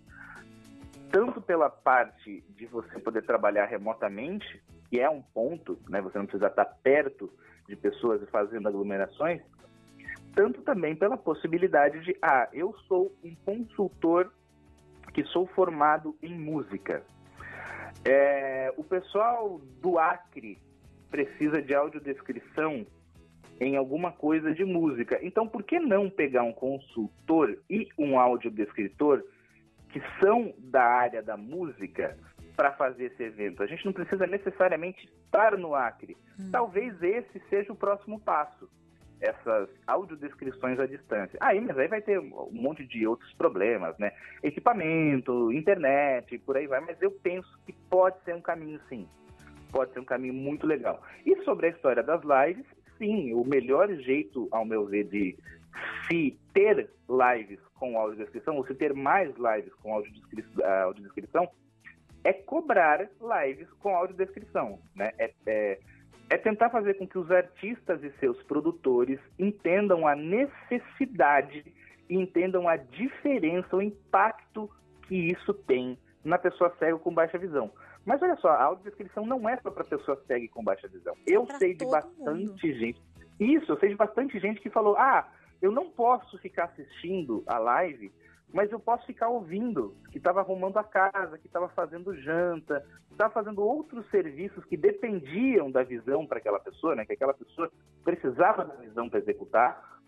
Tanto 1.11 1.41
pela 1.41 1.69
parte 1.69 2.43
de 2.49 2.65
você 2.67 2.99
poder 2.99 3.23
trabalhar 3.23 3.65
remotamente, 3.65 4.61
que 4.89 4.99
é 4.99 5.09
um 5.09 5.21
ponto, 5.21 5.79
né? 5.89 6.01
você 6.01 6.17
não 6.17 6.25
precisa 6.25 6.47
estar 6.47 6.65
perto 6.65 7.31
de 7.67 7.75
pessoas 7.75 8.21
e 8.21 8.27
fazendo 8.27 8.67
aglomerações, 8.67 9.41
tanto 10.35 10.61
também 10.61 10.95
pela 10.95 11.17
possibilidade 11.17 12.01
de, 12.01 12.15
ah, 12.21 12.47
eu 12.53 12.73
sou 12.87 13.13
um 13.23 13.35
consultor 13.45 14.31
que 15.13 15.23
sou 15.25 15.47
formado 15.47 16.15
em 16.21 16.37
música. 16.37 17.03
É, 18.05 18.73
o 18.77 18.83
pessoal 18.83 19.59
do 19.81 19.97
Acre 19.97 20.57
precisa 21.09 21.61
de 21.61 21.73
audiodescrição 21.73 22.85
em 23.59 23.75
alguma 23.75 24.11
coisa 24.11 24.53
de 24.53 24.63
música. 24.63 25.19
Então, 25.21 25.47
por 25.47 25.63
que 25.63 25.79
não 25.79 26.09
pegar 26.09 26.43
um 26.43 26.53
consultor 26.53 27.57
e 27.69 27.89
um 27.97 28.17
audiodescritor 28.17 29.23
que 29.89 30.01
são 30.21 30.53
da 30.57 30.83
área 30.83 31.21
da 31.21 31.35
música 31.35 32.17
para 32.55 32.71
fazer 32.73 33.05
esse 33.05 33.23
evento? 33.23 33.61
A 33.61 33.67
gente 33.67 33.85
não 33.85 33.91
precisa 33.91 34.25
necessariamente 34.25 35.09
estar 35.25 35.57
no 35.57 35.75
Acre. 35.75 36.15
Hum. 36.39 36.49
Talvez 36.51 37.01
esse 37.01 37.41
seja 37.49 37.73
o 37.73 37.75
próximo 37.75 38.19
passo 38.19 38.69
essas 39.21 39.69
audiodescrições 39.87 40.79
à 40.79 40.85
distância. 40.85 41.37
Aí, 41.41 41.59
mas 41.59 41.77
aí 41.77 41.87
vai 41.87 42.01
ter 42.01 42.19
um 42.19 42.51
monte 42.51 42.85
de 42.85 43.05
outros 43.05 43.31
problemas, 43.33 43.97
né? 43.97 44.11
Equipamento, 44.41 45.51
internet, 45.51 46.37
por 46.39 46.57
aí 46.57 46.67
vai, 46.67 46.79
mas 46.79 47.01
eu 47.01 47.11
penso 47.11 47.49
que 47.65 47.73
pode 47.89 48.21
ser 48.23 48.35
um 48.35 48.41
caminho 48.41 48.79
sim. 48.87 49.07
Pode 49.71 49.93
ser 49.93 49.99
um 49.99 50.05
caminho 50.05 50.33
muito 50.33 50.65
legal. 50.65 51.01
E 51.25 51.35
sobre 51.43 51.67
a 51.67 51.69
história 51.69 52.01
das 52.01 52.21
lives, 52.23 52.65
sim, 52.97 53.33
o 53.33 53.43
melhor 53.43 53.91
jeito, 53.95 54.47
ao 54.51 54.65
meu 54.65 54.85
ver, 54.85 55.05
de 55.05 55.37
se 56.07 56.37
ter 56.53 56.89
lives 57.09 57.59
com 57.75 57.97
audiodescrição, 57.97 58.57
ou 58.57 58.65
se 58.65 58.73
ter 58.75 58.93
mais 58.93 59.33
lives 59.35 59.73
com 59.75 59.93
audiodescrição, 59.93 61.49
é 62.23 62.33
cobrar 62.33 63.09
lives 63.21 63.69
com 63.79 63.95
audiodescrição, 63.95 64.79
né? 64.95 65.11
É, 65.17 65.31
é 65.45 65.79
é 66.29 66.37
tentar 66.37 66.69
fazer 66.69 66.93
com 66.95 67.07
que 67.07 67.17
os 67.17 67.29
artistas 67.31 68.03
e 68.03 68.11
seus 68.19 68.41
produtores 68.43 69.19
entendam 69.37 70.07
a 70.07 70.15
necessidade 70.15 71.65
e 72.07 72.15
entendam 72.15 72.67
a 72.67 72.75
diferença, 72.75 73.75
o 73.75 73.81
impacto 73.81 74.69
que 75.07 75.15
isso 75.15 75.53
tem 75.53 75.97
na 76.23 76.37
pessoa 76.37 76.73
cega 76.77 76.97
com 76.97 77.13
baixa 77.13 77.37
visão. 77.37 77.71
Mas 78.05 78.21
olha 78.21 78.35
só, 78.37 78.49
a 78.49 78.63
audiodescrição 78.63 79.25
não 79.25 79.47
é 79.49 79.57
só 79.57 79.71
para 79.71 79.83
pessoa 79.83 80.21
cega 80.27 80.47
com 80.49 80.63
baixa 80.63 80.87
visão. 80.87 81.15
É 81.27 81.35
eu 81.35 81.45
sei 81.57 81.73
de 81.73 81.85
bastante 81.85 82.47
mundo. 82.47 82.57
gente. 82.59 83.01
Isso, 83.39 83.71
eu 83.71 83.79
sei 83.79 83.89
de 83.89 83.95
bastante 83.95 84.39
gente 84.39 84.59
que 84.61 84.69
falou: 84.69 84.95
ah, 84.97 85.27
eu 85.61 85.71
não 85.71 85.89
posso 85.89 86.37
ficar 86.39 86.65
assistindo 86.65 87.43
a 87.47 87.57
live 87.57 88.11
mas 88.53 88.71
eu 88.71 88.79
posso 88.79 89.05
ficar 89.05 89.29
ouvindo 89.29 89.95
que 90.11 90.17
estava 90.17 90.39
arrumando 90.39 90.77
a 90.77 90.83
casa, 90.83 91.37
que 91.37 91.47
estava 91.47 91.69
fazendo 91.69 92.15
janta, 92.15 92.83
estava 93.11 93.31
fazendo 93.31 93.61
outros 93.61 94.09
serviços 94.09 94.65
que 94.65 94.75
dependiam 94.75 95.69
da 95.69 95.83
visão 95.83 96.25
para 96.25 96.39
aquela 96.39 96.59
pessoa, 96.59 96.95
né? 96.95 97.05
Que 97.05 97.13
aquela 97.13 97.33
pessoa 97.33 97.71
precisava 98.03 98.65
da 98.65 98.75
visão 98.75 99.09
para 99.09 99.19
executar. 99.19 99.99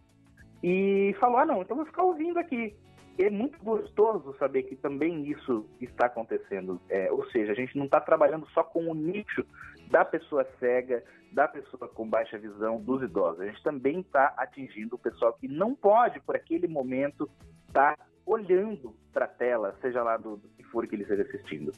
E 0.64 1.16
falou: 1.20 1.38
ah, 1.38 1.46
não, 1.46 1.62
então 1.62 1.76
vou 1.78 1.86
ficar 1.86 2.04
ouvindo 2.04 2.39
aqui. 2.39 2.76
E 3.20 3.24
é 3.26 3.30
muito 3.30 3.62
gostoso 3.64 4.36
saber 4.39 4.64
que 4.64 4.76
também 4.76 5.30
isso 5.30 5.70
está 5.80 6.08
acontecendo. 6.08 6.82
É, 6.89 7.12
ou 7.12 7.30
seja, 7.30 7.52
a 7.52 7.56
gente 7.56 7.78
não 7.78 7.86
está 7.86 8.00
trabalhando 8.00 8.48
só 8.50 8.64
com 8.64 8.89
o 8.89 8.96
nicho 8.96 9.46
da 9.92 10.06
pessoa 10.06 10.48
cega, 10.60 11.04
da 11.32 11.48
pessoa 11.48 11.88
com 11.89 12.10
baixa 12.10 12.39
visão, 12.39 12.82
dos 12.82 13.04
idosos. 13.04 13.42
A 13.42 13.46
gente 13.48 13.62
também 13.62 14.00
está 14.00 14.34
atingindo 14.38 14.96
o 14.96 15.00
pessoal 15.00 15.34
que 15.34 15.48
não 15.48 15.76
pode, 15.76 16.20
por 16.22 16.36
aquele 16.36 16.68
momento, 16.68 17.30
estar 17.68 17.98
tá 17.98 18.06
olhando 18.26 18.96
para 19.14 19.26
a 19.26 19.28
tela, 19.28 19.76
seja 19.82 20.04
lá 20.04 20.18
do, 20.18 20.38
do 20.38 20.48
que 20.50 20.64
for 20.64 20.88
que 20.88 20.96
ele 20.96 21.04
esteja 21.04 21.24
assistindo. 21.24 21.74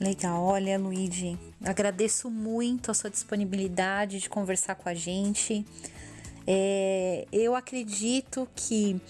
Legal, 0.00 0.42
olha, 0.42 0.78
Luigi, 0.78 1.38
agradeço 1.64 2.28
muito 2.28 2.90
a 2.90 2.94
sua 2.94 3.08
disponibilidade 3.08 4.18
de 4.18 4.28
conversar 4.28 4.74
com 4.74 4.88
a 4.88 4.94
gente. 4.94 5.64
É, 6.46 7.26
eu 7.32 7.54
acredito 7.54 8.48
que 8.56 9.00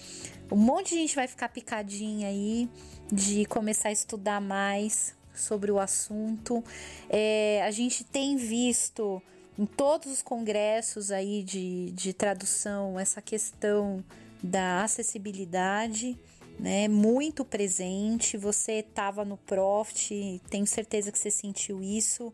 um 0.51 0.55
monte 0.55 0.89
de 0.89 0.97
gente 0.97 1.15
vai 1.15 1.27
ficar 1.27 1.49
picadinha 1.49 2.27
aí 2.27 2.69
de 3.11 3.45
começar 3.45 3.89
a 3.89 3.91
estudar 3.91 4.39
mais 4.39 5.15
sobre 5.33 5.71
o 5.71 5.79
assunto. 5.79 6.63
É, 7.09 7.63
a 7.63 7.71
gente 7.71 8.03
tem 8.03 8.37
visto 8.37 9.21
em 9.57 9.65
todos 9.65 10.11
os 10.11 10.21
congressos 10.21 11.11
aí 11.11 11.43
de, 11.43 11.91
de 11.91 12.13
tradução 12.13 12.99
essa 12.99 13.21
questão 13.21 14.03
da 14.43 14.83
acessibilidade, 14.83 16.19
né, 16.59 16.87
muito 16.89 17.45
presente. 17.45 18.37
Você 18.37 18.73
estava 18.73 19.23
no 19.23 19.37
Profit, 19.37 20.41
tenho 20.49 20.67
certeza 20.67 21.11
que 21.11 21.17
você 21.17 21.31
sentiu 21.31 21.81
isso. 21.81 22.33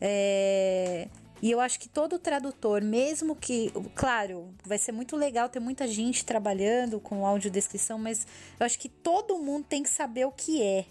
É, 0.00 1.08
e 1.42 1.50
eu 1.50 1.60
acho 1.60 1.78
que 1.78 1.88
todo 1.88 2.18
tradutor, 2.18 2.82
mesmo 2.82 3.34
que, 3.34 3.72
claro, 3.94 4.52
vai 4.64 4.76
ser 4.76 4.92
muito 4.92 5.16
legal 5.16 5.48
ter 5.48 5.60
muita 5.60 5.86
gente 5.86 6.24
trabalhando 6.24 7.00
com 7.00 7.24
audiodescrição, 7.24 7.98
mas 7.98 8.26
eu 8.58 8.66
acho 8.66 8.78
que 8.78 8.88
todo 8.88 9.38
mundo 9.38 9.64
tem 9.68 9.82
que 9.82 9.90
saber 9.90 10.26
o 10.26 10.32
que 10.32 10.62
é. 10.62 10.84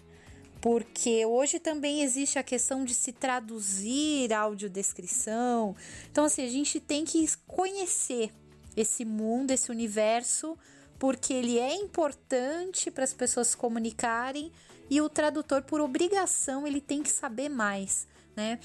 Porque 0.60 1.24
hoje 1.24 1.58
também 1.58 2.02
existe 2.02 2.38
a 2.38 2.42
questão 2.42 2.84
de 2.84 2.92
se 2.92 3.12
traduzir 3.12 4.32
audiodescrição. 4.32 5.74
Então, 6.10 6.24
assim, 6.24 6.44
a 6.44 6.48
gente 6.48 6.78
tem 6.78 7.04
que 7.04 7.26
conhecer 7.46 8.30
esse 8.76 9.04
mundo, 9.04 9.50
esse 9.50 9.70
universo, 9.70 10.56
porque 10.98 11.32
ele 11.32 11.58
é 11.58 11.74
importante 11.74 12.90
para 12.90 13.04
as 13.04 13.12
pessoas 13.12 13.48
se 13.48 13.56
comunicarem 13.56 14.52
e 14.88 15.00
o 15.00 15.08
tradutor, 15.08 15.62
por 15.62 15.80
obrigação, 15.80 16.66
ele 16.66 16.80
tem 16.80 17.02
que 17.02 17.10
saber 17.10 17.48
mais. 17.48 18.08
Né? 18.36 18.58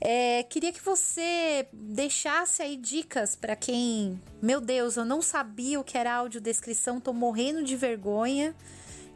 É, 0.00 0.42
queria 0.44 0.72
que 0.72 0.82
você 0.82 1.68
deixasse 1.72 2.62
aí 2.62 2.76
dicas 2.76 3.36
para 3.36 3.54
quem, 3.56 4.20
meu 4.40 4.60
Deus, 4.60 4.96
eu 4.96 5.04
não 5.04 5.22
sabia 5.22 5.78
o 5.80 5.84
que 5.84 5.96
era 5.96 6.14
audiodescrição, 6.14 7.00
tô 7.00 7.12
morrendo 7.12 7.62
de 7.62 7.76
vergonha 7.76 8.54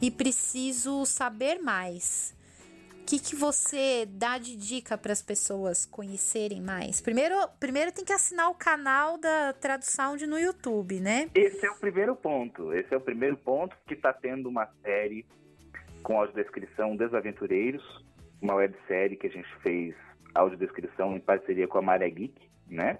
e 0.00 0.10
preciso 0.10 1.04
saber 1.06 1.60
mais 1.60 2.35
que, 3.06 3.20
que 3.20 3.36
você 3.36 4.04
dá 4.04 4.36
de 4.36 4.56
dica 4.56 4.98
para 4.98 5.12
as 5.12 5.22
pessoas 5.22 5.86
conhecerem 5.86 6.60
mais? 6.60 7.00
Primeiro, 7.00 7.36
primeiro 7.60 7.92
tem 7.92 8.04
que 8.04 8.12
assinar 8.12 8.50
o 8.50 8.54
canal 8.54 9.16
da 9.16 9.52
Tradução 9.52 10.16
no 10.28 10.38
YouTube, 10.38 11.00
né? 11.00 11.30
Esse 11.34 11.64
é 11.64 11.70
o 11.70 11.76
primeiro 11.76 12.16
ponto. 12.16 12.72
Esse 12.72 12.92
é 12.92 12.96
o 12.96 13.00
primeiro 13.00 13.36
ponto 13.36 13.76
que 13.86 13.94
está 13.94 14.12
tendo 14.12 14.48
uma 14.48 14.66
série 14.82 15.24
com 16.02 16.18
audiodescrição 16.18 16.96
Desaventureiros, 16.96 18.04
uma 18.42 18.54
websérie 18.56 19.16
que 19.16 19.28
a 19.28 19.30
gente 19.30 19.48
fez 19.62 19.94
audiodescrição 20.34 21.16
em 21.16 21.20
parceria 21.20 21.68
com 21.68 21.78
a 21.78 21.82
Maré 21.82 22.10
Geek, 22.10 22.34
né? 22.68 22.98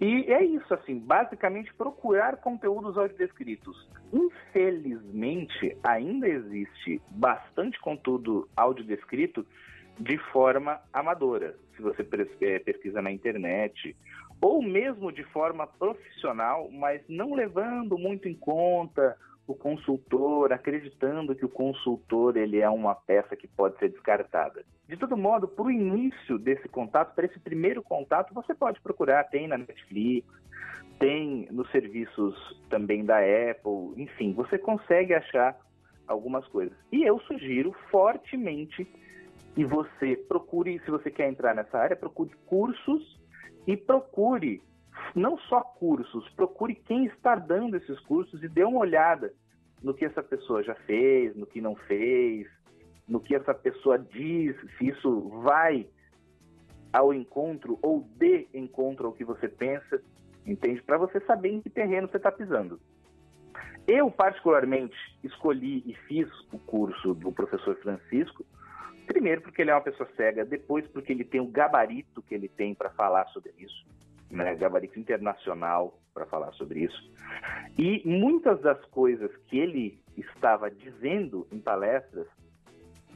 E 0.00 0.30
é 0.30 0.44
isso, 0.44 0.72
assim, 0.72 0.98
basicamente 0.98 1.74
procurar 1.74 2.36
conteúdos 2.36 2.96
audiodescritos. 2.96 3.88
Infelizmente, 4.12 5.76
ainda 5.82 6.28
existe 6.28 7.00
bastante 7.10 7.78
conteúdo 7.80 8.48
audiodescrito 8.56 9.46
de 9.98 10.18
forma 10.32 10.80
amadora. 10.92 11.56
Se 11.74 11.82
você 11.82 12.06
é, 12.40 12.58
pesquisa 12.58 13.02
na 13.02 13.10
internet, 13.10 13.96
ou 14.40 14.62
mesmo 14.62 15.10
de 15.10 15.24
forma 15.24 15.66
profissional, 15.66 16.70
mas 16.70 17.02
não 17.08 17.34
levando 17.34 17.98
muito 17.98 18.28
em 18.28 18.34
conta 18.34 19.16
o 19.46 19.54
consultor, 19.54 20.52
acreditando 20.52 21.34
que 21.34 21.44
o 21.44 21.48
consultor 21.48 22.36
ele 22.36 22.58
é 22.58 22.68
uma 22.68 22.94
peça 22.94 23.36
que 23.36 23.46
pode 23.46 23.78
ser 23.78 23.90
descartada. 23.90 24.64
De 24.88 24.96
todo 24.96 25.16
modo, 25.16 25.48
para 25.48 25.64
o 25.64 25.70
início 25.70 26.38
desse 26.38 26.68
contato, 26.68 27.14
para 27.14 27.26
esse 27.26 27.40
primeiro 27.40 27.82
contato, 27.82 28.32
você 28.32 28.54
pode 28.54 28.80
procurar, 28.80 29.24
tem 29.24 29.48
na 29.48 29.58
Netflix, 29.58 30.26
tem 30.98 31.48
nos 31.50 31.70
serviços 31.70 32.34
também 32.70 33.04
da 33.04 33.18
Apple, 33.18 34.00
enfim, 34.00 34.32
você 34.32 34.56
consegue 34.56 35.12
achar 35.12 35.58
algumas 36.06 36.46
coisas. 36.48 36.76
E 36.92 37.02
eu 37.02 37.18
sugiro 37.20 37.72
fortemente 37.90 38.86
que 39.54 39.64
você 39.64 40.16
procure, 40.16 40.80
se 40.84 40.90
você 40.90 41.10
quer 41.10 41.28
entrar 41.28 41.54
nessa 41.54 41.78
área, 41.78 41.96
procure 41.96 42.30
cursos 42.46 43.20
e 43.66 43.76
procure 43.76 44.62
não 45.14 45.36
só 45.38 45.60
cursos, 45.60 46.28
procure 46.30 46.74
quem 46.74 47.06
está 47.06 47.34
dando 47.34 47.76
esses 47.76 47.98
cursos 48.00 48.42
e 48.42 48.48
dê 48.48 48.64
uma 48.64 48.78
olhada 48.78 49.32
no 49.82 49.92
que 49.92 50.04
essa 50.04 50.22
pessoa 50.22 50.62
já 50.62 50.74
fez, 50.74 51.34
no 51.36 51.46
que 51.46 51.60
não 51.60 51.74
fez, 51.74 52.46
no 53.08 53.20
que 53.20 53.34
essa 53.34 53.54
pessoa 53.54 53.98
diz, 53.98 54.56
se 54.76 54.88
isso 54.88 55.28
vai 55.42 55.86
ao 56.92 57.12
encontro 57.12 57.78
ou 57.82 58.08
de 58.16 58.48
encontro 58.54 59.06
ao 59.06 59.12
que 59.12 59.24
você 59.24 59.48
pensa, 59.48 60.02
entende? 60.46 60.82
Para 60.82 60.98
você 60.98 61.20
saber 61.20 61.50
em 61.50 61.60
que 61.60 61.70
terreno 61.70 62.08
você 62.08 62.16
está 62.16 62.32
pisando. 62.32 62.80
Eu, 63.86 64.10
particularmente, 64.10 64.96
escolhi 65.22 65.82
e 65.86 65.94
fiz 66.08 66.28
o 66.52 66.58
curso 66.58 67.14
do 67.14 67.30
professor 67.30 67.76
Francisco, 67.76 68.44
primeiro 69.06 69.42
porque 69.42 69.62
ele 69.62 69.70
é 69.70 69.74
uma 69.74 69.80
pessoa 69.80 70.08
cega, 70.16 70.44
depois 70.44 70.86
porque 70.88 71.12
ele 71.12 71.24
tem 71.24 71.40
o 71.40 71.46
gabarito 71.46 72.20
que 72.22 72.34
ele 72.34 72.48
tem 72.48 72.74
para 72.74 72.90
falar 72.90 73.26
sobre 73.28 73.52
isso, 73.58 73.86
né? 74.28 74.56
gabarito 74.56 74.98
internacional 74.98 76.00
para 76.12 76.26
falar 76.26 76.52
sobre 76.52 76.80
isso. 76.80 77.12
E 77.78 78.02
muitas 78.04 78.60
das 78.62 78.82
coisas 78.86 79.30
que 79.48 79.58
ele 79.58 80.02
estava 80.16 80.68
dizendo 80.70 81.46
em 81.52 81.60
palestras, 81.60 82.26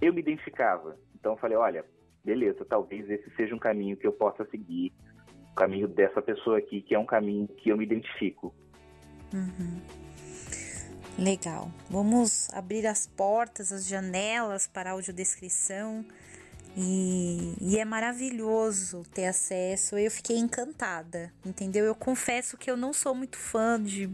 eu 0.00 0.12
me 0.12 0.20
identificava. 0.20 0.96
Então 1.14 1.32
eu 1.32 1.38
falei, 1.38 1.56
olha, 1.56 1.84
beleza, 2.24 2.64
talvez 2.64 3.08
esse 3.10 3.30
seja 3.36 3.54
um 3.54 3.58
caminho 3.58 3.96
que 3.96 4.06
eu 4.06 4.12
possa 4.12 4.44
seguir, 4.50 4.92
o 5.52 5.54
caminho 5.54 5.88
dessa 5.88 6.22
pessoa 6.22 6.58
aqui, 6.58 6.80
que 6.80 6.94
é 6.94 6.98
um 6.98 7.06
caminho 7.06 7.46
que 7.48 7.70
eu 7.70 7.76
me 7.76 7.84
identifico. 7.84 8.54
Uhum. 9.32 9.80
Legal. 11.18 11.70
Vamos 11.88 12.48
abrir 12.52 12.86
as 12.86 13.06
portas, 13.06 13.72
as 13.72 13.86
janelas 13.86 14.66
para 14.66 14.90
a 14.90 14.92
audiodescrição. 14.94 16.04
E, 16.76 17.54
e, 17.60 17.78
é 17.78 17.84
maravilhoso 17.84 19.02
ter 19.12 19.26
acesso. 19.26 19.98
Eu 19.98 20.10
fiquei 20.10 20.38
encantada, 20.38 21.32
entendeu? 21.44 21.84
Eu 21.84 21.94
confesso 21.94 22.56
que 22.56 22.70
eu 22.70 22.76
não 22.76 22.92
sou 22.92 23.14
muito 23.14 23.36
fã 23.36 23.82
de, 23.82 24.08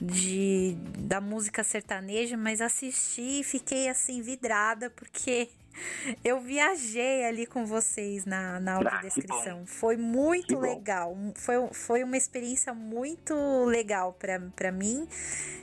de 0.00 0.76
da 0.98 1.20
música 1.20 1.62
sertaneja, 1.62 2.36
mas 2.36 2.60
assisti 2.60 3.40
e 3.40 3.44
fiquei 3.44 3.88
assim 3.88 4.22
vidrada 4.22 4.88
porque 4.90 5.50
eu 6.24 6.40
viajei 6.40 7.24
ali 7.24 7.46
com 7.46 7.64
vocês 7.64 8.24
na, 8.24 8.60
na 8.60 8.72
ah, 8.72 8.76
audiodescrição. 8.76 9.66
foi 9.66 9.96
muito 9.96 10.58
legal. 10.58 11.16
Foi, 11.34 11.54
foi 11.72 12.04
uma 12.04 12.16
experiência 12.16 12.72
muito 12.74 13.34
legal 13.64 14.12
para 14.12 14.72
mim. 14.72 15.06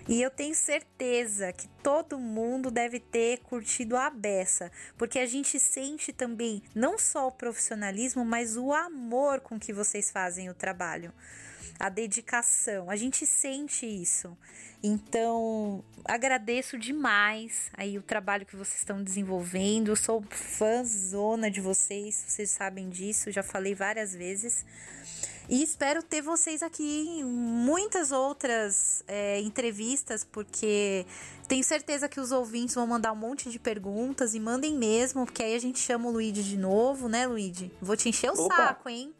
E 0.07 0.22
eu 0.22 0.32
tenho 0.32 0.55
certeza 0.55 1.53
que 1.53 1.68
todo 1.84 2.20
mundo 2.20 2.72
deve 2.72 2.99
ter 2.99 3.39
curtido 3.39 3.95
a 3.95 4.10
beça. 4.10 4.72
Porque 4.97 5.20
a 5.20 5.26
gente 5.26 5.60
sente 5.60 6.12
também 6.12 6.64
não 6.74 6.97
só 6.97 7.28
o 7.28 7.32
profissionalismo, 7.32 8.26
mas 8.26 8.57
o 8.57 8.74
amor 8.74 9.39
com 9.41 9.60
que 9.60 9.72
vocês 9.72 10.10
fazem 10.12 10.49
o 10.49 10.53
trabalho 10.53 11.14
a 11.80 11.89
dedicação. 11.89 12.89
A 12.89 12.95
gente 12.95 13.26
sente 13.26 13.86
isso. 13.86 14.38
Então, 14.82 15.84
agradeço 16.05 16.78
demais 16.78 17.70
aí 17.74 17.97
o 17.97 18.01
trabalho 18.01 18.45
que 18.45 18.55
vocês 18.55 18.80
estão 18.80 19.03
desenvolvendo. 19.03 19.89
Eu 19.89 19.95
sou 19.95 20.24
fãzona 20.30 21.51
de 21.51 21.59
vocês, 21.59 22.15
vocês 22.28 22.51
sabem 22.51 22.89
disso, 22.89 23.32
já 23.32 23.43
falei 23.43 23.76
várias 23.76 24.15
vezes. 24.15 24.65
E 25.49 25.63
espero 25.63 26.03
ter 26.03 26.22
vocês 26.22 26.61
aqui 26.61 27.07
em 27.20 27.24
muitas 27.24 28.11
outras 28.11 29.03
é, 29.07 29.41
entrevistas, 29.41 30.24
porque 30.24 31.07
tenho 31.47 31.63
certeza 31.63 32.07
que 32.07 32.20
os 32.20 32.32
ouvintes 32.32 32.76
vão 32.76 32.86
mandar 32.86 33.11
um 33.11 33.15
monte 33.15 33.49
de 33.49 33.57
perguntas 33.57 34.36
e 34.36 34.39
mandem 34.39 34.76
mesmo, 34.76 35.26
porque 35.26 35.41
aí 35.41 35.55
a 35.55 35.59
gente 35.59 35.80
chama 35.80 36.07
o 36.07 36.11
Luigi 36.11 36.43
de 36.43 36.55
novo, 36.55 37.09
né, 37.09 37.26
Luigi? 37.26 37.72
Vou 37.82 37.97
te 37.97 38.07
encher 38.07 38.30
o 38.30 38.45
Opa. 38.45 38.55
saco, 38.55 38.88
hein? 38.89 39.11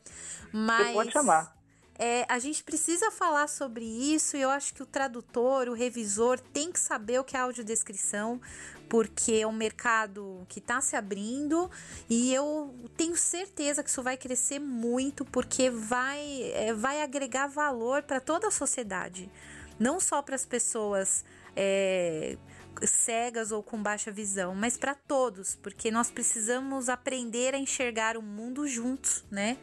Mas. 0.54 0.88
Você 0.88 0.94
pode 0.94 1.12
chamar. 1.12 1.59
É, 2.02 2.26
a 2.30 2.40
gente 2.40 2.64
precisa 2.64 3.12
falar 3.12 3.50
sobre 3.50 3.84
isso 3.84 4.38
e 4.38 4.42
eu 4.42 4.50
acho 4.50 4.74
que 4.74 4.82
o 4.82 4.86
tradutor, 4.86 5.68
o 5.68 5.74
revisor, 5.74 6.40
tem 6.40 6.72
que 6.72 6.80
saber 6.80 7.20
o 7.20 7.26
que 7.26 7.36
é 7.36 7.42
audiodescrição, 7.42 8.40
porque 8.88 9.34
é 9.34 9.46
um 9.46 9.52
mercado 9.52 10.46
que 10.48 10.60
está 10.60 10.80
se 10.80 10.96
abrindo 10.96 11.70
e 12.10 12.34
eu 12.34 12.74
tenho 12.96 13.18
certeza 13.18 13.84
que 13.84 13.90
isso 13.90 14.02
vai 14.02 14.16
crescer 14.16 14.60
muito, 14.60 15.26
porque 15.26 15.70
vai, 15.70 16.54
é, 16.54 16.74
vai 16.74 17.02
agregar 17.02 17.48
valor 17.48 18.02
para 18.04 18.22
toda 18.22 18.48
a 18.48 18.52
sociedade, 18.52 19.30
não 19.78 20.00
só 20.00 20.22
para 20.22 20.36
as 20.36 20.46
pessoas. 20.46 21.26
É, 21.54 22.38
cegas 22.84 23.52
ou 23.52 23.62
com 23.62 23.82
baixa 23.82 24.10
visão, 24.10 24.56
mas 24.56 24.78
para 24.78 24.96
todos, 24.96 25.56
porque 25.56 25.92
nós 25.92 26.10
precisamos 26.10 26.88
aprender 26.88 27.54
a 27.54 27.58
enxergar 27.58 28.16
o 28.16 28.22
mundo 28.22 28.66
juntos, 28.66 29.26
né? 29.30 29.58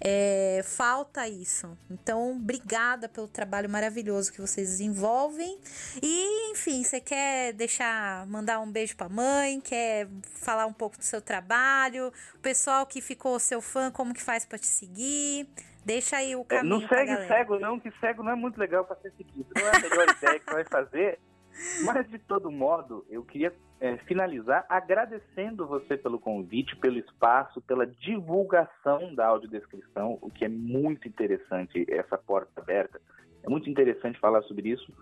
É, 0.00 0.60
falta 0.64 1.28
isso. 1.28 1.76
Então, 1.90 2.36
obrigada 2.36 3.08
pelo 3.08 3.26
trabalho 3.26 3.68
maravilhoso 3.68 4.32
que 4.32 4.40
vocês 4.40 4.68
desenvolvem. 4.68 5.58
E, 6.02 6.52
enfim, 6.52 6.82
você 6.82 7.00
quer 7.00 7.52
deixar, 7.52 8.26
mandar 8.26 8.60
um 8.60 8.70
beijo 8.70 8.96
pra 8.96 9.08
mãe, 9.08 9.60
quer 9.60 10.08
falar 10.40 10.66
um 10.66 10.72
pouco 10.72 10.96
do 10.96 11.04
seu 11.04 11.20
trabalho, 11.20 12.12
o 12.34 12.38
pessoal 12.38 12.86
que 12.86 13.00
ficou 13.00 13.38
seu 13.38 13.60
fã, 13.60 13.90
como 13.90 14.14
que 14.14 14.22
faz 14.22 14.44
para 14.44 14.58
te 14.58 14.66
seguir? 14.66 15.48
Deixa 15.84 16.16
aí 16.16 16.36
o 16.36 16.42
é, 16.42 16.44
caminho. 16.44 16.80
Não 16.80 16.88
segue 16.88 17.16
cego, 17.26 17.58
não, 17.58 17.80
que 17.80 17.90
cego 17.98 18.22
não 18.22 18.32
é 18.32 18.36
muito 18.36 18.58
legal 18.58 18.84
para 18.84 18.96
ser 18.96 19.12
seguido. 19.16 19.48
Não 19.56 19.66
é 19.66 19.76
a 19.76 19.80
melhor 19.80 20.16
ideia 20.16 20.40
que 20.40 20.52
vai 20.52 20.64
fazer. 20.64 21.18
Mas, 21.84 22.08
de 22.08 22.18
todo 22.18 22.50
modo, 22.50 23.04
eu 23.08 23.24
queria 23.24 23.52
é, 23.80 23.96
finalizar 23.98 24.64
agradecendo 24.68 25.66
você 25.66 25.96
pelo 25.96 26.18
convite, 26.18 26.76
pelo 26.76 26.98
espaço, 26.98 27.60
pela 27.62 27.86
divulgação 27.86 29.14
da 29.14 29.26
audiodescrição, 29.26 30.18
o 30.20 30.30
que 30.30 30.44
é 30.44 30.48
muito 30.48 31.06
interessante, 31.06 31.86
essa 31.88 32.18
porta 32.18 32.60
aberta. 32.60 33.00
É 33.42 33.48
muito 33.48 33.70
interessante 33.70 34.18
falar 34.18 34.42
sobre 34.42 34.70
isso. 34.70 34.92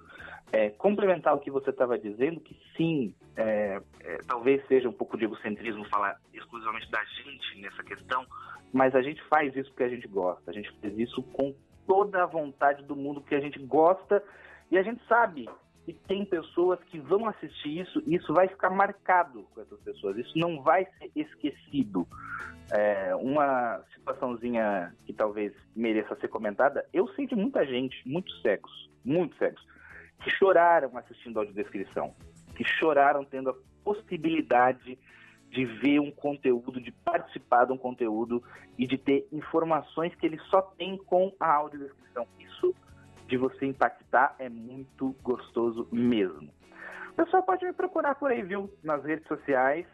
É, 0.53 0.70
complementar 0.70 1.35
o 1.35 1.41
que 1.41 1.51
você 1.51 1.70
estava 1.70 1.99
dizendo, 1.99 2.41
que 2.41 2.57
sim, 2.77 3.14
é, 3.37 3.81
é, 4.05 4.18
talvez 4.29 4.64
seja 4.68 4.89
um 4.89 4.93
pouco 4.93 5.16
de 5.16 5.24
egocentrismo 5.24 5.85
falar 5.89 6.20
exclusivamente 6.33 6.91
da 6.91 7.03
gente 7.05 7.61
nessa 7.61 7.83
questão, 7.83 8.24
mas 8.72 8.95
a 8.95 9.03
gente 9.03 9.22
faz 9.24 9.57
isso 9.57 9.70
porque 9.70 9.85
a 9.85 9.89
gente 9.89 10.07
gosta, 10.07 10.51
a 10.51 10.55
gente 10.55 10.70
faz 10.81 10.97
isso 10.99 11.22
com 11.22 11.55
toda 11.87 12.22
a 12.22 12.27
vontade 12.27 12.85
do 12.85 12.95
mundo, 12.95 13.20
porque 13.20 13.35
a 13.35 13.41
gente 13.41 13.59
gosta 13.59 14.22
e 14.70 14.79
a 14.79 14.83
gente 14.83 15.03
sabe 15.07 15.49
e 15.87 15.93
tem 15.93 16.24
pessoas 16.24 16.80
que 16.84 16.99
vão 16.99 17.28
assistir 17.28 17.80
isso 17.80 18.03
e 18.07 18.16
isso 18.16 18.32
vai 18.34 18.49
ficar 18.49 18.70
marcado 18.70 19.45
com 19.55 19.61
essas 19.61 19.80
pessoas. 19.80 20.16
Isso 20.16 20.37
não 20.37 20.62
vai 20.62 20.87
ser 20.99 21.11
esquecido. 21.14 22.07
É, 22.72 23.14
uma 23.14 23.80
situaçãozinha 23.95 24.93
que 25.05 25.12
talvez 25.12 25.53
mereça 25.74 26.16
ser 26.16 26.26
comentada, 26.26 26.84
eu 26.93 27.07
sei 27.14 27.26
de 27.26 27.37
muita 27.37 27.64
gente, 27.64 27.97
muitos 28.05 28.43
cegos, 28.43 28.91
muitos 29.05 29.39
cegos, 29.39 29.64
que 30.20 30.30
choraram 30.30 30.97
assistindo 30.99 31.39
a 31.39 31.43
audiodescrição, 31.43 32.12
que 32.57 32.64
choraram 32.64 33.24
tendo 33.24 33.51
a 33.51 33.55
possibilidade 33.84 34.99
de 35.49 35.64
ver 35.64 36.01
um 36.01 36.11
conteúdo, 36.11 36.80
de 36.80 36.91
participar 36.91 37.66
de 37.66 37.72
um 37.72 37.78
conteúdo 37.78 38.43
e 38.76 38.84
de 38.84 38.99
ter 38.99 39.28
informações 39.30 40.12
que 40.16 40.26
ele 40.26 40.39
só 40.51 40.61
tem 40.61 40.97
com 40.97 41.32
a 41.39 41.55
audiodescrição. 41.55 42.26
Isso 42.41 42.74
de 43.27 43.37
você 43.37 43.66
impactar 43.66 44.35
é 44.39 44.49
muito 44.49 45.14
gostoso 45.22 45.89
mesmo. 45.91 46.51
O 47.11 47.14
pessoal 47.14 47.43
pode 47.43 47.64
me 47.64 47.72
procurar 47.72 48.14
por 48.14 48.31
aí, 48.31 48.43
viu? 48.43 48.70
Nas 48.83 49.05
redes 49.05 49.27
sociais. 49.27 49.87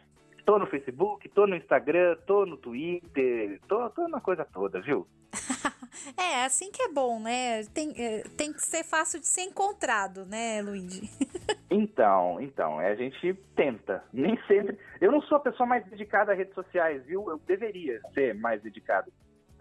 Tô 0.45 0.59
no 0.59 0.67
Facebook, 0.67 1.29
tô 1.29 1.47
no 1.47 1.55
Instagram, 1.55 2.17
tô 2.27 2.45
no 2.45 2.57
Twitter, 2.57 3.61
tô, 3.67 3.89
tô 3.91 4.09
na 4.09 4.19
coisa 4.19 4.43
toda, 4.43 4.81
viu? 4.81 5.07
é, 6.17 6.43
assim 6.43 6.69
que 6.69 6.81
é 6.81 6.89
bom, 6.89 7.19
né? 7.19 7.63
Tem, 7.73 7.93
é, 7.97 8.23
tem 8.37 8.51
que 8.51 8.61
ser 8.61 8.83
fácil 8.83 9.21
de 9.21 9.27
ser 9.27 9.43
encontrado, 9.43 10.25
né, 10.25 10.61
Luigi? 10.61 11.09
então, 11.71 12.41
então, 12.41 12.81
é, 12.81 12.91
a 12.91 12.95
gente 12.95 13.33
tenta. 13.55 14.03
Nem 14.11 14.37
sempre. 14.45 14.77
Eu 14.99 15.13
não 15.13 15.21
sou 15.21 15.37
a 15.37 15.41
pessoa 15.41 15.65
mais 15.65 15.85
dedicada 15.85 16.33
a 16.33 16.35
redes 16.35 16.53
sociais, 16.53 17.05
viu? 17.05 17.29
Eu 17.29 17.39
deveria 17.39 18.01
ser 18.13 18.35
mais 18.35 18.61
dedicado 18.61 19.11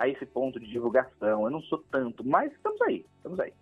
a 0.03 0.09
esse 0.09 0.27
ponto 0.27 0.59
de 0.59 0.67
divulgação. 0.67 1.45
Eu 1.45 1.51
não 1.51 1.63
sou 1.63 1.79
tanto, 1.91 2.27
mas 2.27 2.53
estamos 2.53 2.81
aí, 2.83 3.07
estamos 3.17 3.39
aí. 3.39 3.53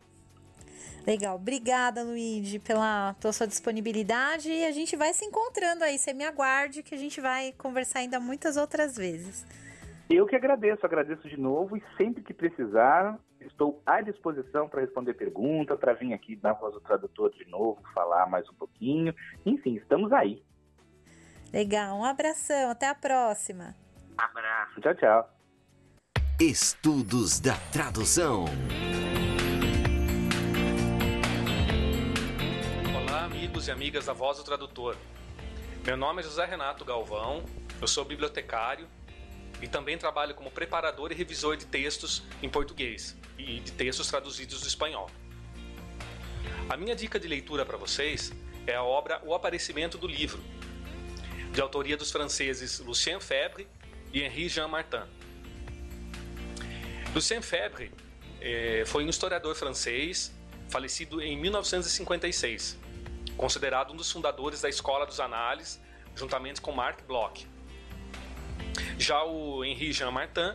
Legal, 1.06 1.36
obrigada 1.36 2.02
Luigi 2.02 2.58
pela, 2.58 3.14
pela 3.20 3.32
sua 3.32 3.46
disponibilidade 3.46 4.50
e 4.50 4.64
a 4.64 4.70
gente 4.70 4.96
vai 4.96 5.12
se 5.12 5.24
encontrando 5.24 5.84
aí. 5.84 5.98
Você 5.98 6.12
me 6.14 6.24
aguarde 6.24 6.82
que 6.82 6.94
a 6.94 6.98
gente 6.98 7.20
vai 7.20 7.52
conversar 7.52 8.00
ainda 8.00 8.18
muitas 8.18 8.56
outras 8.56 8.96
vezes. 8.96 9.46
Eu 10.08 10.26
que 10.26 10.34
agradeço, 10.34 10.84
agradeço 10.84 11.28
de 11.28 11.38
novo 11.38 11.76
e 11.76 11.82
sempre 11.96 12.22
que 12.22 12.34
precisar, 12.34 13.18
estou 13.40 13.80
à 13.84 14.00
disposição 14.00 14.68
para 14.68 14.80
responder 14.80 15.14
perguntas, 15.14 15.78
para 15.78 15.92
vir 15.92 16.12
aqui 16.14 16.38
na 16.42 16.52
voz 16.52 16.74
do 16.74 16.80
tradutor 16.80 17.30
de 17.32 17.44
novo, 17.48 17.82
falar 17.94 18.26
mais 18.26 18.48
um 18.48 18.54
pouquinho. 18.54 19.14
Enfim, 19.44 19.76
estamos 19.76 20.10
aí. 20.12 20.42
Legal, 21.52 21.98
um 21.98 22.04
abração, 22.04 22.70
até 22.70 22.88
a 22.88 22.94
próxima. 22.94 23.74
Abraço, 24.16 24.80
tchau, 24.80 24.94
tchau. 24.94 25.39
Estudos 26.40 27.38
da 27.38 27.54
tradução. 27.70 28.46
Olá, 32.96 33.26
amigos 33.26 33.68
e 33.68 33.70
amigas 33.70 34.06
da 34.06 34.14
Voz 34.14 34.38
do 34.38 34.44
Tradutor. 34.44 34.96
Meu 35.84 35.98
nome 35.98 36.20
é 36.20 36.22
José 36.22 36.46
Renato 36.46 36.82
Galvão, 36.82 37.44
eu 37.78 37.86
sou 37.86 38.06
bibliotecário 38.06 38.88
e 39.60 39.68
também 39.68 39.98
trabalho 39.98 40.34
como 40.34 40.50
preparador 40.50 41.12
e 41.12 41.14
revisor 41.14 41.58
de 41.58 41.66
textos 41.66 42.22
em 42.42 42.48
português 42.48 43.14
e 43.36 43.60
de 43.60 43.72
textos 43.72 44.08
traduzidos 44.08 44.62
do 44.62 44.66
espanhol. 44.66 45.10
A 46.70 46.74
minha 46.74 46.96
dica 46.96 47.20
de 47.20 47.28
leitura 47.28 47.66
para 47.66 47.76
vocês 47.76 48.32
é 48.66 48.74
a 48.74 48.82
obra 48.82 49.20
O 49.26 49.34
Aparecimento 49.34 49.98
do 49.98 50.06
Livro, 50.06 50.42
de 51.52 51.60
autoria 51.60 51.98
dos 51.98 52.10
franceses 52.10 52.80
Lucien 52.80 53.20
Febvre 53.20 53.68
e 54.10 54.22
Henri 54.22 54.48
Jean 54.48 54.68
Martin. 54.68 55.19
Lucien 57.12 57.42
Febvre 57.42 57.90
eh, 58.40 58.84
foi 58.86 59.04
um 59.04 59.08
historiador 59.08 59.56
francês 59.56 60.32
falecido 60.68 61.20
em 61.20 61.36
1956, 61.36 62.78
considerado 63.36 63.92
um 63.92 63.96
dos 63.96 64.12
fundadores 64.12 64.60
da 64.60 64.68
Escola 64.68 65.04
dos 65.04 65.18
Análises, 65.18 65.80
juntamente 66.14 66.60
com 66.60 66.70
Marc 66.70 67.02
Bloch. 67.02 67.48
Já 68.96 69.24
o 69.24 69.64
Henri 69.64 69.92
Jean 69.92 70.12
Martin 70.12 70.54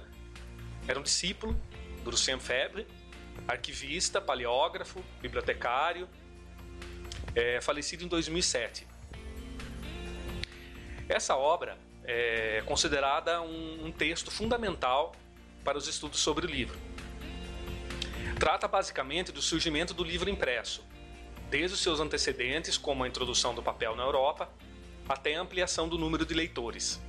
era 0.87 0.97
um 0.97 1.03
discípulo 1.03 1.59
do 2.05 2.11
Lucien 2.11 2.39
Febvre, 2.39 2.87
arquivista, 3.45 4.21
paleógrafo, 4.21 5.03
bibliotecário, 5.21 6.07
é, 7.35 7.59
falecido 7.59 8.05
em 8.05 8.07
2007. 8.07 8.87
Essa 11.09 11.35
obra 11.35 11.77
é 12.05 12.63
considerada 12.65 13.41
um, 13.41 13.87
um 13.87 13.91
texto 13.91 14.31
fundamental 14.31 15.13
para 15.65 15.79
os 15.79 15.87
estudos 15.87 16.19
sobre 16.19 16.45
o 16.45 16.49
livro. 16.49 16.77
Trata 18.39 18.67
basicamente 18.67 19.31
do 19.31 19.41
surgimento 19.41 19.93
do 19.93 20.03
livro 20.03 20.29
impresso, 20.29 20.85
desde 21.49 21.73
os 21.73 21.81
seus 21.81 21.99
antecedentes, 21.99 22.77
como 22.77 23.03
a 23.03 23.07
introdução 23.07 23.55
do 23.55 23.63
papel 23.63 23.95
na 23.95 24.03
Europa, 24.03 24.47
até 25.09 25.35
a 25.35 25.41
ampliação 25.41 25.89
do 25.89 25.97
número 25.97 26.25
de 26.25 26.35
leitores. 26.35 27.01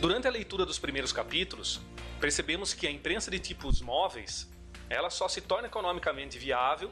Durante 0.00 0.26
a 0.26 0.30
leitura 0.30 0.64
dos 0.64 0.78
primeiros 0.78 1.12
capítulos, 1.12 1.80
percebemos 2.18 2.72
que 2.72 2.86
a 2.86 2.90
imprensa 2.90 3.30
de 3.30 3.38
tipos 3.38 3.82
móveis 3.82 4.48
ela 4.88 5.10
só 5.10 5.28
se 5.28 5.42
torna 5.42 5.68
economicamente 5.68 6.38
viável 6.38 6.90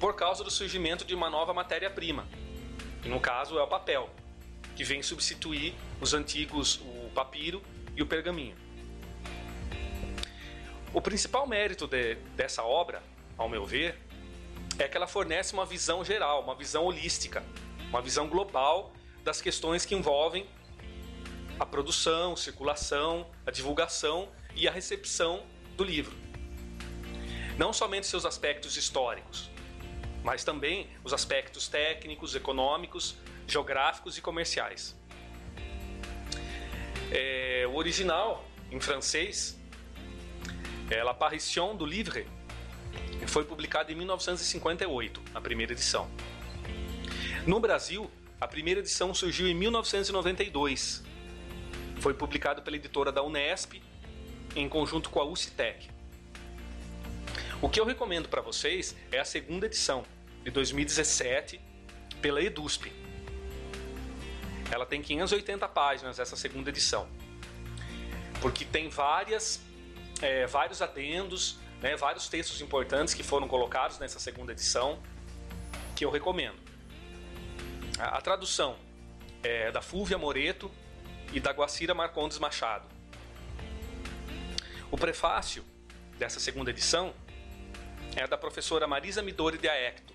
por 0.00 0.14
causa 0.16 0.42
do 0.42 0.50
surgimento 0.50 1.04
de 1.04 1.14
uma 1.14 1.30
nova 1.30 1.54
matéria-prima, 1.54 2.26
que 3.02 3.08
no 3.08 3.20
caso 3.20 3.58
é 3.58 3.62
o 3.62 3.68
papel, 3.68 4.10
que 4.74 4.82
vem 4.82 5.02
substituir 5.02 5.74
os 6.00 6.14
antigos 6.14 6.80
o 6.80 7.10
papiro 7.14 7.62
e 7.96 8.02
o 8.02 8.06
pergaminho. 8.06 8.69
O 10.92 11.00
principal 11.00 11.46
mérito 11.46 11.86
de, 11.86 12.16
dessa 12.34 12.64
obra, 12.64 13.00
ao 13.38 13.48
meu 13.48 13.64
ver, 13.64 13.96
é 14.76 14.88
que 14.88 14.96
ela 14.96 15.06
fornece 15.06 15.52
uma 15.52 15.64
visão 15.64 16.04
geral, 16.04 16.42
uma 16.42 16.54
visão 16.54 16.84
holística, 16.84 17.44
uma 17.88 18.02
visão 18.02 18.28
global 18.28 18.92
das 19.22 19.40
questões 19.40 19.84
que 19.84 19.94
envolvem 19.94 20.48
a 21.60 21.66
produção, 21.66 22.34
circulação, 22.34 23.30
a 23.46 23.52
divulgação 23.52 24.28
e 24.56 24.66
a 24.66 24.72
recepção 24.72 25.44
do 25.76 25.84
livro. 25.84 26.16
Não 27.56 27.72
somente 27.72 28.08
seus 28.08 28.24
aspectos 28.24 28.76
históricos, 28.76 29.48
mas 30.24 30.42
também 30.42 30.88
os 31.04 31.12
aspectos 31.12 31.68
técnicos, 31.68 32.34
econômicos, 32.34 33.16
geográficos 33.46 34.18
e 34.18 34.20
comerciais. 34.20 34.96
É, 37.12 37.64
o 37.68 37.76
original, 37.76 38.44
em 38.72 38.80
francês, 38.80 39.59
é 40.90 41.02
L'Apparition 41.04 41.76
du 41.76 41.86
Livre, 41.86 42.26
foi 43.26 43.44
publicado 43.44 43.92
em 43.92 43.94
1958, 43.94 45.22
a 45.34 45.40
primeira 45.40 45.72
edição. 45.72 46.10
No 47.46 47.60
Brasil, 47.60 48.10
a 48.40 48.48
primeira 48.48 48.80
edição 48.80 49.14
surgiu 49.14 49.46
em 49.46 49.54
1992. 49.54 51.02
Foi 52.00 52.12
publicado 52.12 52.62
pela 52.62 52.76
editora 52.76 53.12
da 53.12 53.22
Unesp, 53.22 53.80
em 54.56 54.68
conjunto 54.68 55.10
com 55.10 55.20
a 55.20 55.24
UCITEC. 55.24 55.90
O 57.62 57.68
que 57.68 57.78
eu 57.78 57.84
recomendo 57.84 58.28
para 58.28 58.40
vocês 58.40 58.96
é 59.12 59.20
a 59.20 59.24
segunda 59.24 59.66
edição, 59.66 60.04
de 60.42 60.50
2017, 60.50 61.60
pela 62.20 62.42
EDUSP. 62.42 62.90
Ela 64.72 64.86
tem 64.86 65.02
580 65.02 65.68
páginas, 65.68 66.18
essa 66.18 66.36
segunda 66.36 66.70
edição. 66.70 67.06
Porque 68.40 68.64
tem 68.64 68.88
várias 68.88 69.60
é, 70.22 70.46
vários 70.46 70.82
adendos, 70.82 71.58
né, 71.80 71.96
vários 71.96 72.28
textos 72.28 72.60
importantes 72.60 73.14
que 73.14 73.22
foram 73.22 73.48
colocados 73.48 73.98
nessa 73.98 74.18
segunda 74.18 74.52
edição, 74.52 74.98
que 75.96 76.04
eu 76.04 76.10
recomendo. 76.10 76.58
A, 77.98 78.18
a 78.18 78.20
tradução 78.20 78.76
é 79.42 79.70
da 79.70 79.80
Fúvia 79.80 80.18
Moreto 80.18 80.70
e 81.32 81.40
da 81.40 81.52
Guacira 81.52 81.94
Marcondes 81.94 82.38
Machado. 82.38 82.86
O 84.90 84.98
prefácio 84.98 85.64
dessa 86.18 86.40
segunda 86.40 86.70
edição 86.70 87.14
é 88.16 88.26
da 88.26 88.36
professora 88.36 88.86
Marisa 88.86 89.22
Midori 89.22 89.56
de 89.56 89.68
Aecto. 89.68 90.12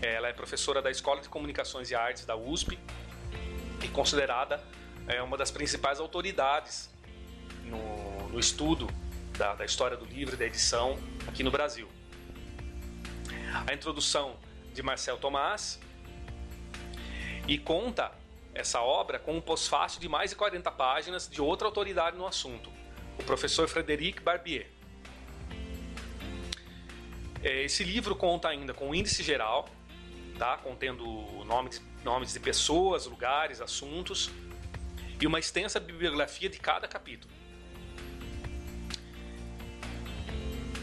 Ela 0.00 0.28
é 0.28 0.32
professora 0.32 0.80
da 0.80 0.90
Escola 0.90 1.20
de 1.20 1.28
Comunicações 1.28 1.90
e 1.90 1.94
Artes 1.94 2.24
da 2.24 2.36
USP 2.36 2.78
e 3.82 3.88
considerada 3.88 4.62
é, 5.08 5.20
uma 5.20 5.36
das 5.36 5.50
principais 5.50 5.98
autoridades 5.98 6.88
no, 7.64 8.17
no 8.30 8.38
estudo 8.38 8.88
da, 9.36 9.54
da, 9.54 9.64
história 9.64 9.96
do 9.96 10.04
livro 10.04 10.34
e 10.34 10.38
da 10.38 10.46
edição 10.46 10.98
aqui 11.26 11.42
no 11.42 11.50
Brasil. 11.50 11.88
A 13.66 13.72
introdução 13.72 14.36
de 14.74 14.82
Marcel 14.82 15.16
Tomás 15.16 15.80
e 17.46 17.56
conta 17.56 18.12
essa 18.54 18.80
obra 18.80 19.18
com 19.18 19.36
um 19.36 19.40
pós-fácil 19.40 20.00
de 20.00 20.08
mais 20.08 20.30
de 20.30 20.36
40 20.36 20.70
páginas 20.72 21.28
de 21.28 21.40
outra 21.40 21.66
autoridade 21.66 22.16
no 22.16 22.26
assunto, 22.26 22.70
o 23.18 23.24
professor 23.24 23.68
Frederic 23.68 24.20
Barbier. 24.20 24.68
É, 27.42 27.62
esse 27.62 27.84
livro 27.84 28.16
conta 28.16 28.48
ainda 28.48 28.74
com 28.74 28.90
o 28.90 28.94
índice 28.94 29.22
geral, 29.22 29.68
tá? 30.36 30.56
contendo 30.58 31.04
nomes, 31.44 31.82
nomes 32.04 32.32
de 32.32 32.40
pessoas, 32.40 33.06
lugares, 33.06 33.60
assuntos, 33.60 34.30
e 35.20 35.26
uma 35.26 35.38
extensa 35.38 35.80
bibliografia 35.80 36.48
de 36.48 36.58
cada 36.58 36.86
capítulo. 36.86 37.32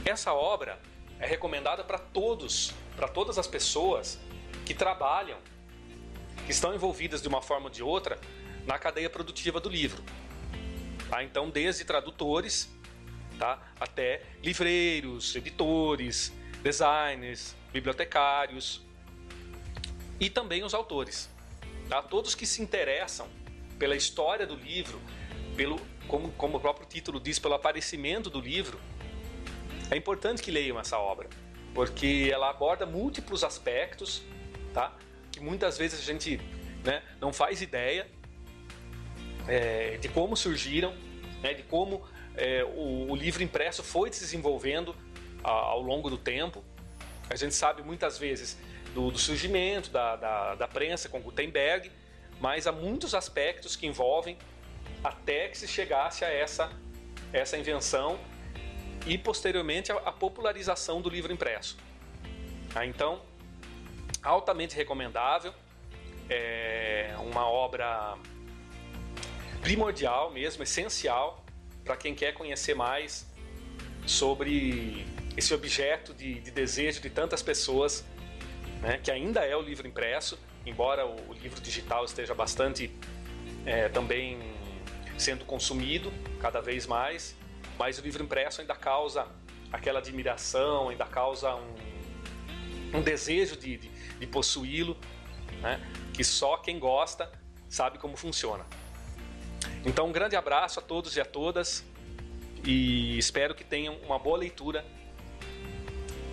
Essa 0.05 0.31
obra 0.33 0.79
é 1.19 1.25
recomendada 1.25 1.83
para 1.83 1.97
todos, 1.97 2.71
para 2.95 3.07
todas 3.07 3.39
as 3.39 3.47
pessoas 3.47 4.19
que 4.63 4.71
trabalham, 4.75 5.39
que 6.45 6.51
estão 6.51 6.75
envolvidas 6.75 7.23
de 7.23 7.27
uma 7.27 7.41
forma 7.41 7.65
ou 7.65 7.71
de 7.71 7.81
outra 7.81 8.19
na 8.67 8.77
cadeia 8.77 9.09
produtiva 9.09 9.59
do 9.59 9.67
livro. 9.67 10.03
Tá? 11.09 11.23
Então, 11.23 11.49
desde 11.49 11.83
tradutores 11.83 12.69
tá? 13.39 13.59
até 13.79 14.21
livreiros, 14.43 15.35
editores, 15.35 16.31
designers, 16.61 17.55
bibliotecários 17.73 18.85
e 20.19 20.29
também 20.29 20.63
os 20.63 20.75
autores. 20.75 21.31
Tá? 21.89 22.03
Todos 22.03 22.35
que 22.35 22.45
se 22.45 22.61
interessam 22.61 23.27
pela 23.79 23.95
história 23.95 24.45
do 24.45 24.55
livro, 24.55 25.01
pelo, 25.57 25.81
como, 26.07 26.31
como 26.33 26.57
o 26.57 26.59
próprio 26.59 26.87
título 26.87 27.19
diz, 27.19 27.39
pelo 27.39 27.55
aparecimento 27.55 28.29
do 28.29 28.39
livro, 28.39 28.79
é 29.89 29.97
importante 29.97 30.41
que 30.41 30.51
leiam 30.51 30.79
essa 30.79 30.97
obra, 30.97 31.29
porque 31.73 32.29
ela 32.31 32.49
aborda 32.49 32.85
múltiplos 32.85 33.43
aspectos, 33.43 34.23
tá? 34.73 34.95
Que 35.31 35.39
muitas 35.39 35.77
vezes 35.77 35.99
a 35.99 36.03
gente 36.03 36.39
né, 36.83 37.03
não 37.19 37.31
faz 37.31 37.61
ideia 37.61 38.07
é, 39.47 39.97
de 39.97 40.07
como 40.09 40.35
surgiram, 40.35 40.93
né, 41.41 41.53
de 41.53 41.63
como 41.63 42.03
é, 42.35 42.63
o, 42.63 43.11
o, 43.11 43.15
livro 43.15 43.43
impresso 43.43 43.83
foi 43.83 44.11
se 44.11 44.21
desenvolvendo 44.21 44.95
a, 45.43 45.51
ao 45.51 45.81
longo 45.81 46.09
do 46.09 46.17
tempo. 46.17 46.63
A 47.29 47.35
gente 47.35 47.53
sabe 47.53 47.81
muitas 47.83 48.17
vezes 48.17 48.57
do, 48.93 49.11
do 49.11 49.17
surgimento 49.17 49.89
da, 49.89 50.15
da, 50.15 50.55
da 50.55 50.67
prensa 50.67 51.09
com 51.09 51.19
Gutenberg, 51.19 51.91
mas 52.39 52.67
há 52.67 52.71
muitos 52.71 53.13
aspectos 53.13 53.75
que 53.75 53.85
envolvem 53.85 54.37
até 55.03 55.47
que 55.47 55.57
se 55.57 55.67
chegasse 55.67 56.25
a 56.25 56.29
essa, 56.29 56.71
essa 57.31 57.57
invenção 57.57 58.19
e 59.05 59.17
posteriormente 59.17 59.91
a, 59.91 60.11
popularização 60.11 61.01
do 61.01 61.09
livro 61.09 61.31
impresso. 61.31 61.77
Ah, 62.73 62.85
então, 62.85 63.21
altamente 64.23 64.75
recomendável, 64.75 65.53
é 66.29 67.15
uma 67.19 67.47
obra 67.47 68.17
primordial 69.61 70.31
mesmo, 70.31 70.63
essencial 70.63 71.43
para 71.83 71.95
quem 71.95 72.15
quer 72.15 72.33
conhecer 72.33 72.75
mais 72.75 73.27
sobre 74.05 75.05
esse 75.37 75.53
objeto 75.53 76.13
de, 76.13 76.39
de 76.39 76.51
desejo 76.51 77.01
de 77.01 77.09
tantas 77.09 77.43
pessoas, 77.43 78.03
né, 78.81 78.99
que 79.03 79.11
ainda 79.11 79.41
é 79.45 79.55
o 79.55 79.61
livro 79.61 79.87
impresso 79.87 80.37
embora 80.65 81.05
o, 81.05 81.33
livro 81.33 81.61
digital 81.61 82.03
esteja 82.05 82.33
bastante 82.33 82.91
é, 83.65 83.87
também 83.89 84.39
sendo 85.17 85.45
consumido 85.45 86.11
cada 86.41 86.59
vez 86.59 86.87
mais, 86.87 87.35
mas 87.77 87.97
o 87.97 88.01
livro 88.01 88.23
impresso 88.23 88.61
ainda 88.61 88.75
causa 88.75 89.27
aquela 89.71 89.99
admiração, 89.99 90.89
ainda 90.89 91.05
causa 91.05 91.53
um, 91.55 91.75
um 92.97 93.01
desejo 93.01 93.57
de, 93.57 93.77
de, 93.77 93.89
de 93.89 94.27
possuí-lo, 94.27 94.97
né? 95.61 95.81
que 96.13 96.23
só 96.23 96.57
quem 96.57 96.79
gosta 96.79 97.31
sabe 97.67 97.97
como 97.97 98.15
funciona. 98.15 98.65
Então, 99.85 100.07
um 100.07 100.11
grande 100.11 100.35
abraço 100.35 100.79
a 100.79 100.81
todos 100.81 101.15
e 101.15 101.21
a 101.21 101.25
todas 101.25 101.83
e 102.63 103.17
espero 103.17 103.53
que 103.53 103.63
tenham 103.63 103.95
uma 103.97 104.17
boa 104.17 104.37
leitura 104.37 104.85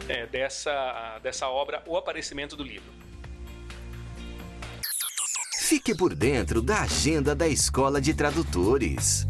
é, 0.08 0.26
dessa, 0.26 1.18
dessa 1.22 1.48
obra, 1.48 1.82
O 1.86 1.96
Aparecimento 1.96 2.56
do 2.56 2.62
Livro. 2.62 2.92
Fique 5.58 5.94
por 5.94 6.14
dentro 6.14 6.60
da 6.60 6.82
agenda 6.82 7.34
da 7.34 7.48
Escola 7.48 8.00
de 8.00 8.12
Tradutores. 8.14 9.26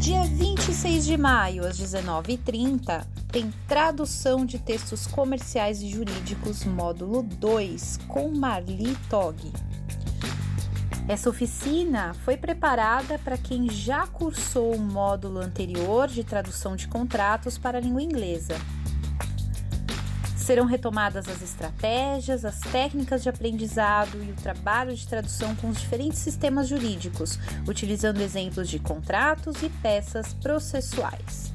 Dia 0.00 0.22
26 0.22 1.04
de 1.04 1.16
maio, 1.16 1.66
às 1.66 1.76
19h30, 1.76 3.04
tem 3.32 3.52
tradução 3.66 4.46
de 4.46 4.56
textos 4.56 5.08
comerciais 5.08 5.82
e 5.82 5.88
jurídicos, 5.88 6.64
módulo 6.64 7.22
2, 7.22 7.98
com 8.06 8.28
Marli 8.30 8.96
Tog. 9.10 9.52
Essa 11.08 11.28
oficina 11.28 12.14
foi 12.24 12.36
preparada 12.36 13.18
para 13.18 13.36
quem 13.36 13.68
já 13.68 14.06
cursou 14.06 14.76
o 14.76 14.80
módulo 14.80 15.40
anterior 15.40 16.06
de 16.06 16.22
tradução 16.22 16.76
de 16.76 16.86
contratos 16.86 17.58
para 17.58 17.78
a 17.78 17.80
língua 17.80 18.02
inglesa. 18.02 18.54
Serão 20.48 20.64
retomadas 20.64 21.28
as 21.28 21.42
estratégias, 21.42 22.42
as 22.42 22.58
técnicas 22.58 23.22
de 23.22 23.28
aprendizado 23.28 24.16
e 24.24 24.30
o 24.30 24.34
trabalho 24.34 24.96
de 24.96 25.06
tradução 25.06 25.54
com 25.56 25.68
os 25.68 25.78
diferentes 25.78 26.20
sistemas 26.20 26.66
jurídicos, 26.66 27.38
utilizando 27.68 28.22
exemplos 28.22 28.66
de 28.66 28.78
contratos 28.78 29.62
e 29.62 29.68
peças 29.68 30.32
processuais. 30.32 31.52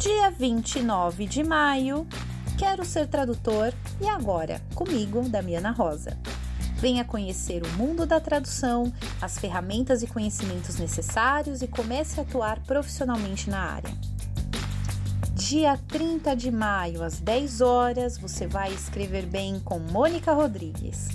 Dia 0.00 0.32
29 0.32 1.26
de 1.26 1.44
maio, 1.44 2.04
quero 2.58 2.84
ser 2.84 3.06
tradutor 3.06 3.72
e 4.00 4.08
agora, 4.08 4.60
comigo, 4.74 5.22
Damiana 5.28 5.70
Rosa. 5.70 6.18
Venha 6.78 7.04
conhecer 7.04 7.62
o 7.64 7.72
mundo 7.74 8.04
da 8.04 8.18
tradução, 8.18 8.92
as 9.22 9.38
ferramentas 9.38 10.02
e 10.02 10.08
conhecimentos 10.08 10.76
necessários 10.76 11.62
e 11.62 11.68
comece 11.68 12.18
a 12.18 12.24
atuar 12.24 12.58
profissionalmente 12.64 13.48
na 13.48 13.60
área. 13.60 14.13
Dia 15.46 15.78
30 15.88 16.34
de 16.34 16.50
maio, 16.50 17.02
às 17.02 17.20
10 17.20 17.60
horas, 17.60 18.16
você 18.16 18.46
vai 18.46 18.72
escrever 18.72 19.26
bem 19.26 19.60
com 19.60 19.78
Mônica 19.78 20.32
Rodrigues. 20.32 21.10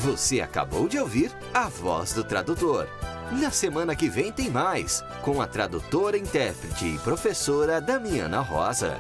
Você 0.01 0.41
acabou 0.41 0.89
de 0.89 0.99
ouvir 0.99 1.31
a 1.55 1.69
voz 1.69 2.13
do 2.13 2.25
tradutor. 2.25 2.89
Na 3.41 3.53
semana 3.53 3.95
que 3.95 4.09
vem 4.09 4.33
tem 4.33 4.51
mais, 4.51 5.01
com 5.23 5.41
a 5.41 5.47
tradutora, 5.47 6.19
intérprete 6.19 6.85
e 6.85 6.99
professora 6.99 7.81
Damiana 7.81 8.41
Rosa. 8.41 8.99